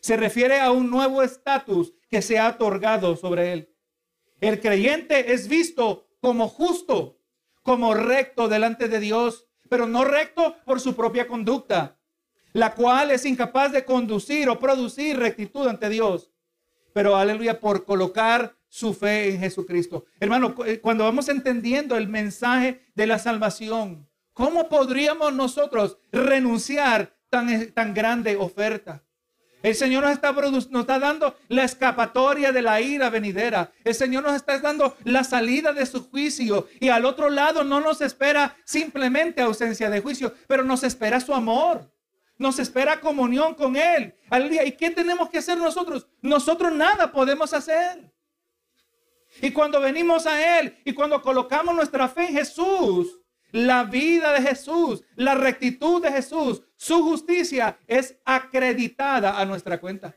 se 0.01 0.17
refiere 0.17 0.61
a 0.61 0.71
un 0.71 0.91
nuevo 0.91 1.23
estatus 1.23 1.95
que 2.11 2.23
se 2.23 2.38
ha 2.38 2.49
otorgado 2.49 3.17
sobre 3.17 3.53
él. 3.53 3.75
El 4.41 4.61
creyente 4.61 5.33
es 5.33 5.49
visto 5.49 6.09
como 6.21 6.49
justo, 6.49 7.21
como 7.62 7.95
recto 7.95 8.49
delante 8.49 8.88
de 8.88 8.99
Dios 8.99 9.49
pero 9.73 9.87
no 9.87 10.05
recto 10.05 10.55
por 10.67 10.83
su 10.83 10.95
propia 10.95 11.27
conducta, 11.27 11.99
la 12.53 12.75
cual 12.75 13.11
es 13.11 13.25
incapaz 13.25 13.73
de 13.73 13.87
conducir 13.87 14.51
o 14.51 14.59
producir 14.59 15.19
rectitud 15.19 15.67
ante 15.67 15.88
Dios. 15.88 16.31
Pero 16.93 17.17
aleluya, 17.17 17.59
por 17.59 17.87
colocar 17.87 18.55
su 18.72 18.94
fe 18.94 19.35
en 19.35 19.40
Jesucristo. 19.40 20.06
Hermano, 20.18 20.54
eh, 20.64 20.80
cuando 20.80 21.04
vamos 21.04 21.28
entendiendo 21.28 21.94
el 21.94 22.08
mensaje 22.08 22.80
de 22.94 23.06
la 23.06 23.18
salvación, 23.18 24.08
¿cómo 24.32 24.70
podríamos 24.70 25.35
nosotros 25.35 25.98
renunciar 26.11 27.14
tan, 27.28 27.70
tan 27.72 27.92
grande 27.92 28.35
oferta? 28.37 29.04
El 29.62 29.74
Señor 29.74 30.04
nos 30.04 30.12
está, 30.12 30.32
nos 30.32 30.64
está 30.64 30.98
dando 30.98 31.37
la 31.48 31.64
escapatoria 31.64 32.50
de 32.50 32.62
la 32.62 32.80
ira 32.80 33.11
venidera. 33.11 33.70
El 33.85 33.94
Señor 33.94 34.22
nos 34.22 34.35
está 34.35 34.58
dando 34.58 34.96
la 35.04 35.22
salida 35.22 35.74
de 35.74 35.85
su 35.85 36.08
juicio. 36.08 36.66
Y 36.80 36.88
al 36.88 37.04
otro 37.04 37.28
lado 37.28 37.64
no 37.64 37.78
nos 37.78 38.00
espera 38.00 38.56
simplemente 38.64 39.42
ausencia 39.42 39.90
de 39.90 40.00
juicio, 40.00 40.32
pero 40.48 40.64
nos 40.64 40.82
espera 40.82 41.20
su 41.20 41.35
amor. 41.35 41.92
Nos 42.38 42.58
espera 42.58 43.00
comunión 43.00 43.54
con 43.54 43.76
Él. 43.76 44.14
¿Y 44.64 44.72
qué 44.72 44.90
tenemos 44.90 45.28
que 45.28 45.38
hacer 45.38 45.58
nosotros? 45.58 46.06
Nosotros 46.22 46.72
nada 46.72 47.12
podemos 47.12 47.52
hacer. 47.52 48.12
Y 49.42 49.50
cuando 49.50 49.81
venimos 49.81 50.24
a 50.24 50.61
Él 50.61 50.78
y 50.85 50.94
cuando 50.94 51.20
colocamos 51.20 51.74
nuestra 51.74 52.09
fe 52.09 52.28
en 52.28 52.37
Jesús, 52.37 53.18
la 53.50 53.83
vida 53.83 54.33
de 54.33 54.40
Jesús, 54.40 55.02
la 55.16 55.35
rectitud 55.35 56.00
de 56.00 56.12
Jesús, 56.12 56.62
su 56.76 57.02
justicia 57.02 57.76
es 57.88 58.16
acreditada 58.24 59.38
a 59.38 59.44
nuestra 59.44 59.81
cuenta. 59.81 60.16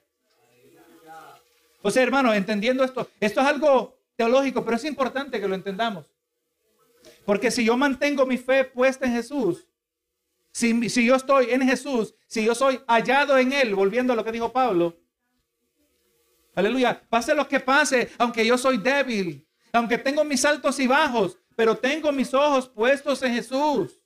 O 1.82 1.90
sea, 1.90 2.04
hermano, 2.04 2.34
entendiendo 2.36 2.84
esto, 2.84 3.10
esto 3.20 3.42
es 3.42 3.48
algo 3.48 3.98
teológico, 4.16 4.64
pero 4.64 4.78
es 4.78 4.86
importante 4.86 5.42
que 5.42 5.48
lo 5.48 5.56
entendamos. 5.56 6.06
Porque 7.26 7.50
si 7.50 7.66
yo 7.66 7.76
mantengo 7.76 8.28
mi 8.28 8.38
fe 8.38 8.64
puesta 8.64 9.08
en 9.08 9.14
Jesús, 9.14 9.68
si, 10.52 10.88
si 10.88 11.04
yo 11.04 11.16
estoy 11.16 11.50
en 11.50 11.64
Jesús, 11.64 12.14
si 12.28 12.46
yo 12.46 12.54
soy 12.54 12.80
hallado 12.88 13.40
en 13.40 13.54
Él, 13.54 13.74
volviendo 13.74 14.14
a 14.14 14.16
lo 14.16 14.24
que 14.24 14.32
dijo 14.32 14.54
Pablo, 14.54 14.96
aleluya, 16.56 17.02
pase 17.10 17.36
lo 17.36 17.48
que 17.48 17.60
pase, 17.60 18.10
aunque 18.18 18.46
yo 18.46 18.58
soy 18.58 18.78
débil, 18.78 19.48
aunque 19.72 19.98
tengo 19.98 20.24
mis 20.24 20.44
altos 20.46 20.80
y 20.80 20.88
bajos, 20.88 21.38
pero 21.56 21.78
tengo 21.78 22.12
mis 22.12 22.34
ojos 22.34 22.68
puestos 22.68 23.22
en 23.24 23.34
Jesús. 23.34 24.02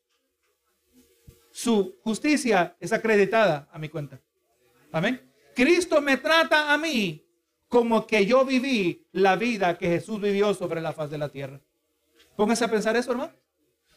Su 1.51 1.97
justicia 2.03 2.75
es 2.79 2.93
acreditada 2.93 3.67
a 3.71 3.79
mi 3.79 3.89
cuenta. 3.89 4.19
Amén. 4.91 5.29
Cristo 5.55 6.01
me 6.01 6.17
trata 6.17 6.73
a 6.73 6.77
mí 6.77 7.25
como 7.67 8.07
que 8.07 8.25
yo 8.25 8.43
viví 8.43 9.07
la 9.12 9.35
vida 9.35 9.77
que 9.77 9.88
Jesús 9.88 10.19
vivió 10.19 10.53
sobre 10.53 10.81
la 10.81 10.93
faz 10.93 11.09
de 11.09 11.17
la 11.17 11.29
tierra. 11.29 11.62
Póngase 12.35 12.65
a 12.65 12.69
pensar 12.69 12.95
eso, 12.97 13.12
hermano. 13.12 13.33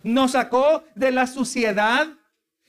Nos 0.02 0.32
sacó 0.32 0.84
de 0.94 1.10
la 1.10 1.26
suciedad, 1.26 2.08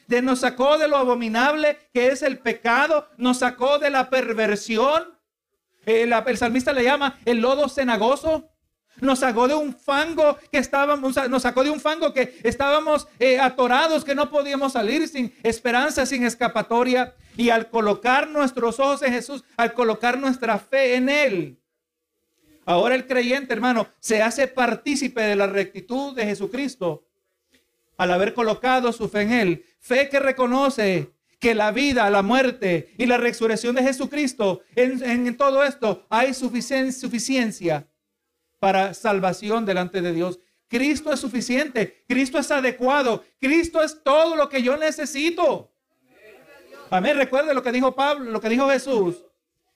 de, 0.08 0.22
nos 0.22 0.40
sacó 0.40 0.78
de 0.78 0.88
lo 0.88 0.98
abominable 0.98 1.78
que 1.92 2.08
es 2.08 2.22
el 2.22 2.40
pecado, 2.40 3.10
nos 3.18 3.40
sacó 3.40 3.80
de 3.80 3.90
la 3.90 4.10
perversión. 4.10 5.18
El, 5.86 6.14
el 6.14 6.38
salmista 6.38 6.74
le 6.74 6.84
llama 6.84 7.20
el 7.26 7.40
lodo 7.40 7.68
cenagoso 7.68 8.50
Nos 9.02 9.20
sacó 9.20 9.48
de 9.48 9.56
un 9.56 9.76
fango 9.76 10.38
que 10.52 10.60
estábamos, 10.60 11.16
nos 11.30 11.42
sacó 11.42 11.64
de 11.64 11.70
un 11.70 11.80
fango 11.80 12.14
que 12.14 12.40
estábamos 12.44 13.08
eh, 13.20 13.40
atorados, 13.40 14.06
que 14.06 14.16
no 14.16 14.30
podíamos 14.30 14.74
salir 14.74 15.08
sin 15.08 15.34
esperanza, 15.44 16.06
sin 16.06 16.24
escapatoria. 16.24 17.16
Y 17.36 17.50
al 17.50 17.70
colocar 17.70 18.30
nuestros 18.30 18.80
ojos 18.80 19.02
en 19.02 19.14
Jesús, 19.14 19.44
al 19.58 19.74
colocar 19.74 20.20
nuestra 20.20 20.60
fe 20.60 20.96
en 20.96 21.10
Él, 21.10 21.60
ahora 22.66 22.94
el 22.94 23.08
creyente, 23.08 23.54
hermano, 23.54 23.88
se 24.00 24.22
hace 24.22 24.48
partícipe 24.48 25.22
de 25.22 25.36
la 25.36 25.48
rectitud 25.48 26.16
de 26.16 26.26
Jesucristo 26.26 27.08
al 27.98 28.12
haber 28.12 28.34
colocado 28.34 28.92
su 28.92 29.10
fe 29.10 29.22
en 29.22 29.32
Él. 29.32 29.66
Fe 29.80 30.10
que 30.10 30.20
reconoce 30.20 31.13
que 31.44 31.54
la 31.54 31.74
vida, 31.74 32.10
la 32.10 32.22
muerte 32.22 32.94
y 32.98 33.06
la 33.06 33.18
resurrección 33.18 33.76
de 33.76 33.84
Jesucristo, 33.84 34.62
en, 34.78 35.36
todo 35.36 35.62
esto 35.66 36.06
hay 36.10 36.34
suficiencia 36.34 37.86
para 38.62 38.94
salvación 38.94 39.66
delante 39.66 40.02
de 40.02 40.14
Dios. 40.14 40.40
Cristo 40.70 41.12
es 41.12 41.20
suficiente, 41.20 42.06
Cristo 42.08 42.40
es 42.40 42.50
adecuado, 42.50 43.26
Cristo 43.42 43.84
es 43.84 44.02
todo 44.06 44.38
lo 44.38 44.48
que 44.48 44.64
yo 44.64 44.78
necesito. 44.78 45.70
Amén. 46.90 47.18
Recuerde 47.18 47.54
lo 47.54 47.62
que 47.62 47.74
dijo 47.74 47.94
Pablo, 47.94 48.32
lo 48.32 48.40
que 48.40 48.48
dijo 48.48 48.70
Jesús. 48.70 49.26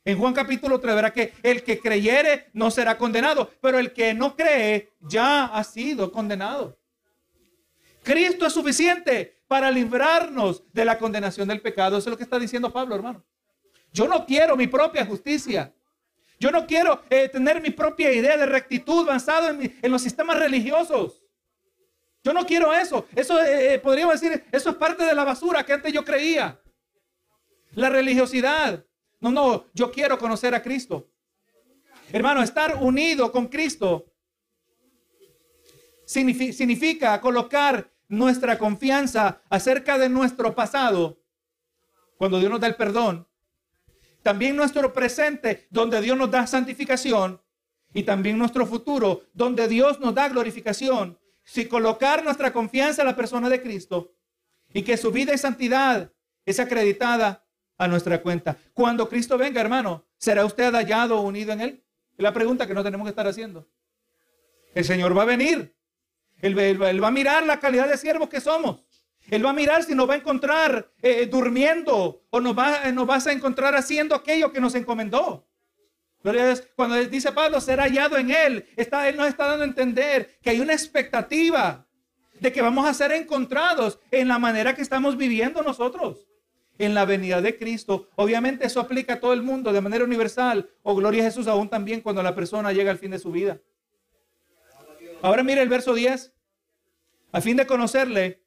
En 0.06 0.18
Juan 0.18 0.34
capítulo 0.34 0.80
3 0.80 0.96
verá 0.96 1.12
que 1.12 1.34
el 1.44 1.64
que 1.64 1.82
creyere 1.82 2.50
no 2.54 2.72
será 2.72 2.98
condenado, 2.98 3.52
pero 3.60 3.78
el 3.78 3.92
que 3.92 4.14
no 4.14 4.38
cree 4.38 4.94
ya 5.02 5.48
ha 5.48 5.66
sido 5.66 6.14
condenado. 6.14 6.80
Cristo 8.04 8.46
es 8.46 8.54
suficiente 8.54 9.37
para 9.48 9.72
librarnos 9.72 10.64
de 10.74 10.86
la 10.86 10.98
condenación 10.98 11.48
del 11.48 11.62
pecado. 11.62 11.98
Eso 11.98 12.10
es 12.10 12.12
lo 12.12 12.18
que 12.18 12.24
está 12.24 12.38
diciendo 12.38 12.72
Pablo, 12.72 12.96
hermano. 12.96 13.24
Yo 13.94 14.08
no 14.08 14.26
quiero 14.26 14.56
mi 14.58 14.68
propia 14.68 15.06
justicia. 15.06 15.74
Yo 16.40 16.52
no 16.52 16.68
quiero 16.68 17.02
eh, 17.10 17.30
tener 17.30 17.62
mi 17.62 17.72
propia 17.72 18.12
idea 18.12 18.38
de 18.38 18.46
rectitud 18.46 19.06
basado 19.06 19.50
en, 19.50 19.92
los 19.92 20.02
sistemas 20.02 20.38
religiosos. 20.38 21.24
Yo 22.24 22.34
no 22.34 22.46
quiero 22.46 22.74
eso. 22.74 23.08
Eso 23.16 23.42
eh, 23.42 23.74
eh, 23.74 23.80
podríamos 23.80 24.20
decir, 24.20 24.44
eso 24.52 24.70
es 24.70 24.76
parte 24.76 25.04
de 25.04 25.16
la 25.16 25.24
basura 25.24 25.66
que 25.66 25.74
antes 25.74 25.92
yo 25.94 26.04
creía. 26.04 26.60
La 27.74 27.90
religiosidad. 27.90 28.86
No, 29.20 29.32
no, 29.32 29.66
yo 29.74 29.92
quiero 29.92 30.20
conocer 30.20 30.54
a 30.54 30.62
Cristo. 30.62 31.10
Hermano, 32.12 32.44
estar 32.44 32.78
unido 32.82 33.32
con 33.32 33.48
Cristo 33.48 34.06
significa 36.06 37.20
colocar 37.20 37.92
nuestra 38.08 38.58
confianza 38.58 39.42
acerca 39.50 39.98
de 39.98 40.10
nuestro 40.10 40.56
pasado, 40.56 41.22
cuando 42.18 42.40
Dios 42.40 42.52
nos 42.52 42.60
da 42.60 42.68
el 42.68 42.76
perdón, 42.76 43.28
también 44.24 44.56
nuestro 44.56 44.94
presente, 44.94 45.68
donde 45.70 46.02
Dios 46.02 46.18
nos 46.18 46.32
da 46.32 46.48
santificación, 46.48 47.42
y 47.94 48.04
también 48.04 48.38
nuestro 48.38 48.66
futuro, 48.66 49.24
donde 49.34 49.68
Dios 49.68 50.00
nos 50.00 50.14
da 50.14 50.30
glorificación, 50.30 51.18
si 51.44 51.66
colocar 51.66 52.24
nuestra 52.24 52.52
confianza 52.52 53.02
en 53.02 53.08
la 53.08 53.16
persona 53.16 53.50
de 53.50 53.62
Cristo 53.62 54.14
y 54.74 54.84
que 54.84 54.98
su 54.98 55.12
vida 55.12 55.34
y 55.34 55.38
santidad 55.38 56.12
es 56.46 56.60
acreditada 56.60 57.46
a 57.78 57.88
nuestra 57.88 58.22
cuenta. 58.22 58.58
Cuando 58.74 59.08
Cristo 59.08 59.38
venga, 59.38 59.62
hermano, 59.62 60.06
¿será 60.18 60.44
usted 60.46 60.74
hallado 60.74 61.22
unido 61.22 61.54
en 61.54 61.62
Él? 61.62 61.84
Es 62.18 62.24
la 62.24 62.34
pregunta 62.34 62.68
que 62.68 62.74
no 62.74 62.84
tenemos 62.84 63.06
que 63.06 63.12
estar 63.12 63.28
haciendo. 63.28 63.68
El 64.74 64.84
Señor 64.84 65.18
va 65.18 65.22
a 65.22 65.26
venir. 65.26 65.77
Él, 66.42 66.82
va 66.82 67.08
a 67.08 67.12
mirar 67.12 67.46
la 67.46 67.60
calidad 67.60 67.88
de 67.88 67.98
siervos 67.98 68.30
que 68.30 68.42
somos. 68.42 68.82
Él 69.30 69.46
va 69.46 69.50
a 69.50 69.54
mirar 69.54 69.84
si 69.84 69.94
nos 69.94 70.08
va 70.10 70.14
a 70.14 70.18
encontrar 70.18 70.90
eh, 71.02 71.26
durmiendo 71.26 72.24
o 72.30 72.40
nos, 72.40 72.58
va, 72.58 72.92
nos 72.92 73.06
vas 73.06 73.28
a 73.28 73.34
encontrar 73.34 73.76
haciendo 73.76 74.16
aquello 74.16 74.52
que 74.52 74.62
nos 74.62 74.76
encomendó. 74.76 75.48
Cuando 76.76 76.96
dice 77.06 77.32
Pablo, 77.32 77.62
ser 77.62 77.80
hallado 77.80 78.18
en 78.18 78.32
Él, 78.32 78.66
está, 78.76 79.08
Él 79.08 79.16
nos 79.16 79.28
está 79.28 79.48
dando 79.48 79.64
a 79.64 79.68
entender 79.68 80.38
que 80.42 80.50
hay 80.50 80.60
una 80.60 80.74
expectativa 80.74 81.88
de 82.40 82.52
que 82.52 82.62
vamos 82.62 82.88
a 82.88 82.94
ser 82.94 83.12
encontrados 83.12 84.00
en 84.12 84.28
la 84.28 84.40
manera 84.40 84.76
que 84.76 84.82
estamos 84.82 85.18
viviendo 85.18 85.62
nosotros, 85.64 86.28
en 86.78 86.94
la 86.94 87.06
venida 87.06 87.42
de 87.42 87.58
Cristo. 87.58 88.10
Obviamente 88.16 88.66
eso 88.66 88.80
aplica 88.80 89.14
a 89.14 89.20
todo 89.20 89.34
el 89.34 89.42
mundo 89.42 89.72
de 89.72 89.82
manera 89.82 90.04
universal, 90.04 90.70
o 90.84 90.96
gloria 90.96 91.22
a 91.24 91.26
Jesús 91.26 91.48
aún 91.48 91.70
también 91.70 92.02
cuando 92.02 92.22
la 92.22 92.36
persona 92.36 92.74
llega 92.74 92.92
al 92.92 93.00
fin 93.00 93.12
de 93.12 93.20
su 93.20 93.32
vida. 93.32 93.60
Ahora 95.22 95.44
mire 95.44 95.62
el 95.62 95.70
verso 95.70 95.94
10. 95.94 96.34
A 97.32 97.42
fin 97.42 97.58
de 97.58 97.68
conocerle 97.68 98.44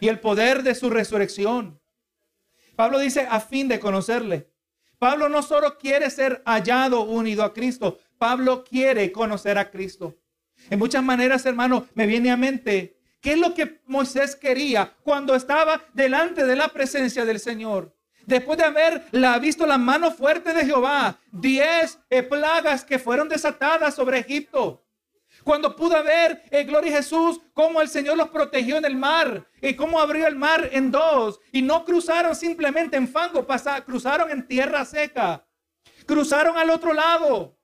y 0.00 0.08
el 0.08 0.20
poder 0.20 0.62
de 0.62 0.74
su 0.74 0.90
resurrección. 0.90 1.80
Pablo 2.76 2.98
dice 2.98 3.26
a 3.28 3.40
fin 3.40 3.68
de 3.68 3.80
conocerle. 3.80 4.50
Pablo 4.98 5.28
no 5.28 5.42
solo 5.42 5.78
quiere 5.78 6.10
ser 6.10 6.42
hallado 6.44 7.02
unido 7.02 7.44
a 7.44 7.52
Cristo, 7.52 7.98
Pablo 8.18 8.64
quiere 8.64 9.12
conocer 9.12 9.58
a 9.58 9.70
Cristo. 9.70 10.16
En 10.70 10.78
muchas 10.78 11.04
maneras, 11.04 11.46
hermano, 11.46 11.86
me 11.94 12.06
viene 12.06 12.32
a 12.32 12.36
mente 12.36 12.98
qué 13.20 13.32
es 13.32 13.38
lo 13.38 13.54
que 13.54 13.80
Moisés 13.86 14.34
quería 14.34 14.96
cuando 15.04 15.36
estaba 15.36 15.84
delante 15.92 16.44
de 16.44 16.56
la 16.56 16.68
presencia 16.68 17.24
del 17.24 17.38
Señor. 17.38 17.94
Después 18.26 18.58
de 18.58 18.64
haber 18.64 19.04
la, 19.12 19.38
visto 19.38 19.66
la 19.66 19.78
mano 19.78 20.10
fuerte 20.10 20.52
de 20.52 20.66
Jehová, 20.66 21.18
diez 21.30 21.98
plagas 22.28 22.84
que 22.84 22.98
fueron 22.98 23.28
desatadas 23.28 23.94
sobre 23.94 24.18
Egipto. 24.18 24.84
Cuando 25.48 25.74
pudo 25.74 26.04
ver, 26.04 26.42
eh, 26.50 26.64
gloria 26.64 26.92
Jesús, 26.92 27.40
cómo 27.54 27.80
el 27.80 27.88
Señor 27.88 28.18
los 28.18 28.28
protegió 28.28 28.76
en 28.76 28.84
el 28.84 28.94
mar 28.94 29.48
y 29.62 29.72
cómo 29.72 29.98
abrió 29.98 30.26
el 30.26 30.36
mar 30.36 30.68
en 30.72 30.90
dos. 30.90 31.40
Y 31.52 31.62
no 31.62 31.86
cruzaron 31.86 32.36
simplemente 32.36 32.98
en 32.98 33.08
fango, 33.08 33.46
cruzaron 33.86 34.30
en 34.30 34.46
tierra 34.46 34.84
seca. 34.84 35.46
Cruzaron 36.04 36.58
al 36.58 36.68
otro 36.68 36.92
lado. 36.92 37.56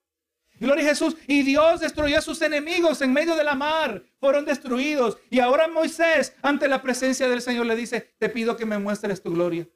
Gloria 0.59 0.83
Jesús. 0.83 1.15
Y 1.27 1.43
Dios 1.43 1.81
destruyó 1.81 2.17
a 2.17 2.23
sus 2.23 2.41
enemigos 2.41 3.03
en 3.03 3.13
medio 3.13 3.37
de 3.37 3.45
la 3.45 3.55
mar. 3.55 4.03
Fueron 4.19 4.47
destruidos. 4.47 5.19
Y 5.29 5.41
ahora 5.41 5.69
Moisés, 5.69 6.35
ante 6.41 6.69
la 6.69 6.81
presencia 6.81 7.29
del 7.29 7.43
Señor, 7.43 7.67
le 7.67 7.77
dice, 7.77 8.15
te 8.19 8.31
pido 8.31 8.57
que 8.57 8.65
me 8.65 8.79
muestres 8.79 9.23
tu 9.23 9.31
gloria. 9.31 9.69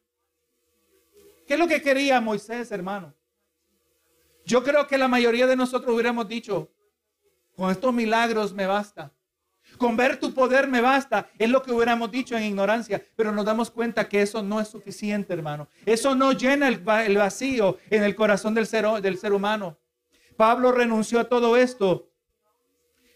¿Qué 1.46 1.52
es 1.52 1.60
lo 1.60 1.68
que 1.68 1.82
quería 1.82 2.22
Moisés, 2.22 2.72
hermano? 2.72 3.14
Yo 4.46 4.64
creo 4.64 4.86
que 4.86 4.96
la 4.96 5.08
mayoría 5.08 5.46
de 5.46 5.56
nosotros 5.56 5.92
hubiéramos 5.92 6.26
dicho, 6.26 6.70
con 7.58 7.72
estos 7.72 7.92
milagros 7.92 8.54
me 8.54 8.68
basta. 8.68 9.12
Con 9.78 9.96
ver 9.96 10.20
tu 10.20 10.32
poder 10.32 10.68
me 10.68 10.80
basta. 10.80 11.28
Es 11.36 11.50
lo 11.50 11.60
que 11.60 11.72
hubiéramos 11.72 12.08
dicho 12.08 12.36
en 12.36 12.44
ignorancia. 12.44 13.04
Pero 13.16 13.32
nos 13.32 13.44
damos 13.44 13.68
cuenta 13.68 14.08
que 14.08 14.22
eso 14.22 14.44
no 14.44 14.60
es 14.60 14.68
suficiente, 14.68 15.32
hermano. 15.32 15.68
Eso 15.84 16.14
no 16.14 16.30
llena 16.30 16.68
el, 16.68 16.78
vacío 16.78 17.78
en 17.90 18.04
el 18.04 18.14
corazón 18.14 18.54
del 18.54 18.68
ser, 18.68 18.86
del 19.02 19.18
ser 19.18 19.32
humano. 19.32 19.76
Pablo 20.36 20.70
renunció 20.70 21.18
a 21.18 21.24
todo 21.24 21.56
esto. 21.56 22.12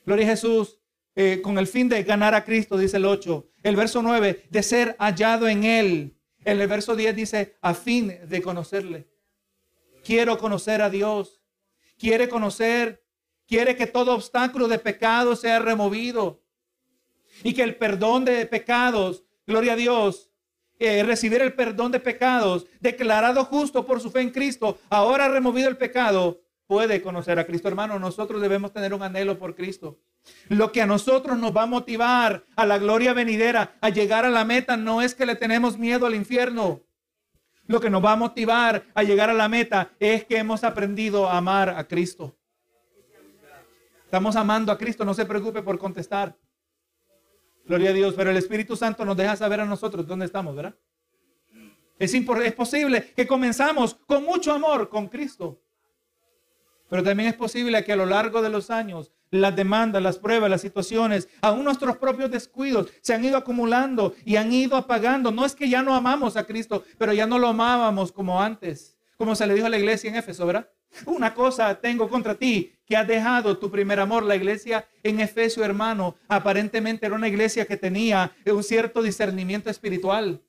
Gloria 0.04 0.26
a 0.26 0.30
Jesús. 0.30 0.80
Eh, 1.14 1.40
con 1.40 1.56
el 1.56 1.68
fin 1.68 1.88
de 1.88 2.02
ganar 2.02 2.34
a 2.34 2.44
Cristo, 2.44 2.76
dice 2.76 2.96
el 2.96 3.04
8. 3.04 3.48
El 3.62 3.76
verso 3.76 4.02
9, 4.02 4.48
de 4.50 4.62
ser 4.64 4.96
hallado 4.98 5.46
en 5.46 5.62
Él. 5.62 6.16
En 6.44 6.60
el 6.60 6.66
verso 6.66 6.96
10 6.96 7.14
dice, 7.14 7.58
a 7.60 7.74
fin 7.74 8.18
de 8.26 8.42
conocerle. 8.42 9.08
Quiero 10.02 10.36
conocer 10.36 10.82
a 10.82 10.90
Dios. 10.90 11.40
Quiere 11.96 12.28
conocer 12.28 13.01
quiere 13.52 13.76
que 13.76 13.86
todo 13.86 14.14
obstáculo 14.14 14.66
de 14.66 14.78
pecado 14.78 15.36
sea 15.36 15.58
removido 15.58 16.40
y 17.44 17.52
que 17.52 17.62
el 17.62 17.76
perdón 17.76 18.24
de 18.24 18.46
pecados, 18.46 19.24
gloria 19.46 19.74
a 19.74 19.76
Dios, 19.76 20.30
eh, 20.78 21.02
recibir 21.02 21.42
el 21.42 21.52
perdón 21.52 21.92
de 21.92 22.00
pecados, 22.00 22.64
declarado 22.80 23.44
justo 23.44 23.84
por 23.84 24.00
su 24.00 24.10
fe 24.10 24.22
en 24.22 24.30
Cristo, 24.30 24.78
ahora 24.88 25.28
removido 25.28 25.68
el 25.68 25.76
pecado, 25.76 26.40
puede 26.66 27.02
conocer 27.02 27.38
a 27.38 27.44
Cristo. 27.44 27.68
Hermano, 27.68 27.98
nosotros 27.98 28.40
debemos 28.40 28.72
tener 28.72 28.94
un 28.94 29.02
anhelo 29.02 29.38
por 29.38 29.54
Cristo. 29.54 29.98
Lo 30.48 30.72
que 30.72 30.80
a 30.80 30.86
nosotros 30.86 31.36
nos 31.36 31.54
va 31.54 31.64
a 31.64 31.66
motivar 31.66 32.46
a 32.56 32.64
la 32.64 32.78
gloria 32.78 33.12
venidera, 33.12 33.76
a 33.82 33.90
llegar 33.90 34.24
a 34.24 34.30
la 34.30 34.46
meta, 34.46 34.78
no 34.78 35.02
es 35.02 35.14
que 35.14 35.26
le 35.26 35.36
tenemos 35.36 35.76
miedo 35.76 36.06
al 36.06 36.14
infierno. 36.14 36.80
Lo 37.66 37.82
que 37.82 37.90
nos 37.90 38.02
va 38.02 38.12
a 38.12 38.16
motivar 38.16 38.86
a 38.94 39.02
llegar 39.02 39.28
a 39.28 39.34
la 39.34 39.50
meta 39.50 39.90
es 40.00 40.24
que 40.24 40.38
hemos 40.38 40.64
aprendido 40.64 41.28
a 41.28 41.36
amar 41.36 41.68
a 41.68 41.86
Cristo. 41.86 42.34
Estamos 44.12 44.36
amando 44.36 44.70
a 44.70 44.76
Cristo, 44.76 45.06
no 45.06 45.14
se 45.14 45.24
preocupe 45.24 45.62
por 45.62 45.78
contestar. 45.78 46.36
Gloria 47.64 47.88
a 47.88 47.92
Dios, 47.94 48.12
pero 48.14 48.28
el 48.28 48.36
Espíritu 48.36 48.76
Santo 48.76 49.06
nos 49.06 49.16
deja 49.16 49.34
saber 49.36 49.60
a 49.60 49.64
nosotros 49.64 50.06
dónde 50.06 50.26
estamos, 50.26 50.54
¿verdad? 50.54 50.74
Es, 51.98 52.12
es 52.12 52.52
posible 52.52 53.14
que 53.16 53.26
comenzamos 53.26 53.94
con 54.06 54.22
mucho 54.22 54.52
amor 54.52 54.90
con 54.90 55.08
Cristo, 55.08 55.62
pero 56.90 57.02
también 57.02 57.30
es 57.30 57.36
posible 57.36 57.82
que 57.84 57.94
a 57.94 57.96
lo 57.96 58.04
largo 58.04 58.42
de 58.42 58.50
los 58.50 58.68
años 58.68 59.12
las 59.30 59.56
demandas, 59.56 60.02
las 60.02 60.18
pruebas, 60.18 60.50
las 60.50 60.60
situaciones, 60.60 61.30
aún 61.40 61.64
nuestros 61.64 61.96
propios 61.96 62.30
descuidos 62.30 62.90
se 63.00 63.14
han 63.14 63.24
ido 63.24 63.38
acumulando 63.38 64.14
y 64.26 64.36
han 64.36 64.52
ido 64.52 64.76
apagando. 64.76 65.30
No 65.30 65.46
es 65.46 65.54
que 65.54 65.70
ya 65.70 65.80
no 65.80 65.94
amamos 65.94 66.36
a 66.36 66.44
Cristo, 66.44 66.84
pero 66.98 67.14
ya 67.14 67.26
no 67.26 67.38
lo 67.38 67.48
amábamos 67.48 68.12
como 68.12 68.42
antes, 68.42 68.94
como 69.16 69.34
se 69.34 69.46
le 69.46 69.54
dijo 69.54 69.68
a 69.68 69.70
la 69.70 69.78
iglesia 69.78 70.10
en 70.10 70.16
Éfeso, 70.16 70.44
¿verdad? 70.44 70.68
Una 71.06 71.32
cosa 71.34 71.74
tengo 71.80 72.08
contra 72.08 72.34
ti, 72.34 72.72
que 72.86 72.96
has 72.96 73.06
dejado 73.06 73.56
tu 73.58 73.70
primer 73.70 73.98
amor. 73.98 74.22
La 74.22 74.36
iglesia 74.36 74.86
en 75.02 75.20
Efesio, 75.20 75.64
hermano, 75.64 76.16
aparentemente 76.28 77.06
era 77.06 77.14
una 77.14 77.28
iglesia 77.28 77.66
que 77.66 77.76
tenía 77.76 78.32
un 78.46 78.62
cierto 78.62 79.02
discernimiento 79.02 79.70
espiritual. 79.70 80.42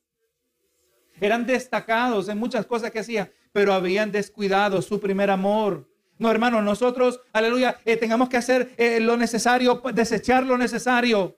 Eran 1.22 1.46
destacados 1.46 2.28
en 2.28 2.38
muchas 2.38 2.66
cosas 2.66 2.92
que 2.92 3.00
hacían, 3.00 3.32
pero 3.52 3.74
habían 3.74 4.12
descuidado 4.12 4.82
su 4.82 5.00
primer 5.00 5.30
amor. 5.30 5.90
No, 6.18 6.30
hermano, 6.30 6.62
nosotros, 6.62 7.22
aleluya, 7.32 7.80
eh, 7.86 7.98
tengamos 7.98 8.30
que 8.30 8.38
hacer 8.38 8.74
eh, 8.78 9.00
lo 9.00 9.18
necesario, 9.18 9.82
desechar 9.94 10.46
lo 10.46 10.58
necesario 10.58 11.38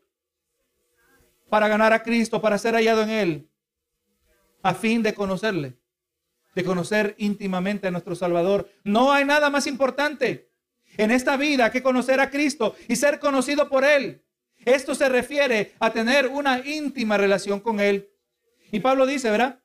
para 1.49 1.67
ganar 1.67 1.93
a 1.93 2.03
Cristo, 2.03 2.41
para 2.41 2.57
ser 2.57 2.73
hallado 2.75 3.03
en 3.03 3.09
Él, 3.09 3.49
a 4.61 4.73
fin 4.73 5.01
de 5.01 5.13
conocerle, 5.13 5.77
de 6.55 6.63
conocer 6.63 7.15
íntimamente 7.17 7.87
a 7.87 7.91
nuestro 7.91 8.15
Salvador. 8.15 8.69
No 8.83 9.11
hay 9.11 9.25
nada 9.25 9.49
más 9.49 9.67
importante 9.67 10.49
en 10.97 11.11
esta 11.11 11.37
vida 11.37 11.71
que 11.71 11.83
conocer 11.83 12.19
a 12.19 12.29
Cristo 12.29 12.75
y 12.87 12.95
ser 12.95 13.19
conocido 13.19 13.69
por 13.69 13.83
Él. 13.83 14.23
Esto 14.63 14.95
se 14.95 15.09
refiere 15.09 15.73
a 15.79 15.91
tener 15.91 16.27
una 16.27 16.65
íntima 16.65 17.17
relación 17.17 17.59
con 17.59 17.79
Él. 17.79 18.09
Y 18.71 18.79
Pablo 18.79 19.05
dice, 19.05 19.29
¿verdad? 19.29 19.61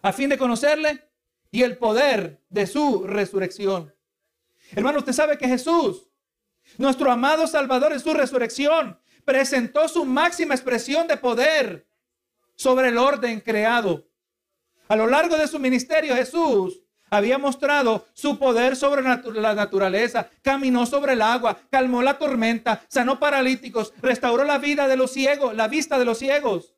A 0.00 0.12
fin 0.12 0.30
de 0.30 0.38
conocerle 0.38 1.10
y 1.50 1.62
el 1.62 1.76
poder 1.76 2.40
de 2.48 2.66
su 2.66 3.04
resurrección. 3.04 3.92
Hermano, 4.72 4.98
usted 4.98 5.12
sabe 5.12 5.36
que 5.36 5.48
Jesús, 5.48 6.08
nuestro 6.78 7.10
amado 7.10 7.46
Salvador 7.46 7.92
en 7.92 8.00
su 8.00 8.14
resurrección, 8.14 8.98
presentó 9.24 9.88
su 9.88 10.04
máxima 10.04 10.54
expresión 10.54 11.06
de 11.08 11.16
poder 11.16 11.86
sobre 12.54 12.88
el 12.88 12.98
orden 12.98 13.40
creado. 13.40 14.05
A 14.88 14.96
lo 14.96 15.06
largo 15.06 15.36
de 15.36 15.48
su 15.48 15.58
ministerio, 15.58 16.14
Jesús 16.14 16.80
había 17.10 17.38
mostrado 17.38 18.06
su 18.14 18.38
poder 18.38 18.76
sobre 18.76 19.02
la 19.02 19.54
naturaleza, 19.54 20.28
caminó 20.42 20.86
sobre 20.86 21.12
el 21.12 21.22
agua, 21.22 21.58
calmó 21.70 22.02
la 22.02 22.18
tormenta, 22.18 22.82
sanó 22.88 23.18
paralíticos, 23.18 23.92
restauró 24.02 24.44
la 24.44 24.58
vida 24.58 24.88
de 24.88 24.96
los 24.96 25.12
ciegos, 25.12 25.54
la 25.54 25.68
vista 25.68 25.98
de 25.98 26.04
los 26.04 26.18
ciegos. 26.18 26.74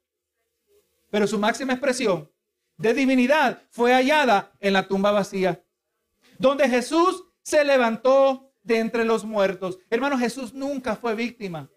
Pero 1.11 1.27
su 1.27 1.38
máxima 1.38 1.73
expresión 1.73 2.31
de 2.77 2.94
divinidad 2.94 3.62
fue 3.71 3.92
hallada 3.92 4.53
en 4.61 4.75
la 4.75 4.87
tumba 4.87 5.11
vacía, 5.11 5.62
donde 6.38 6.68
Jesús 6.68 7.25
se 7.42 7.64
levantó 7.64 8.53
de 8.62 8.79
entre 8.79 9.05
los 9.05 9.25
muertos. 9.25 9.79
Hermano, 9.88 10.18
Jesús 10.18 10.53
nunca 10.53 10.94
fue 10.97 11.14
víctima. 11.14 11.71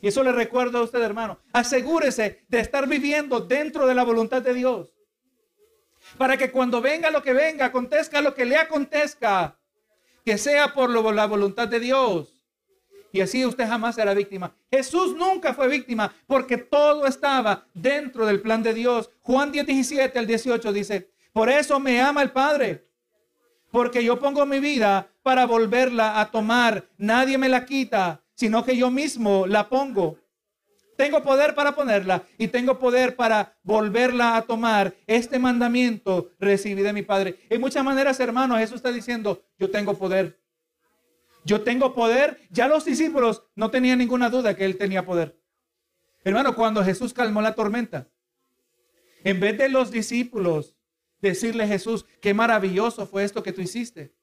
Y 0.00 0.08
eso 0.08 0.22
le 0.22 0.32
recuerdo 0.32 0.78
a 0.78 0.82
usted, 0.82 1.02
hermano. 1.02 1.40
Asegúrese 1.52 2.44
de 2.48 2.60
estar 2.60 2.88
viviendo 2.88 3.40
dentro 3.40 3.86
de 3.86 3.94
la 3.94 4.04
voluntad 4.04 4.40
de 4.40 4.54
Dios. 4.54 4.94
Para 6.18 6.36
que 6.36 6.50
cuando 6.50 6.80
venga 6.80 7.10
lo 7.10 7.22
que 7.22 7.32
venga, 7.32 7.66
acontezca 7.66 8.20
lo 8.20 8.34
que 8.34 8.44
le 8.44 8.56
acontezca, 8.56 9.58
que 10.24 10.38
sea 10.38 10.74
por 10.74 10.90
la 10.90 11.26
voluntad 11.26 11.68
de 11.68 11.80
Dios. 11.80 12.40
Y 13.12 13.20
así 13.20 13.44
usted 13.44 13.66
jamás 13.66 13.96
será 13.96 14.14
víctima. 14.14 14.54
Jesús 14.70 15.16
nunca 15.16 15.52
fue 15.52 15.68
víctima 15.68 16.14
porque 16.26 16.58
todo 16.58 17.06
estaba 17.06 17.66
dentro 17.74 18.24
del 18.26 18.40
plan 18.40 18.62
de 18.62 18.72
Dios. 18.72 19.10
Juan 19.20 19.50
10, 19.50 19.66
17 19.66 20.18
al 20.18 20.26
18 20.26 20.72
dice, 20.72 21.10
por 21.32 21.48
eso 21.48 21.80
me 21.80 22.00
ama 22.00 22.22
el 22.22 22.30
Padre, 22.30 22.86
porque 23.70 24.04
yo 24.04 24.18
pongo 24.18 24.46
mi 24.46 24.60
vida 24.60 25.08
para 25.22 25.46
volverla 25.46 26.20
a 26.20 26.30
tomar. 26.30 26.88
Nadie 26.98 27.36
me 27.36 27.48
la 27.48 27.64
quita, 27.64 28.22
sino 28.34 28.64
que 28.64 28.76
yo 28.76 28.90
mismo 28.90 29.46
la 29.46 29.68
pongo. 29.68 30.18
Tengo 31.00 31.22
poder 31.22 31.54
para 31.54 31.74
ponerla 31.74 32.24
y 32.36 32.48
tengo 32.48 32.78
poder 32.78 33.16
para 33.16 33.56
volverla 33.62 34.36
a 34.36 34.42
tomar. 34.42 34.94
Este 35.06 35.38
mandamiento 35.38 36.32
recibí 36.38 36.82
de 36.82 36.92
mi 36.92 37.00
Padre. 37.00 37.38
En 37.48 37.58
muchas 37.62 37.82
maneras, 37.82 38.20
hermano, 38.20 38.58
Jesús 38.58 38.76
está 38.76 38.92
diciendo, 38.92 39.42
yo 39.58 39.70
tengo 39.70 39.96
poder. 39.96 40.38
Yo 41.42 41.62
tengo 41.62 41.94
poder. 41.94 42.38
Ya 42.50 42.68
los 42.68 42.84
discípulos 42.84 43.44
no 43.54 43.70
tenían 43.70 43.96
ninguna 43.96 44.28
duda 44.28 44.54
que 44.54 44.66
él 44.66 44.76
tenía 44.76 45.06
poder. 45.06 45.40
Hermano, 46.22 46.54
cuando 46.54 46.84
Jesús 46.84 47.14
calmó 47.14 47.40
la 47.40 47.54
tormenta, 47.54 48.06
en 49.24 49.40
vez 49.40 49.56
de 49.56 49.70
los 49.70 49.90
discípulos 49.90 50.76
decirle 51.22 51.64
a 51.64 51.68
Jesús, 51.68 52.04
qué 52.20 52.34
maravilloso 52.34 53.06
fue 53.06 53.24
esto 53.24 53.42
que 53.42 53.54
tú 53.54 53.62
hiciste. 53.62 54.14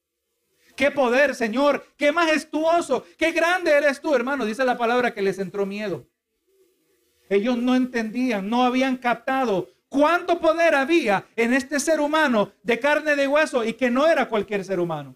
Qué 0.75 0.91
poder, 0.91 1.33
Señor, 1.33 1.87
qué 1.97 2.11
majestuoso, 2.11 3.03
qué 3.17 3.31
grande 3.31 3.71
eres 3.71 3.99
tú, 3.99 4.13
hermano. 4.13 4.45
Dice 4.45 4.63
la 4.63 4.77
palabra 4.77 5.15
que 5.15 5.23
les 5.23 5.39
entró 5.39 5.65
miedo. 5.65 6.07
Ellos 7.29 7.57
no 7.57 7.75
entendían, 7.75 8.49
no 8.49 8.63
habían 8.63 8.97
captado 8.97 9.69
cuánto 9.89 10.39
poder 10.39 10.75
había 10.75 11.25
en 11.35 11.53
este 11.53 11.79
ser 11.79 11.99
humano 11.99 12.51
de 12.63 12.79
carne 12.79 13.15
de 13.15 13.27
hueso 13.27 13.63
y 13.63 13.73
que 13.73 13.89
no 13.89 14.07
era 14.07 14.27
cualquier 14.27 14.63
ser 14.63 14.79
humano. 14.79 15.15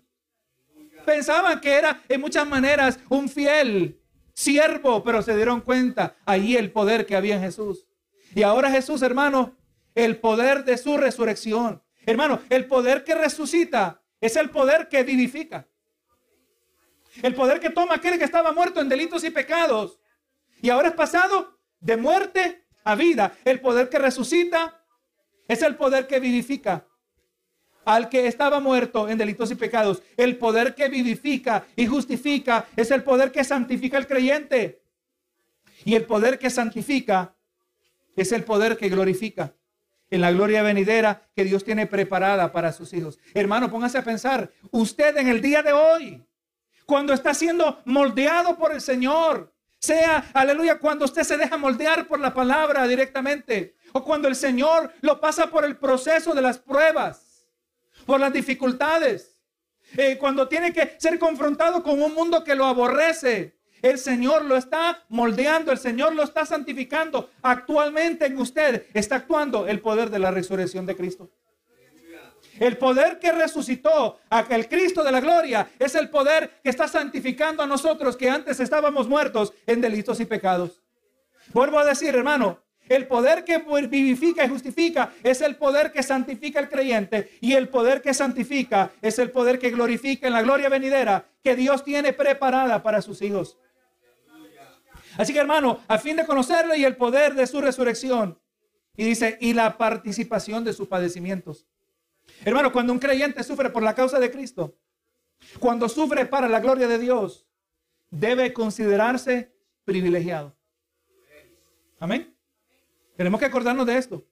Pensaban 1.06 1.60
que 1.60 1.72
era 1.72 2.02
en 2.08 2.22
muchas 2.22 2.48
maneras 2.48 3.00
un 3.10 3.28
fiel 3.28 4.00
siervo, 4.34 5.04
pero 5.04 5.22
se 5.22 5.36
dieron 5.36 5.62
cuenta 5.62 6.16
ahí 6.26 6.56
el 6.56 6.72
poder 6.72 7.06
que 7.06 7.16
había 7.16 7.36
en 7.36 7.42
Jesús. 7.42 7.88
Y 8.36 8.44
ahora 8.44 8.72
Jesús, 8.72 9.02
hermano, 9.02 9.56
el 9.96 10.18
poder 10.18 10.64
de 10.64 10.78
su 10.78 10.98
resurrección. 10.98 11.82
Hermano, 12.06 12.42
el 12.50 12.66
poder 12.66 13.04
que 13.04 13.16
resucita 13.16 14.02
es 14.20 14.36
el 14.36 14.50
poder 14.50 14.88
que 14.88 15.04
vivifica. 15.04 15.68
El 17.22 17.36
poder 17.36 17.60
que 17.60 17.70
toma 17.70 17.96
aquel 17.96 18.18
que 18.18 18.26
estaba 18.26 18.54
muerto 18.54 18.80
en 18.80 18.90
delitos 18.90 19.24
y 19.24 19.32
pecados. 19.32 20.00
Y 20.62 20.70
ahora 20.70 20.90
es 20.90 20.96
pasado 20.96 21.60
de 21.82 21.98
muerte 21.98 22.64
a 22.84 22.96
vida. 22.96 23.34
El 23.44 23.60
poder 23.60 23.90
que 23.90 24.00
resucita 24.00 24.82
es 25.48 25.62
el 25.62 25.76
poder 25.76 26.08
que 26.08 26.20
vivifica 26.20 26.88
al 27.84 28.10
que 28.10 28.28
estaba 28.28 28.60
muerto 28.60 29.10
en 29.10 29.18
delitos 29.18 29.52
y 29.52 29.56
pecados. 29.56 30.02
El 30.16 30.38
poder 30.38 30.76
que 30.76 30.88
vivifica 30.88 31.66
y 31.76 31.88
justifica 31.88 32.68
es 32.76 32.92
el 32.92 33.04
poder 33.04 33.32
que 33.32 33.44
santifica 33.44 33.98
al 33.98 34.08
creyente. 34.08 34.84
Y 35.84 35.96
el 35.96 36.06
poder 36.06 36.40
que 36.40 36.50
santifica 36.50 37.36
es 38.16 38.32
el 38.32 38.44
poder 38.44 38.78
que 38.78 38.90
glorifica 38.90 39.54
en 40.12 40.22
la 40.22 40.32
gloria 40.32 40.62
venidera 40.62 41.30
que 41.36 41.46
Dios 41.46 41.64
tiene 41.64 41.88
preparada 41.88 42.52
para 42.52 42.74
sus 42.74 42.94
hijos. 42.94 43.18
Hermano, 43.34 43.72
póngase 43.72 43.98
a 43.98 44.04
pensar, 44.04 44.52
usted 44.70 45.18
en 45.18 45.30
el 45.30 45.42
día 45.42 45.64
de 45.64 45.72
hoy, 45.72 46.24
cuando 46.86 47.14
está 47.14 47.34
siendo 47.34 47.82
moldeado 47.86 48.58
por 48.58 48.74
el 48.74 48.82
Señor, 48.82 49.51
sea, 49.82 50.30
aleluya, 50.34 50.78
cuando 50.78 51.06
usted 51.06 51.24
se 51.24 51.38
deja 51.38 51.58
moldear 51.58 52.08
por 52.08 52.20
la 52.20 52.34
palabra 52.34 52.88
directamente, 52.88 53.76
o 53.94 54.04
cuando 54.04 54.28
el 54.28 54.36
Señor 54.36 54.94
lo 55.02 55.20
pasa 55.20 55.48
por 55.48 55.66
el 55.66 55.76
proceso 55.76 56.34
de 56.34 56.42
las 56.42 56.60
pruebas, 56.60 57.48
por 58.06 58.20
las 58.20 58.32
dificultades. 58.32 59.40
Eh, 59.98 60.18
cuando 60.18 60.48
tiene 60.48 60.72
que 60.72 60.96
ser 61.00 61.20
confrontado 61.20 61.84
con 61.84 62.02
un 62.02 62.14
mundo 62.14 62.44
que 62.44 62.56
lo 62.56 62.66
aborrece, 62.66 63.58
el 63.82 63.98
Señor 63.98 64.46
lo 64.46 64.56
está 64.56 65.04
moldeando, 65.10 65.72
el 65.72 65.80
Señor 65.80 66.14
lo 66.14 66.24
está 66.24 66.46
santificando. 66.46 67.32
Actualmente 67.42 68.28
en 68.28 68.38
usted 68.38 68.86
está 68.94 69.16
actuando 69.16 69.68
el 69.68 69.82
poder 69.82 70.12
de 70.12 70.20
la 70.20 70.32
resurrección 70.32 70.86
de 70.86 70.96
Cristo. 70.96 71.32
El 72.62 72.78
poder 72.78 73.18
que 73.18 73.32
resucitó 73.32 74.20
a 74.30 74.42
el 74.52 74.70
Cristo 74.70 75.04
de 75.04 75.12
la 75.12 75.20
gloria 75.20 75.72
es 75.80 75.96
el 75.96 76.12
poder 76.12 76.60
que 76.64 76.70
está 76.70 76.88
santificando 76.88 77.64
a 77.64 77.66
nosotros 77.66 78.16
que 78.16 78.30
antes 78.30 78.60
estábamos 78.60 79.08
muertos 79.08 79.52
en 79.66 79.82
delitos 79.82 80.20
y 80.20 80.26
pecados. 80.26 80.80
Vuelvo 81.54 81.80
a 81.80 81.86
decir, 81.86 82.14
hermano, 82.14 82.60
el 82.88 83.08
poder 83.08 83.44
que 83.44 83.58
vivifica 83.90 84.46
y 84.46 84.50
justifica 84.50 85.12
es 85.24 85.42
el 85.42 85.56
poder 85.56 85.92
que 85.92 86.04
santifica 86.04 86.60
al 86.60 86.70
creyente 86.70 87.36
y 87.42 87.54
el 87.54 87.68
poder 87.68 88.00
que 88.00 88.14
santifica 88.14 88.92
es 89.02 89.18
el 89.18 89.32
poder 89.32 89.58
que 89.58 89.72
glorifica 89.72 90.28
en 90.28 90.34
la 90.34 90.44
gloria 90.44 90.70
venidera 90.70 91.26
que 91.44 91.56
Dios 91.56 91.84
tiene 91.84 92.14
preparada 92.14 92.84
para 92.84 93.02
sus 93.02 93.24
hijos. 93.24 93.58
Así 95.18 95.34
que 95.34 95.40
hermano, 95.40 95.80
a 95.88 95.98
fin 95.98 96.16
de 96.16 96.28
conocerle 96.28 96.78
y 96.78 96.86
el 96.86 96.96
poder 96.96 97.34
de 97.34 97.48
su 97.48 97.60
resurrección. 97.60 98.38
Y 98.96 99.04
dice, 99.04 99.40
y 99.42 99.54
la 99.54 99.80
participación 99.80 100.64
de 100.64 100.74
sus 100.74 100.88
padecimientos. 100.88 101.66
Hermano, 102.44 102.72
cuando 102.72 102.94
un 102.94 103.00
creyente 103.00 103.44
sufre 103.44 103.70
por 103.70 103.84
la 103.84 103.94
causa 103.94 104.20
de 104.20 104.32
Cristo, 104.32 104.76
cuando 105.60 105.88
sufre 105.90 106.26
para 106.26 106.48
la 106.48 106.60
gloria 106.60 106.88
de 106.88 106.98
Dios, 106.98 107.48
debe 108.10 108.54
considerarse 108.54 109.54
privilegiado. 109.84 110.56
Amén. 112.00 112.36
Tenemos 113.16 113.40
que 113.40 113.46
acordarnos 113.46 113.86
de 113.86 113.98
esto. 113.98 114.26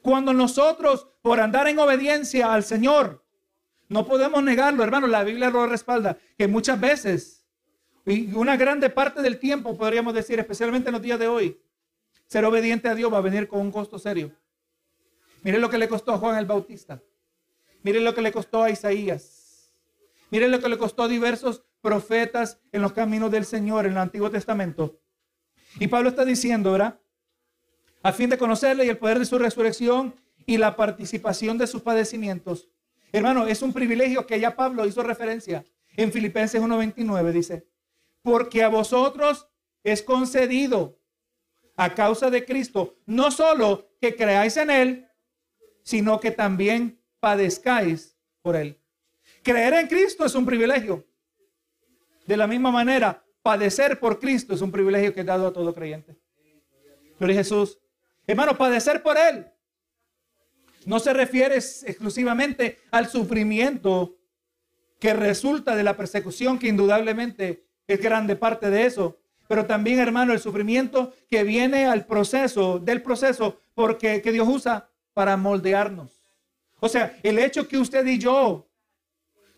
Cuando 0.00 0.32
nosotros, 0.32 1.08
por 1.22 1.40
andar 1.40 1.66
en 1.66 1.78
obediencia 1.80 2.52
al 2.52 2.62
Señor, 2.62 3.24
no 3.88 4.06
podemos 4.06 4.42
negarlo, 4.42 4.84
hermano, 4.84 5.08
la 5.08 5.24
Biblia 5.24 5.50
lo 5.50 5.66
respalda, 5.66 6.18
que 6.38 6.46
muchas 6.46 6.78
veces, 6.78 7.44
y 8.04 8.32
una 8.34 8.56
grande 8.56 8.90
parte 8.90 9.22
del 9.22 9.38
tiempo, 9.38 9.76
podríamos 9.76 10.14
decir, 10.14 10.38
especialmente 10.38 10.88
en 10.88 10.92
los 10.92 11.02
días 11.02 11.18
de 11.18 11.26
hoy, 11.26 11.60
ser 12.26 12.44
obediente 12.44 12.88
a 12.88 12.94
Dios 12.94 13.12
va 13.12 13.18
a 13.18 13.22
venir 13.22 13.48
con 13.48 13.60
un 13.60 13.72
costo 13.72 13.98
serio. 13.98 14.32
Miren 15.42 15.60
lo 15.60 15.70
que 15.70 15.78
le 15.78 15.88
costó 15.88 16.12
a 16.12 16.18
Juan 16.18 16.38
el 16.38 16.46
Bautista. 16.46 17.00
Miren 17.86 18.02
lo 18.02 18.16
que 18.16 18.20
le 18.20 18.32
costó 18.32 18.64
a 18.64 18.70
Isaías. 18.70 19.72
Miren 20.32 20.50
lo 20.50 20.58
que 20.58 20.68
le 20.68 20.76
costó 20.76 21.04
a 21.04 21.08
diversos 21.08 21.62
profetas 21.80 22.58
en 22.72 22.82
los 22.82 22.92
caminos 22.92 23.30
del 23.30 23.44
Señor 23.44 23.86
en 23.86 23.92
el 23.92 23.98
Antiguo 23.98 24.28
Testamento. 24.28 24.98
Y 25.78 25.86
Pablo 25.86 26.08
está 26.08 26.24
diciendo, 26.24 26.72
¿verdad? 26.72 26.98
a 28.02 28.12
fin 28.12 28.28
de 28.28 28.38
conocerle 28.38 28.84
y 28.84 28.88
el 28.88 28.98
poder 28.98 29.20
de 29.20 29.24
su 29.24 29.38
resurrección 29.38 30.16
y 30.46 30.56
la 30.56 30.74
participación 30.74 31.58
de 31.58 31.68
sus 31.68 31.82
padecimientos. 31.82 32.68
Hermano, 33.12 33.46
es 33.46 33.62
un 33.62 33.72
privilegio 33.72 34.26
que 34.26 34.40
ya 34.40 34.56
Pablo 34.56 34.84
hizo 34.84 35.04
referencia 35.04 35.64
en 35.96 36.10
Filipenses 36.10 36.60
1:29, 36.60 37.30
dice, 37.30 37.68
porque 38.20 38.64
a 38.64 38.68
vosotros 38.68 39.46
es 39.84 40.02
concedido 40.02 40.98
a 41.76 41.94
causa 41.94 42.30
de 42.30 42.44
Cristo, 42.44 42.96
no 43.06 43.30
solo 43.30 43.92
que 44.00 44.16
creáis 44.16 44.56
en 44.56 44.70
Él, 44.70 45.08
sino 45.84 46.18
que 46.18 46.32
también 46.32 47.00
padezcáis 47.26 48.16
por 48.40 48.54
Él. 48.54 48.80
creer 49.42 49.74
en 49.74 49.88
Cristo 49.88 50.24
es 50.24 50.36
un 50.36 50.46
privilegio. 50.46 51.04
De 52.24 52.36
la 52.36 52.46
misma 52.46 52.70
manera, 52.70 53.20
padecer 53.42 53.98
por 53.98 54.20
Cristo 54.20 54.54
es 54.54 54.60
un 54.60 54.70
privilegio 54.70 55.12
que 55.12 55.22
es 55.22 55.26
dado 55.26 55.48
a 55.48 55.52
todo 55.52 55.74
creyente. 55.74 56.16
Pero 57.18 57.32
Jesús, 57.32 57.80
hermano, 58.28 58.56
padecer 58.56 59.02
por 59.02 59.18
Él 59.18 59.44
no 60.84 61.00
se 61.00 61.12
refiere 61.12 61.56
exclusivamente 61.56 62.78
al 62.92 63.08
sufrimiento 63.08 64.16
que 65.00 65.12
resulta 65.12 65.74
de 65.74 65.82
la 65.82 65.96
persecución, 65.96 66.60
que 66.60 66.68
indudablemente 66.68 67.66
es 67.88 68.00
grande 68.00 68.36
parte 68.36 68.70
de 68.70 68.86
eso, 68.86 69.18
pero 69.48 69.66
también, 69.66 69.98
hermano, 69.98 70.32
el 70.32 70.38
sufrimiento 70.38 71.12
que 71.28 71.42
viene 71.42 71.86
al 71.86 72.06
proceso, 72.06 72.78
del 72.78 73.02
proceso, 73.02 73.58
porque 73.74 74.22
que 74.22 74.30
Dios 74.30 74.46
usa 74.46 74.88
para 75.12 75.36
moldearnos. 75.36 76.15
O 76.80 76.88
sea, 76.88 77.18
el 77.22 77.38
hecho 77.38 77.66
que 77.66 77.78
usted 77.78 78.04
y 78.06 78.18
yo 78.18 78.68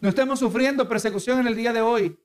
no 0.01 0.09
estemos 0.09 0.39
sufriendo 0.39 0.89
persecución 0.89 1.41
en 1.41 1.49
el 1.49 1.57
día 1.57 1.73
de 1.73 1.81
hoy, 1.81 2.19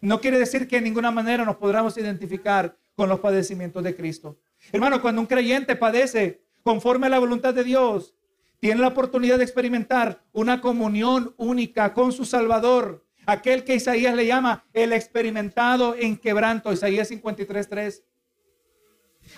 no 0.00 0.20
quiere 0.20 0.38
decir 0.38 0.68
que 0.68 0.76
de 0.76 0.82
ninguna 0.82 1.10
manera 1.10 1.44
nos 1.44 1.56
podamos 1.56 1.96
identificar 1.96 2.76
con 2.94 3.08
los 3.08 3.20
padecimientos 3.20 3.82
de 3.82 3.96
Cristo. 3.96 4.38
Hermano, 4.70 5.00
cuando 5.02 5.20
un 5.20 5.26
creyente 5.26 5.76
padece 5.76 6.44
conforme 6.62 7.06
a 7.06 7.10
la 7.10 7.18
voluntad 7.18 7.52
de 7.54 7.64
Dios, 7.64 8.14
tiene 8.60 8.80
la 8.80 8.88
oportunidad 8.88 9.38
de 9.38 9.44
experimentar 9.44 10.24
una 10.32 10.60
comunión 10.60 11.34
única 11.36 11.92
con 11.92 12.12
su 12.12 12.24
Salvador, 12.24 13.04
aquel 13.26 13.64
que 13.64 13.74
Isaías 13.74 14.14
le 14.14 14.26
llama 14.26 14.64
el 14.72 14.92
experimentado 14.92 15.94
en 15.94 16.16
quebranto, 16.16 16.72
Isaías 16.72 17.10
53.3. 17.10 18.02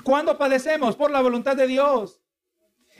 Cuando 0.02 0.36
padecemos 0.36 0.96
por 0.96 1.10
la 1.10 1.22
voluntad 1.22 1.56
de 1.56 1.66
Dios, 1.66 2.20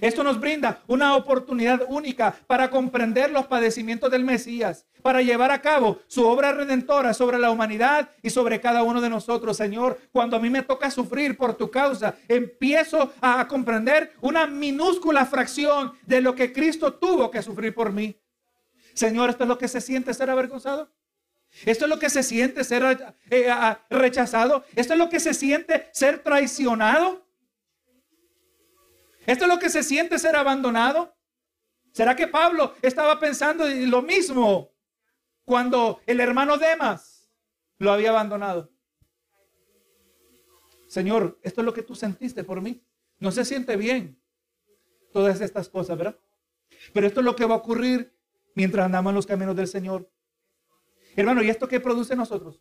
esto 0.01 0.23
nos 0.23 0.39
brinda 0.39 0.83
una 0.87 1.17
oportunidad 1.17 1.83
única 1.89 2.35
para 2.47 2.71
comprender 2.71 3.31
los 3.31 3.47
padecimientos 3.47 4.11
del 4.11 4.25
Mesías, 4.25 4.85
para 5.03 5.23
llevar 5.23 5.51
a 5.51 5.63
cabo 5.63 6.01
su 6.07 6.27
obra 6.27 6.53
redentora 6.53 7.15
sobre 7.15 7.39
la 7.39 7.51
humanidad 7.51 8.11
y 8.23 8.31
sobre 8.31 8.61
cada 8.61 8.83
uno 8.83 9.01
de 9.01 9.09
nosotros. 9.09 9.57
Señor, 9.57 9.99
cuando 10.13 10.37
a 10.37 10.41
mí 10.41 10.51
me 10.51 10.63
toca 10.63 10.91
sufrir 10.91 11.37
por 11.37 11.55
tu 11.55 11.71
causa, 11.71 12.15
empiezo 12.29 13.13
a 13.21 13.47
comprender 13.49 14.13
una 14.21 14.47
minúscula 14.47 15.25
fracción 15.25 15.93
de 16.07 16.21
lo 16.21 16.35
que 16.35 16.53
Cristo 16.53 16.93
tuvo 16.95 17.31
que 17.31 17.43
sufrir 17.43 17.75
por 17.75 17.93
mí. 17.93 18.17
Señor, 18.95 19.31
¿esto 19.31 19.45
es 19.45 19.49
lo 19.49 19.59
que 19.59 19.69
se 19.69 19.81
siente 19.81 20.13
ser 20.15 20.31
avergonzado? 20.31 20.91
¿Esto 21.65 21.85
es 21.85 21.89
lo 21.89 21.99
que 21.99 22.11
se 22.11 22.23
siente 22.23 22.65
ser 22.65 23.15
eh, 23.31 23.55
rechazado? 23.89 24.65
¿Esto 24.75 24.93
es 24.93 24.99
lo 24.99 25.09
que 25.09 25.21
se 25.21 25.35
siente 25.35 25.89
ser 25.93 26.19
traicionado? 26.19 27.26
¿Esto 29.27 29.45
es 29.45 29.51
lo 29.51 29.59
que 29.59 29.69
se 29.69 29.83
siente 29.83 30.19
ser 30.19 30.37
abandonado? 30.37 31.15
¿Será 31.93 32.15
que 32.15 32.29
Pablo 32.29 32.75
estaba 32.81 33.19
pensando 33.19 33.67
en 33.67 33.91
lo 33.91 34.03
mismo 34.03 34.71
cuando 35.45 36.01
el 36.07 36.21
hermano 36.21 36.59
Demas 36.59 37.29
lo 37.79 37.91
había 37.93 38.11
abandonado? 38.11 38.71
Señor, 40.87 41.39
esto 41.43 41.61
es 41.61 41.65
lo 41.65 41.75
que 41.75 41.83
tú 41.83 41.95
sentiste 41.95 42.45
por 42.45 42.61
mí. 42.61 42.83
No 43.19 43.33
se 43.33 43.45
siente 43.45 43.77
bien 43.77 44.21
todas 45.13 45.41
estas 45.41 45.69
cosas, 45.69 45.99
¿verdad? 45.99 46.19
Pero 46.93 47.07
esto 47.07 47.21
es 47.21 47.27
lo 47.27 47.35
que 47.35 47.47
va 47.47 47.55
a 47.55 47.59
ocurrir 47.59 48.15
mientras 48.55 48.87
andamos 48.87 49.11
en 49.11 49.17
los 49.17 49.27
caminos 49.27 49.57
del 49.57 49.67
Señor. 49.67 50.09
Hermano, 51.17 51.43
¿y 51.43 51.51
esto 51.51 51.67
qué 51.67 51.81
produce 51.81 52.15
nosotros? 52.15 52.61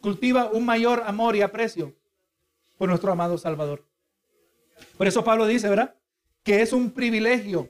Cultiva 0.00 0.50
un 0.50 0.64
mayor 0.64 1.02
amor 1.06 1.34
y 1.34 1.42
aprecio 1.42 1.96
por 2.76 2.88
nuestro 2.88 3.10
amado 3.10 3.38
Salvador. 3.38 3.84
Por 4.96 5.06
eso 5.06 5.24
Pablo 5.24 5.46
dice, 5.46 5.68
¿verdad? 5.68 5.94
Que 6.42 6.62
es 6.62 6.72
un 6.72 6.90
privilegio 6.90 7.68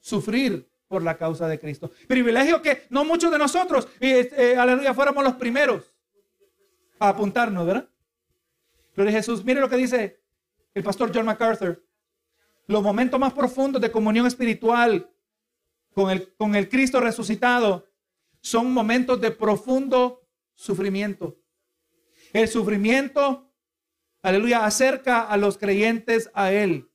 sufrir 0.00 0.68
por 0.88 1.02
la 1.02 1.16
causa 1.16 1.48
de 1.48 1.58
Cristo. 1.58 1.90
Privilegio 2.06 2.62
que 2.62 2.86
no 2.90 3.04
muchos 3.04 3.30
de 3.30 3.38
nosotros, 3.38 3.88
eh, 4.00 4.30
eh, 4.36 4.56
aleluya, 4.56 4.94
fuéramos 4.94 5.24
los 5.24 5.34
primeros 5.34 5.92
a 6.98 7.08
apuntarnos, 7.08 7.66
¿verdad? 7.66 7.88
Gloria 8.94 9.12
a 9.12 9.16
Jesús. 9.16 9.44
Mire 9.44 9.60
lo 9.60 9.68
que 9.68 9.76
dice 9.76 10.20
el 10.74 10.82
pastor 10.82 11.10
John 11.14 11.26
MacArthur. 11.26 11.84
Los 12.66 12.82
momentos 12.82 13.18
más 13.20 13.32
profundos 13.32 13.80
de 13.80 13.90
comunión 13.90 14.26
espiritual 14.26 15.10
con 15.94 16.10
el, 16.10 16.34
con 16.34 16.54
el 16.54 16.68
Cristo 16.68 17.00
resucitado 17.00 17.86
son 18.40 18.72
momentos 18.72 19.20
de 19.20 19.30
profundo 19.30 20.26
sufrimiento. 20.54 21.36
El 22.32 22.48
sufrimiento 22.48 23.45
aleluya, 24.26 24.64
acerca 24.64 25.22
a 25.22 25.36
los 25.36 25.56
creyentes 25.56 26.30
a 26.34 26.52
Él. 26.52 26.90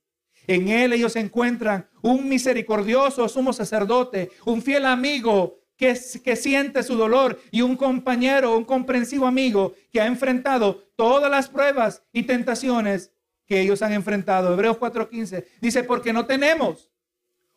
En 0.46 0.68
Él 0.68 0.92
ellos 0.92 1.16
encuentran 1.16 1.88
un 2.02 2.28
misericordioso 2.28 3.26
sumo 3.28 3.54
sacerdote, 3.54 4.30
un 4.44 4.60
fiel 4.60 4.84
amigo 4.84 5.58
que, 5.76 5.98
que 6.22 6.36
siente 6.36 6.82
su 6.82 6.94
dolor 6.94 7.40
y 7.50 7.62
un 7.62 7.76
compañero, 7.76 8.56
un 8.56 8.64
comprensivo 8.64 9.26
amigo 9.26 9.74
que 9.90 10.00
ha 10.00 10.06
enfrentado 10.06 10.92
todas 10.94 11.30
las 11.30 11.48
pruebas 11.48 12.02
y 12.12 12.24
tentaciones 12.24 13.12
que 13.46 13.62
ellos 13.62 13.80
han 13.80 13.92
enfrentado. 13.92 14.52
Hebreos 14.52 14.78
4:15 14.78 15.46
dice, 15.60 15.84
porque 15.84 16.12
no 16.12 16.26
tenemos 16.26 16.90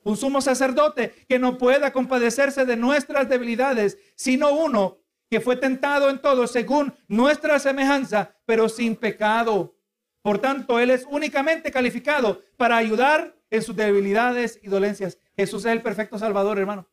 un 0.03 0.15
sumo 0.15 0.39
sacerdote 0.39 1.13
que 1.27 1.37
no 1.37 1.57
pueda 1.57 1.91
compadecerse 1.91 2.65
de 2.65 2.77
nuestras 2.77 3.27
debilidades, 3.27 3.97
sino 4.15 4.55
uno 4.55 4.99
que 5.29 5.41
fue 5.41 5.55
tentado 5.55 6.09
en 6.09 6.19
todo 6.19 6.47
según 6.47 6.93
nuestra 7.07 7.59
semejanza, 7.59 8.35
pero 8.45 8.69
sin 8.69 8.95
pecado. 8.95 9.75
Por 10.21 10.39
tanto, 10.39 10.79
Él 10.79 10.91
es 10.91 11.05
únicamente 11.09 11.71
calificado 11.71 12.41
para 12.57 12.77
ayudar 12.77 13.35
en 13.49 13.61
sus 13.61 13.75
debilidades 13.75 14.59
y 14.61 14.67
dolencias. 14.67 15.19
Jesús 15.35 15.65
es 15.65 15.71
el 15.71 15.81
perfecto 15.81 16.17
Salvador, 16.17 16.57
hermano. 16.57 16.87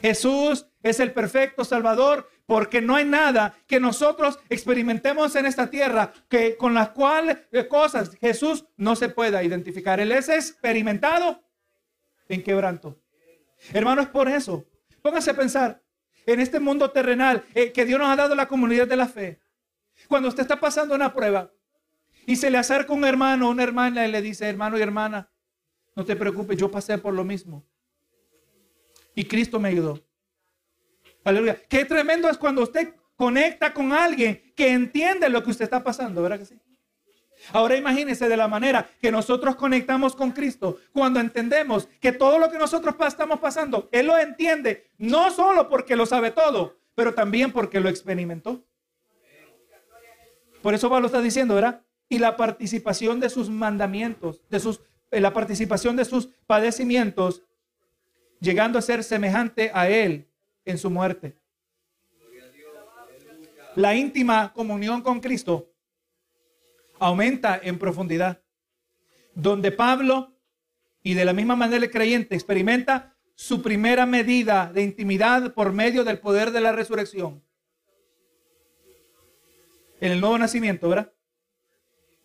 Jesús 0.00 0.66
es 0.82 1.00
el 1.00 1.12
perfecto 1.12 1.64
Salvador 1.64 2.28
porque 2.46 2.80
no 2.80 2.94
hay 2.94 3.04
nada 3.04 3.54
que 3.66 3.80
nosotros 3.80 4.38
experimentemos 4.48 5.34
en 5.34 5.46
esta 5.46 5.68
tierra 5.68 6.12
que 6.28 6.56
con 6.56 6.74
las 6.74 6.90
cuales 6.90 7.38
eh, 7.50 7.66
cosas 7.66 8.16
Jesús 8.20 8.66
no 8.76 8.94
se 8.94 9.08
pueda 9.08 9.42
identificar. 9.42 9.98
Él 9.98 10.12
es 10.12 10.28
experimentado 10.28 11.42
en 12.28 12.42
quebranto. 12.42 13.00
Hermano, 13.72 14.02
es 14.02 14.08
por 14.08 14.28
eso. 14.28 14.64
Póngase 15.02 15.30
a 15.30 15.34
pensar, 15.34 15.82
en 16.26 16.40
este 16.40 16.60
mundo 16.60 16.90
terrenal 16.90 17.44
eh, 17.54 17.72
que 17.72 17.84
Dios 17.84 17.98
nos 17.98 18.08
ha 18.08 18.16
dado 18.16 18.34
la 18.34 18.48
comunidad 18.48 18.86
de 18.86 18.96
la 18.96 19.08
fe. 19.08 19.40
Cuando 20.08 20.28
usted 20.28 20.42
está 20.42 20.60
pasando 20.60 20.94
una 20.94 21.14
prueba 21.14 21.50
y 22.26 22.36
se 22.36 22.50
le 22.50 22.58
acerca 22.58 22.92
un 22.92 23.04
hermano 23.04 23.48
o 23.48 23.50
una 23.50 23.62
hermana 23.62 24.06
y 24.06 24.10
le 24.10 24.20
dice, 24.20 24.48
hermano 24.48 24.76
y 24.76 24.82
hermana, 24.82 25.30
no 25.94 26.04
te 26.04 26.16
preocupes, 26.16 26.58
yo 26.58 26.70
pasé 26.70 26.98
por 26.98 27.14
lo 27.14 27.24
mismo. 27.24 27.64
Y 29.14 29.24
Cristo 29.24 29.58
me 29.58 29.68
ayudó. 29.68 30.04
Aleluya. 31.24 31.60
Qué 31.68 31.84
tremendo 31.84 32.28
es 32.28 32.36
cuando 32.36 32.62
usted 32.62 32.94
conecta 33.16 33.72
con 33.72 33.92
alguien 33.92 34.52
que 34.54 34.72
entiende 34.72 35.28
lo 35.28 35.42
que 35.42 35.50
usted 35.50 35.64
está 35.64 35.82
pasando, 35.82 36.22
¿verdad 36.22 36.38
que 36.38 36.46
sí? 36.46 36.60
Ahora 37.52 37.76
imagínense 37.76 38.28
de 38.28 38.36
la 38.36 38.48
manera 38.48 38.88
que 39.00 39.12
nosotros 39.12 39.56
conectamos 39.56 40.16
con 40.16 40.32
Cristo 40.32 40.78
cuando 40.92 41.20
entendemos 41.20 41.88
que 42.00 42.12
todo 42.12 42.38
lo 42.38 42.50
que 42.50 42.58
nosotros 42.58 42.94
estamos 43.06 43.38
pasando, 43.38 43.88
Él 43.92 44.06
lo 44.06 44.18
entiende, 44.18 44.90
no 44.98 45.30
solo 45.30 45.68
porque 45.68 45.96
lo 45.96 46.06
sabe 46.06 46.30
todo, 46.30 46.76
pero 46.94 47.14
también 47.14 47.52
porque 47.52 47.80
lo 47.80 47.88
experimentó. 47.88 48.64
Por 50.62 50.74
eso 50.74 50.90
Pablo 50.90 51.06
está 51.06 51.20
diciendo, 51.20 51.54
¿verdad? 51.54 51.82
Y 52.08 52.18
la 52.18 52.36
participación 52.36 53.20
de 53.20 53.30
sus 53.30 53.50
mandamientos, 53.50 54.42
de 54.48 54.58
sus, 54.58 54.80
eh, 55.10 55.20
la 55.20 55.32
participación 55.32 55.94
de 55.96 56.04
sus 56.04 56.28
padecimientos, 56.46 57.42
llegando 58.40 58.78
a 58.78 58.82
ser 58.82 59.04
semejante 59.04 59.70
a 59.72 59.88
Él 59.88 60.26
en 60.64 60.78
su 60.78 60.90
muerte. 60.90 61.36
La 63.76 63.94
íntima 63.94 64.52
comunión 64.54 65.02
con 65.02 65.20
Cristo 65.20 65.68
aumenta 66.98 67.58
en 67.62 67.78
profundidad. 67.78 68.42
Donde 69.34 69.72
Pablo 69.72 70.36
y 71.02 71.14
de 71.14 71.24
la 71.24 71.32
misma 71.32 71.56
manera 71.56 71.84
el 71.84 71.90
creyente 71.90 72.34
experimenta 72.34 73.16
su 73.34 73.62
primera 73.62 74.06
medida 74.06 74.72
de 74.72 74.82
intimidad 74.82 75.52
por 75.52 75.72
medio 75.72 76.04
del 76.04 76.18
poder 76.18 76.50
de 76.50 76.60
la 76.60 76.72
resurrección. 76.72 77.44
En 80.00 80.12
el 80.12 80.20
nuevo 80.20 80.38
nacimiento, 80.38 80.88
¿verdad? 80.88 81.12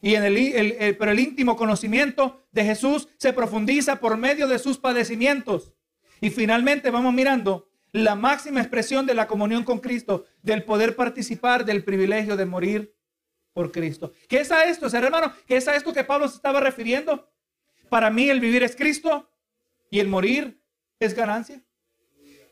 Y 0.02 0.16
en 0.16 0.24
el, 0.24 0.96
pero 0.98 1.12
el 1.12 1.20
íntimo 1.20 1.56
conocimiento 1.56 2.42
de 2.52 2.64
Jesús 2.64 3.08
se 3.18 3.34
profundiza 3.34 3.98
por 3.98 4.18
medio 4.18 4.48
de 4.48 4.58
sus 4.58 4.78
padecimientos. 4.78 5.74
Y 6.22 6.30
finalmente 6.30 6.90
vamos 6.90 7.14
mirando 7.14 7.70
la 7.92 8.16
máxima 8.16 8.62
expresión 8.62 9.06
de 9.06 9.14
la 9.14 9.28
comunión 9.28 9.64
con 9.64 9.80
Cristo, 9.80 10.26
del 10.42 10.64
poder 10.64 10.96
participar 10.96 11.66
del 11.66 11.84
privilegio 11.84 12.38
de 12.38 12.46
morir 12.46 12.96
por 13.54 13.72
Cristo. 13.72 14.14
¿Qué 14.28 14.40
es 14.40 14.52
a 14.52 14.66
esto, 14.66 14.88
hermano? 14.88 15.34
¿Qué 15.46 15.58
es 15.58 15.68
a 15.68 15.76
esto 15.76 15.94
que 15.94 16.04
Pablo 16.04 16.28
se 16.28 16.36
estaba 16.36 16.60
refiriendo? 16.60 17.30
Para 17.90 18.10
mí 18.10 18.30
el 18.30 18.40
vivir 18.40 18.64
es 18.64 18.76
Cristo 18.76 19.30
y 19.90 20.00
el 20.00 20.08
morir 20.08 20.62
es 21.00 21.14
ganancia. 21.14 21.62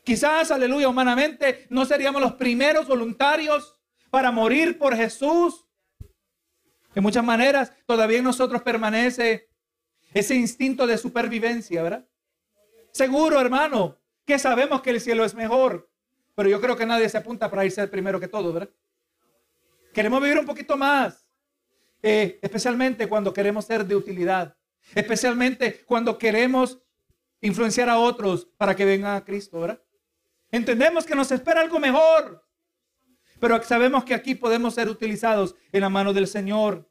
Quizás, 0.04 0.50
aleluya, 0.50 0.88
humanamente 0.88 1.66
no 1.70 1.84
seríamos 1.84 2.20
los 2.20 2.34
primeros 2.34 2.86
voluntarios 2.86 3.78
para 4.10 4.30
morir 4.30 4.78
por 4.78 4.96
Jesús. 4.96 5.66
De 6.94 7.00
muchas 7.00 7.24
maneras 7.24 7.72
todavía 7.86 8.18
en 8.18 8.24
nosotros 8.24 8.62
permanece 8.62 9.48
ese 10.12 10.34
instinto 10.34 10.86
de 10.86 10.98
supervivencia, 10.98 11.82
¿verdad? 11.82 12.06
Seguro, 12.92 13.40
hermano, 13.40 13.98
que 14.24 14.38
sabemos 14.38 14.82
que 14.82 14.90
el 14.90 15.00
cielo 15.00 15.24
es 15.24 15.34
mejor, 15.34 15.88
pero 16.34 16.48
yo 16.48 16.60
creo 16.60 16.76
que 16.76 16.86
nadie 16.86 17.08
se 17.08 17.18
apunta 17.18 17.48
para 17.48 17.64
irse 17.64 17.86
primero 17.86 18.18
que 18.18 18.28
todo, 18.28 18.52
¿verdad? 18.52 18.70
Queremos 19.92 20.22
vivir 20.22 20.38
un 20.38 20.46
poquito 20.46 20.76
más, 20.76 21.26
eh, 22.02 22.38
especialmente 22.42 23.08
cuando 23.08 23.32
queremos 23.32 23.64
ser 23.64 23.84
de 23.84 23.96
utilidad, 23.96 24.56
especialmente 24.94 25.84
cuando 25.84 26.18
queremos 26.18 26.78
influenciar 27.40 27.88
a 27.88 27.98
otros 27.98 28.48
para 28.56 28.74
que 28.74 28.84
vengan 28.84 29.16
a 29.16 29.24
Cristo, 29.24 29.60
¿verdad? 29.60 29.82
Entendemos 30.50 31.04
que 31.04 31.14
nos 31.14 31.30
espera 31.30 31.60
algo 31.60 31.78
mejor, 31.78 32.44
pero 33.38 33.62
sabemos 33.62 34.04
que 34.04 34.14
aquí 34.14 34.34
podemos 34.34 34.74
ser 34.74 34.88
utilizados 34.88 35.54
en 35.72 35.80
la 35.80 35.88
mano 35.88 36.12
del 36.12 36.26
Señor. 36.26 36.89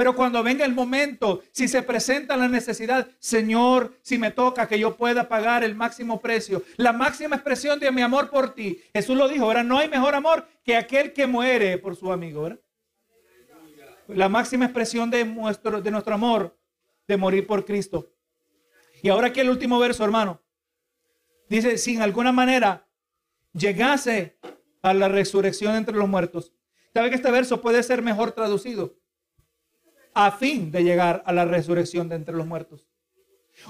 Pero 0.00 0.16
cuando 0.16 0.42
venga 0.42 0.64
el 0.64 0.72
momento, 0.72 1.42
si 1.52 1.68
se 1.68 1.82
presenta 1.82 2.34
la 2.34 2.48
necesidad, 2.48 3.06
Señor, 3.18 3.98
si 4.00 4.16
me 4.16 4.30
toca 4.30 4.66
que 4.66 4.78
yo 4.78 4.96
pueda 4.96 5.28
pagar 5.28 5.62
el 5.62 5.74
máximo 5.74 6.22
precio, 6.22 6.62
la 6.78 6.94
máxima 6.94 7.36
expresión 7.36 7.78
de 7.78 7.92
mi 7.92 8.00
amor 8.00 8.30
por 8.30 8.54
ti. 8.54 8.80
Jesús 8.94 9.14
lo 9.14 9.28
dijo, 9.28 9.44
ahora 9.44 9.62
no 9.62 9.76
hay 9.76 9.90
mejor 9.90 10.14
amor 10.14 10.48
que 10.64 10.74
aquel 10.74 11.12
que 11.12 11.26
muere 11.26 11.76
por 11.76 11.96
su 11.96 12.10
amigo. 12.10 12.48
La 14.06 14.30
máxima 14.30 14.64
expresión 14.64 15.10
de 15.10 15.22
nuestro, 15.26 15.82
de 15.82 15.90
nuestro 15.90 16.14
amor, 16.14 16.56
de 17.06 17.18
morir 17.18 17.46
por 17.46 17.66
Cristo. 17.66 18.10
Y 19.02 19.10
ahora 19.10 19.26
aquí 19.26 19.40
el 19.40 19.50
último 19.50 19.78
verso, 19.78 20.02
hermano. 20.02 20.40
Dice, 21.46 21.76
si 21.76 21.96
en 21.96 22.00
alguna 22.00 22.32
manera 22.32 22.88
llegase 23.52 24.38
a 24.80 24.94
la 24.94 25.08
resurrección 25.08 25.76
entre 25.76 25.94
los 25.94 26.08
muertos. 26.08 26.54
¿Sabe 26.94 27.10
que 27.10 27.16
este 27.16 27.30
verso 27.30 27.60
puede 27.60 27.82
ser 27.82 28.00
mejor 28.00 28.32
traducido? 28.32 28.98
A 30.14 30.32
fin 30.32 30.70
de 30.70 30.82
llegar 30.82 31.22
a 31.26 31.32
la 31.32 31.44
resurrección 31.44 32.08
de 32.08 32.16
entre 32.16 32.34
los 32.34 32.46
muertos. 32.46 32.86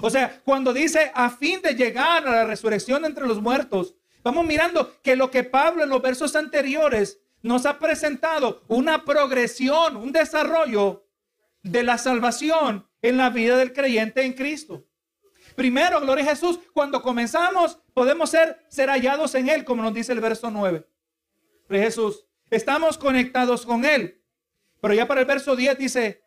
O 0.01 0.09
sea, 0.09 0.41
cuando 0.43 0.73
dice 0.73 1.11
a 1.13 1.29
fin 1.29 1.61
de 1.61 1.75
llegar 1.75 2.27
a 2.27 2.31
la 2.31 2.45
resurrección 2.45 3.01
de 3.01 3.09
entre 3.09 3.27
los 3.27 3.41
muertos, 3.41 3.95
vamos 4.23 4.45
mirando 4.45 5.01
que 5.01 5.15
lo 5.15 5.29
que 5.29 5.43
Pablo 5.43 5.83
en 5.83 5.89
los 5.89 6.01
versos 6.01 6.35
anteriores 6.35 7.19
nos 7.41 7.65
ha 7.65 7.79
presentado, 7.79 8.63
una 8.67 9.03
progresión, 9.03 9.97
un 9.97 10.11
desarrollo 10.11 11.05
de 11.63 11.83
la 11.83 11.97
salvación 11.97 12.87
en 13.01 13.17
la 13.17 13.29
vida 13.29 13.57
del 13.57 13.73
creyente 13.73 14.23
en 14.23 14.33
Cristo. 14.33 14.85
Primero, 15.55 15.99
gloria 15.99 16.23
a 16.23 16.29
Jesús, 16.29 16.59
cuando 16.73 17.01
comenzamos 17.01 17.79
podemos 17.93 18.29
ser, 18.29 18.63
ser 18.69 18.89
hallados 18.89 19.35
en 19.35 19.49
Él, 19.49 19.65
como 19.65 19.83
nos 19.83 19.93
dice 19.93 20.13
el 20.13 20.21
verso 20.21 20.49
9. 20.49 20.87
Jesús. 21.69 22.25
Estamos 22.49 22.97
conectados 22.97 23.65
con 23.65 23.85
Él. 23.85 24.21
Pero 24.81 24.93
ya 24.93 25.07
para 25.07 25.21
el 25.21 25.27
verso 25.27 25.55
10 25.55 25.77
dice 25.77 26.21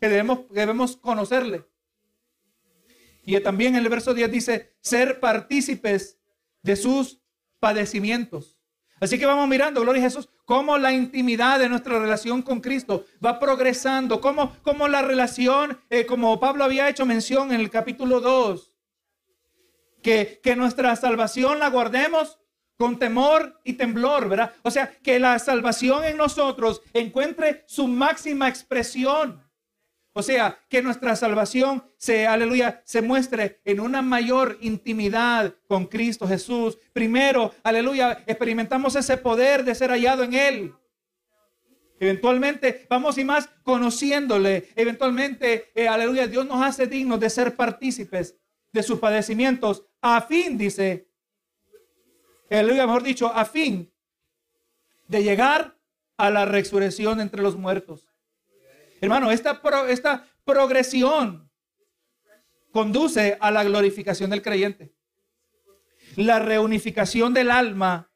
que 0.00 0.08
debemos, 0.08 0.40
debemos 0.50 0.96
conocerle. 0.96 1.64
Y 3.24 3.38
también 3.40 3.74
en 3.74 3.82
el 3.82 3.88
verso 3.88 4.14
10 4.14 4.30
dice 4.30 4.74
ser 4.80 5.20
partícipes 5.20 6.18
de 6.62 6.76
sus 6.76 7.20
padecimientos. 7.58 8.58
Así 9.00 9.18
que 9.18 9.26
vamos 9.26 9.48
mirando, 9.48 9.80
gloria 9.80 10.02
a 10.02 10.04
Jesús, 10.04 10.28
cómo 10.44 10.78
la 10.78 10.92
intimidad 10.92 11.58
de 11.58 11.68
nuestra 11.68 11.98
relación 11.98 12.42
con 12.42 12.60
Cristo 12.60 13.04
va 13.24 13.38
progresando, 13.38 14.20
cómo, 14.20 14.56
cómo 14.62 14.88
la 14.88 15.02
relación, 15.02 15.80
eh, 15.90 16.06
como 16.06 16.38
Pablo 16.38 16.64
había 16.64 16.88
hecho 16.88 17.04
mención 17.04 17.52
en 17.52 17.60
el 17.60 17.70
capítulo 17.70 18.20
2, 18.20 18.76
que, 20.02 20.40
que 20.42 20.56
nuestra 20.56 20.94
salvación 20.96 21.58
la 21.58 21.70
guardemos 21.70 22.38
con 22.76 22.98
temor 22.98 23.60
y 23.64 23.74
temblor, 23.74 24.28
¿verdad? 24.28 24.52
O 24.62 24.70
sea, 24.70 24.90
que 25.02 25.18
la 25.18 25.38
salvación 25.38 26.04
en 26.04 26.16
nosotros 26.16 26.82
encuentre 26.92 27.64
su 27.66 27.88
máxima 27.88 28.48
expresión. 28.48 29.43
O 30.16 30.22
sea, 30.22 30.60
que 30.68 30.80
nuestra 30.80 31.16
salvación 31.16 31.84
se, 31.96 32.28
aleluya, 32.28 32.82
se 32.84 33.02
muestre 33.02 33.60
en 33.64 33.80
una 33.80 34.00
mayor 34.00 34.56
intimidad 34.60 35.56
con 35.66 35.86
Cristo 35.86 36.28
Jesús. 36.28 36.78
Primero, 36.92 37.52
aleluya, 37.64 38.22
experimentamos 38.24 38.94
ese 38.94 39.16
poder 39.16 39.64
de 39.64 39.74
ser 39.74 39.90
hallado 39.90 40.22
en 40.22 40.34
Él. 40.34 40.74
Eventualmente 41.98 42.86
vamos 42.88 43.18
y 43.18 43.24
más 43.24 43.50
conociéndole. 43.64 44.68
Eventualmente, 44.76 45.72
eh, 45.74 45.88
aleluya, 45.88 46.28
Dios 46.28 46.46
nos 46.46 46.62
hace 46.62 46.86
dignos 46.86 47.18
de 47.18 47.28
ser 47.28 47.56
partícipes 47.56 48.36
de 48.72 48.82
sus 48.84 49.00
padecimientos 49.00 49.84
a 50.00 50.20
fin, 50.20 50.56
dice, 50.56 51.08
aleluya, 52.48 52.86
mejor 52.86 53.02
dicho, 53.02 53.32
a 53.34 53.44
fin 53.44 53.92
de 55.08 55.24
llegar 55.24 55.76
a 56.16 56.30
la 56.30 56.44
resurrección 56.44 57.20
entre 57.20 57.42
los 57.42 57.56
muertos. 57.56 58.06
Hermano, 59.00 59.30
esta, 59.30 59.60
esta 59.88 60.26
progresión 60.44 61.50
conduce 62.72 63.36
a 63.40 63.50
la 63.50 63.64
glorificación 63.64 64.30
del 64.30 64.42
creyente. 64.42 64.92
La 66.16 66.38
reunificación 66.38 67.34
del 67.34 67.50
alma, 67.50 68.10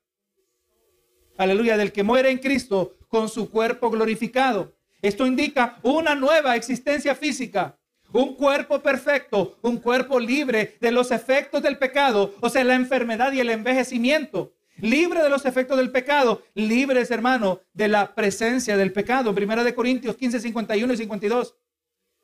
aleluya, 1.37 1.77
del 1.77 1.93
que 1.93 2.03
muere 2.03 2.31
en 2.31 2.39
Cristo 2.39 2.97
con 3.09 3.29
su 3.29 3.51
cuerpo 3.51 3.91
glorificado. 3.91 4.75
Esto 5.03 5.27
indica 5.27 5.79
una 5.83 6.15
nueva 6.15 6.57
existencia 6.57 7.15
física 7.15 7.79
un 8.13 8.35
cuerpo 8.35 8.81
perfecto, 8.81 9.59
un 9.63 9.79
cuerpo 9.79 10.19
libre 10.19 10.77
de 10.81 10.91
los 10.91 11.11
efectos 11.11 11.63
del 11.63 11.79
pecado, 11.79 12.35
o 12.41 12.49
sea, 12.49 12.65
la 12.65 12.75
enfermedad 12.75 13.33
y 13.33 13.41
el 13.41 13.51
envejecimiento. 13.51 14.55
Libre 14.81 15.23
de 15.23 15.29
los 15.29 15.45
efectos 15.45 15.77
del 15.77 15.91
pecado, 15.91 16.43
libres, 16.55 17.11
hermano, 17.11 17.61
de 17.73 17.89
la 17.89 18.15
presencia 18.15 18.77
del 18.77 18.93
pecado. 18.93 19.35
Primera 19.35 19.65
de 19.65 19.75
Corintios 19.75 20.17
15, 20.17 20.41
51 20.41 20.93
y 20.93 20.97
52. 20.97 21.57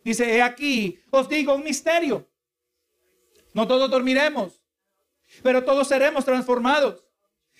Dice, 0.05 0.36
he 0.36 0.42
aquí, 0.42 0.98
os 1.11 1.28
digo 1.28 1.55
un 1.55 1.64
misterio. 1.64 2.28
No 3.55 3.66
todos 3.66 3.90
dormiremos, 3.90 4.61
pero 5.42 5.64
todos 5.64 5.88
seremos 5.88 6.24
transformados. 6.24 7.05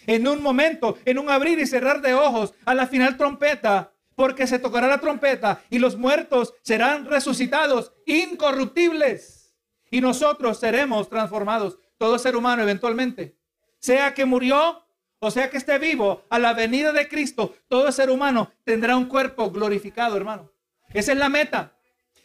En 0.07 0.27
un 0.29 0.43
momento, 0.43 0.99
en 1.05 1.19
un 1.19 1.31
abrir 1.31 1.59
y 1.59 1.67
cerrar 1.67 2.03
de 2.03 2.15
ojos, 2.15 2.53
a 2.65 2.75
la 2.75 2.87
final 2.87 3.17
trompeta, 3.17 3.93
porque 4.15 4.47
se 4.47 4.59
tocará 4.59 4.87
la 4.87 5.01
trompeta 5.01 5.63
y 5.71 5.79
los 5.79 5.97
muertos 5.97 6.55
serán 6.63 7.07
resucitados 7.07 7.93
incorruptibles 8.07 9.55
y 9.91 10.01
nosotros 10.01 10.59
seremos 10.59 11.09
transformados. 11.09 11.79
Todo 11.99 12.19
ser 12.19 12.37
humano 12.37 12.63
eventualmente, 12.63 13.37
sea 13.79 14.15
que 14.15 14.25
murió 14.25 14.84
o 15.25 15.31
sea 15.31 15.51
que 15.51 15.57
esté 15.57 15.79
vivo, 15.79 16.25
a 16.31 16.39
la 16.39 16.53
venida 16.53 16.93
de 16.93 17.09
Cristo, 17.09 17.55
todo 17.69 17.91
ser 17.93 18.11
humano 18.11 18.53
tendrá 18.65 18.97
un 18.97 19.07
cuerpo 19.07 19.51
glorificado, 19.51 20.17
hermano. 20.17 20.51
Esa 20.93 21.13
es 21.13 21.19
la 21.19 21.29
meta 21.29 21.75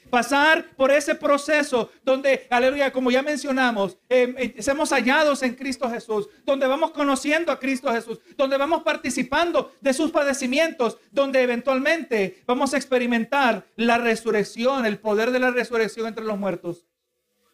pasar 0.10 0.66
por 0.76 0.92
ese 0.92 1.16
proceso 1.16 1.92
donde, 2.04 2.48
aleluya, 2.50 2.92
como 2.92 3.12
ya 3.12 3.22
mencionamos, 3.22 3.98
eh, 4.10 4.54
eh, 4.58 4.62
somos 4.62 4.90
hallados 4.92 5.44
en 5.44 5.56
Cristo 5.56 5.90
Jesús, 5.90 6.28
donde 6.46 6.68
vamos 6.68 6.92
conociendo 6.92 7.52
a 7.52 7.60
Cristo 7.60 7.92
Jesús, 7.92 8.20
donde 8.36 8.58
vamos 8.58 8.84
participando 8.84 9.72
de 9.82 9.94
sus 9.94 10.12
padecimientos, 10.12 10.98
donde 11.12 11.42
eventualmente 11.42 12.42
vamos 12.46 12.74
a 12.74 12.78
experimentar 12.78 13.66
la 13.76 13.98
resurrección, 13.98 14.86
el 14.86 15.00
poder 15.00 15.32
de 15.32 15.40
la 15.40 15.52
resurrección 15.52 16.08
entre 16.08 16.26
los 16.26 16.38
muertos. 16.38 16.86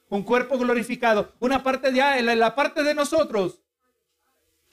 Un 0.09 0.23
cuerpo 0.23 0.57
glorificado, 0.57 1.33
una 1.39 1.63
parte 1.63 1.91
de 1.91 2.35
la 2.35 2.55
parte 2.55 2.83
de 2.83 2.93
nosotros 2.93 3.64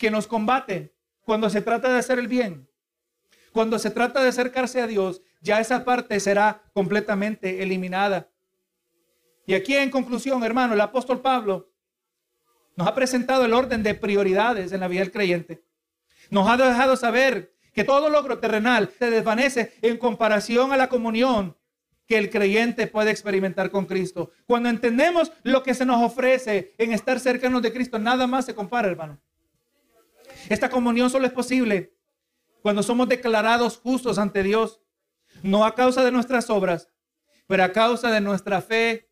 que 0.03 0.11
nos 0.11 0.27
combate 0.27 0.93
cuando 1.21 1.49
se 1.49 1.63
trata 1.63 1.93
de 1.93 2.01
hacer 2.01 2.19
el 2.19 2.27
bien, 2.27 2.69
cuando 3.53 3.79
se 3.79 3.89
trata 3.89 4.21
de 4.21 4.31
acercarse 4.31 4.83
a 4.83 4.89
Dios 4.89 5.23
ya 5.41 5.61
esa 5.61 5.85
parte 5.85 6.19
será 6.19 6.65
completamente 6.73 7.63
eliminada. 7.63 8.29
Y 9.47 9.55
aquí 9.55 9.77
en 9.77 9.91
conclusión, 9.91 10.43
hermano, 10.43 10.75
el 10.75 10.81
apóstol 10.81 11.21
Pablo 11.21 11.71
nos 12.75 12.89
ha 12.89 12.97
presentado 12.97 13.45
el 13.45 13.53
orden 13.53 13.85
de 13.85 13.95
prioridades 13.95 14.73
en 14.73 14.81
la 14.81 14.89
vida 14.89 15.03
del 15.03 15.13
creyente. 15.13 15.63
Nos 16.31 16.49
ha 16.49 16.57
dejado 16.57 16.97
saber 16.97 17.55
que 17.73 17.85
todo 17.85 18.11
logro 18.11 18.41
terrenal 18.41 18.91
se 18.99 19.09
desvanece 19.09 19.73
en 19.83 19.99
comparación 19.99 20.73
a 20.73 20.77
la 20.77 20.89
comunión 20.89 21.57
que 22.09 22.19
el 22.19 22.29
creyente 22.29 22.89
puede 22.89 23.13
experimentar 23.13 23.71
con 23.71 23.87
Cristo. 23.87 24.33
Cuando 24.47 24.69
entendemos 24.69 25.31
lo 25.45 25.63
que 25.63 25.75
se 25.75 25.87
nos 25.87 26.03
ofrece 26.03 26.75
en 26.77 26.91
estar 26.91 27.21
cercanos 27.21 27.63
de 27.63 27.73
Cristo, 27.73 28.01
nada 28.01 28.27
más 28.27 28.47
se 28.47 28.57
compara, 28.57 28.89
hermano. 28.89 29.21
Esta 30.49 30.69
comunión 30.71 31.11
solo 31.11 31.27
es 31.27 31.33
posible 31.33 31.95
cuando 32.63 32.83
somos 32.83 33.09
declarados 33.09 33.77
justos 33.77 34.19
ante 34.19 34.43
Dios 34.43 34.81
no 35.43 35.65
a 35.65 35.75
causa 35.75 36.05
de 36.05 36.13
nuestras 36.13 36.49
obras, 36.51 36.89
pero 37.47 37.65
a 37.65 37.73
causa 37.73 38.11
de 38.11 38.21
nuestra 38.21 38.63
fe 38.63 39.11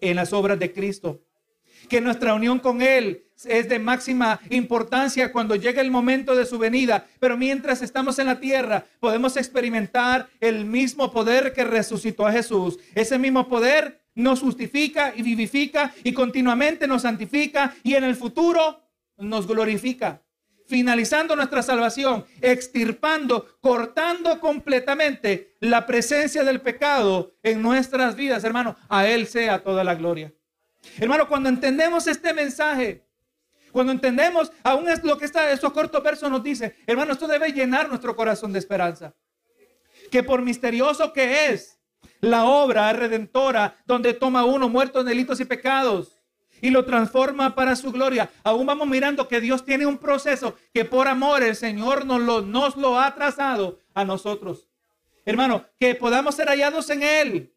en 0.00 0.16
las 0.16 0.32
obras 0.32 0.58
de 0.58 0.72
Cristo. 0.72 1.22
Que 1.88 2.00
nuestra 2.00 2.34
unión 2.34 2.58
con 2.58 2.80
Él 2.82 3.26
es 3.44 3.68
de 3.68 3.78
máxima 3.78 4.40
importancia 4.50 5.30
cuando 5.30 5.56
llega 5.56 5.82
el 5.82 5.90
momento 5.90 6.34
de 6.34 6.46
su 6.46 6.58
venida. 6.58 7.06
Pero 7.20 7.36
mientras 7.36 7.82
estamos 7.82 8.18
en 8.18 8.26
la 8.26 8.40
tierra, 8.40 8.86
podemos 8.98 9.36
experimentar 9.36 10.28
el 10.40 10.64
mismo 10.64 11.12
poder 11.12 11.52
que 11.52 11.64
resucitó 11.64 12.26
a 12.26 12.32
Jesús. 12.32 12.78
Ese 12.94 13.18
mismo 13.18 13.46
poder 13.46 14.00
nos 14.14 14.40
justifica 14.40 15.12
y 15.14 15.22
vivifica 15.22 15.92
y 16.02 16.12
continuamente 16.12 16.88
nos 16.88 17.02
santifica 17.02 17.74
y 17.82 17.94
en 17.94 18.04
el 18.04 18.16
futuro 18.16 18.82
nos 19.18 19.46
glorifica 19.46 20.22
finalizando 20.68 21.36
nuestra 21.36 21.62
salvación, 21.62 22.24
extirpando, 22.40 23.46
cortando 23.60 24.40
completamente 24.40 25.56
la 25.60 25.86
presencia 25.86 26.44
del 26.44 26.60
pecado 26.60 27.34
en 27.42 27.62
nuestras 27.62 28.16
vidas, 28.16 28.44
hermano. 28.44 28.76
A 28.88 29.06
Él 29.06 29.26
sea 29.26 29.62
toda 29.62 29.84
la 29.84 29.94
gloria. 29.94 30.32
Hermano, 30.98 31.28
cuando 31.28 31.48
entendemos 31.48 32.06
este 32.06 32.32
mensaje, 32.34 33.04
Cuando 33.72 33.92
entendemos, 33.92 34.50
aún 34.62 34.88
es 34.88 35.04
lo 35.04 35.18
que 35.18 35.26
está, 35.26 35.50
esos 35.50 35.70
cortos 35.70 36.02
versos 36.02 36.30
nos 36.30 36.42
dice, 36.42 36.76
hermano, 36.86 37.12
esto 37.12 37.26
debe 37.26 37.52
llenar 37.52 37.90
nuestro 37.90 38.16
corazón 38.16 38.50
de 38.50 38.58
esperanza. 38.58 39.14
Que 40.10 40.22
por 40.22 40.40
misterioso 40.40 41.12
que 41.12 41.48
es 41.48 41.78
la 42.20 42.46
obra 42.46 42.90
redentora, 42.94 43.76
donde 43.84 44.14
toma 44.14 44.46
uno 44.46 44.70
muerto 44.70 45.00
en 45.00 45.06
delitos 45.06 45.40
y 45.40 45.44
pecados 45.44 46.15
y 46.60 46.70
lo 46.70 46.84
transforma 46.84 47.54
para 47.54 47.76
su 47.76 47.92
gloria. 47.92 48.30
Aún 48.42 48.66
vamos 48.66 48.88
mirando 48.88 49.28
que 49.28 49.40
Dios 49.40 49.64
tiene 49.64 49.86
un 49.86 49.98
proceso 49.98 50.56
que 50.72 50.84
por 50.84 51.08
amor 51.08 51.42
el 51.42 51.56
Señor 51.56 52.06
nos 52.06 52.20
lo, 52.20 52.42
nos 52.42 52.76
lo 52.76 52.98
ha 52.98 53.14
trazado 53.14 53.80
a 53.94 54.04
nosotros. 54.04 54.68
Hermano, 55.24 55.66
que 55.78 55.94
podamos 55.94 56.34
ser 56.34 56.48
hallados 56.48 56.88
en 56.90 57.02
Él, 57.02 57.52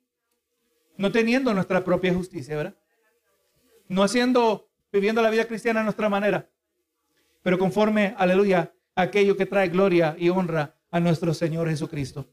no 0.98 1.12
teniendo 1.12 1.54
nuestra 1.54 1.84
propia 1.84 2.14
justicia, 2.14 2.56
¿verdad? 2.56 2.76
No 3.88 4.04
haciendo, 4.04 4.70
viviendo 4.92 5.22
la 5.22 5.30
vida 5.30 5.46
cristiana 5.46 5.82
a 5.82 5.84
nuestra 5.84 6.10
manera, 6.10 6.50
pero 7.42 7.58
conforme, 7.58 8.16
aleluya, 8.18 8.74
aquello 8.96 9.38
que 9.38 9.46
trae 9.46 9.70
gloria 9.70 10.16
y 10.18 10.30
honra 10.30 10.76
a 10.92 11.00
nuestro 11.00 11.34
Señor 11.34 11.70
Jesucristo. 11.70 12.28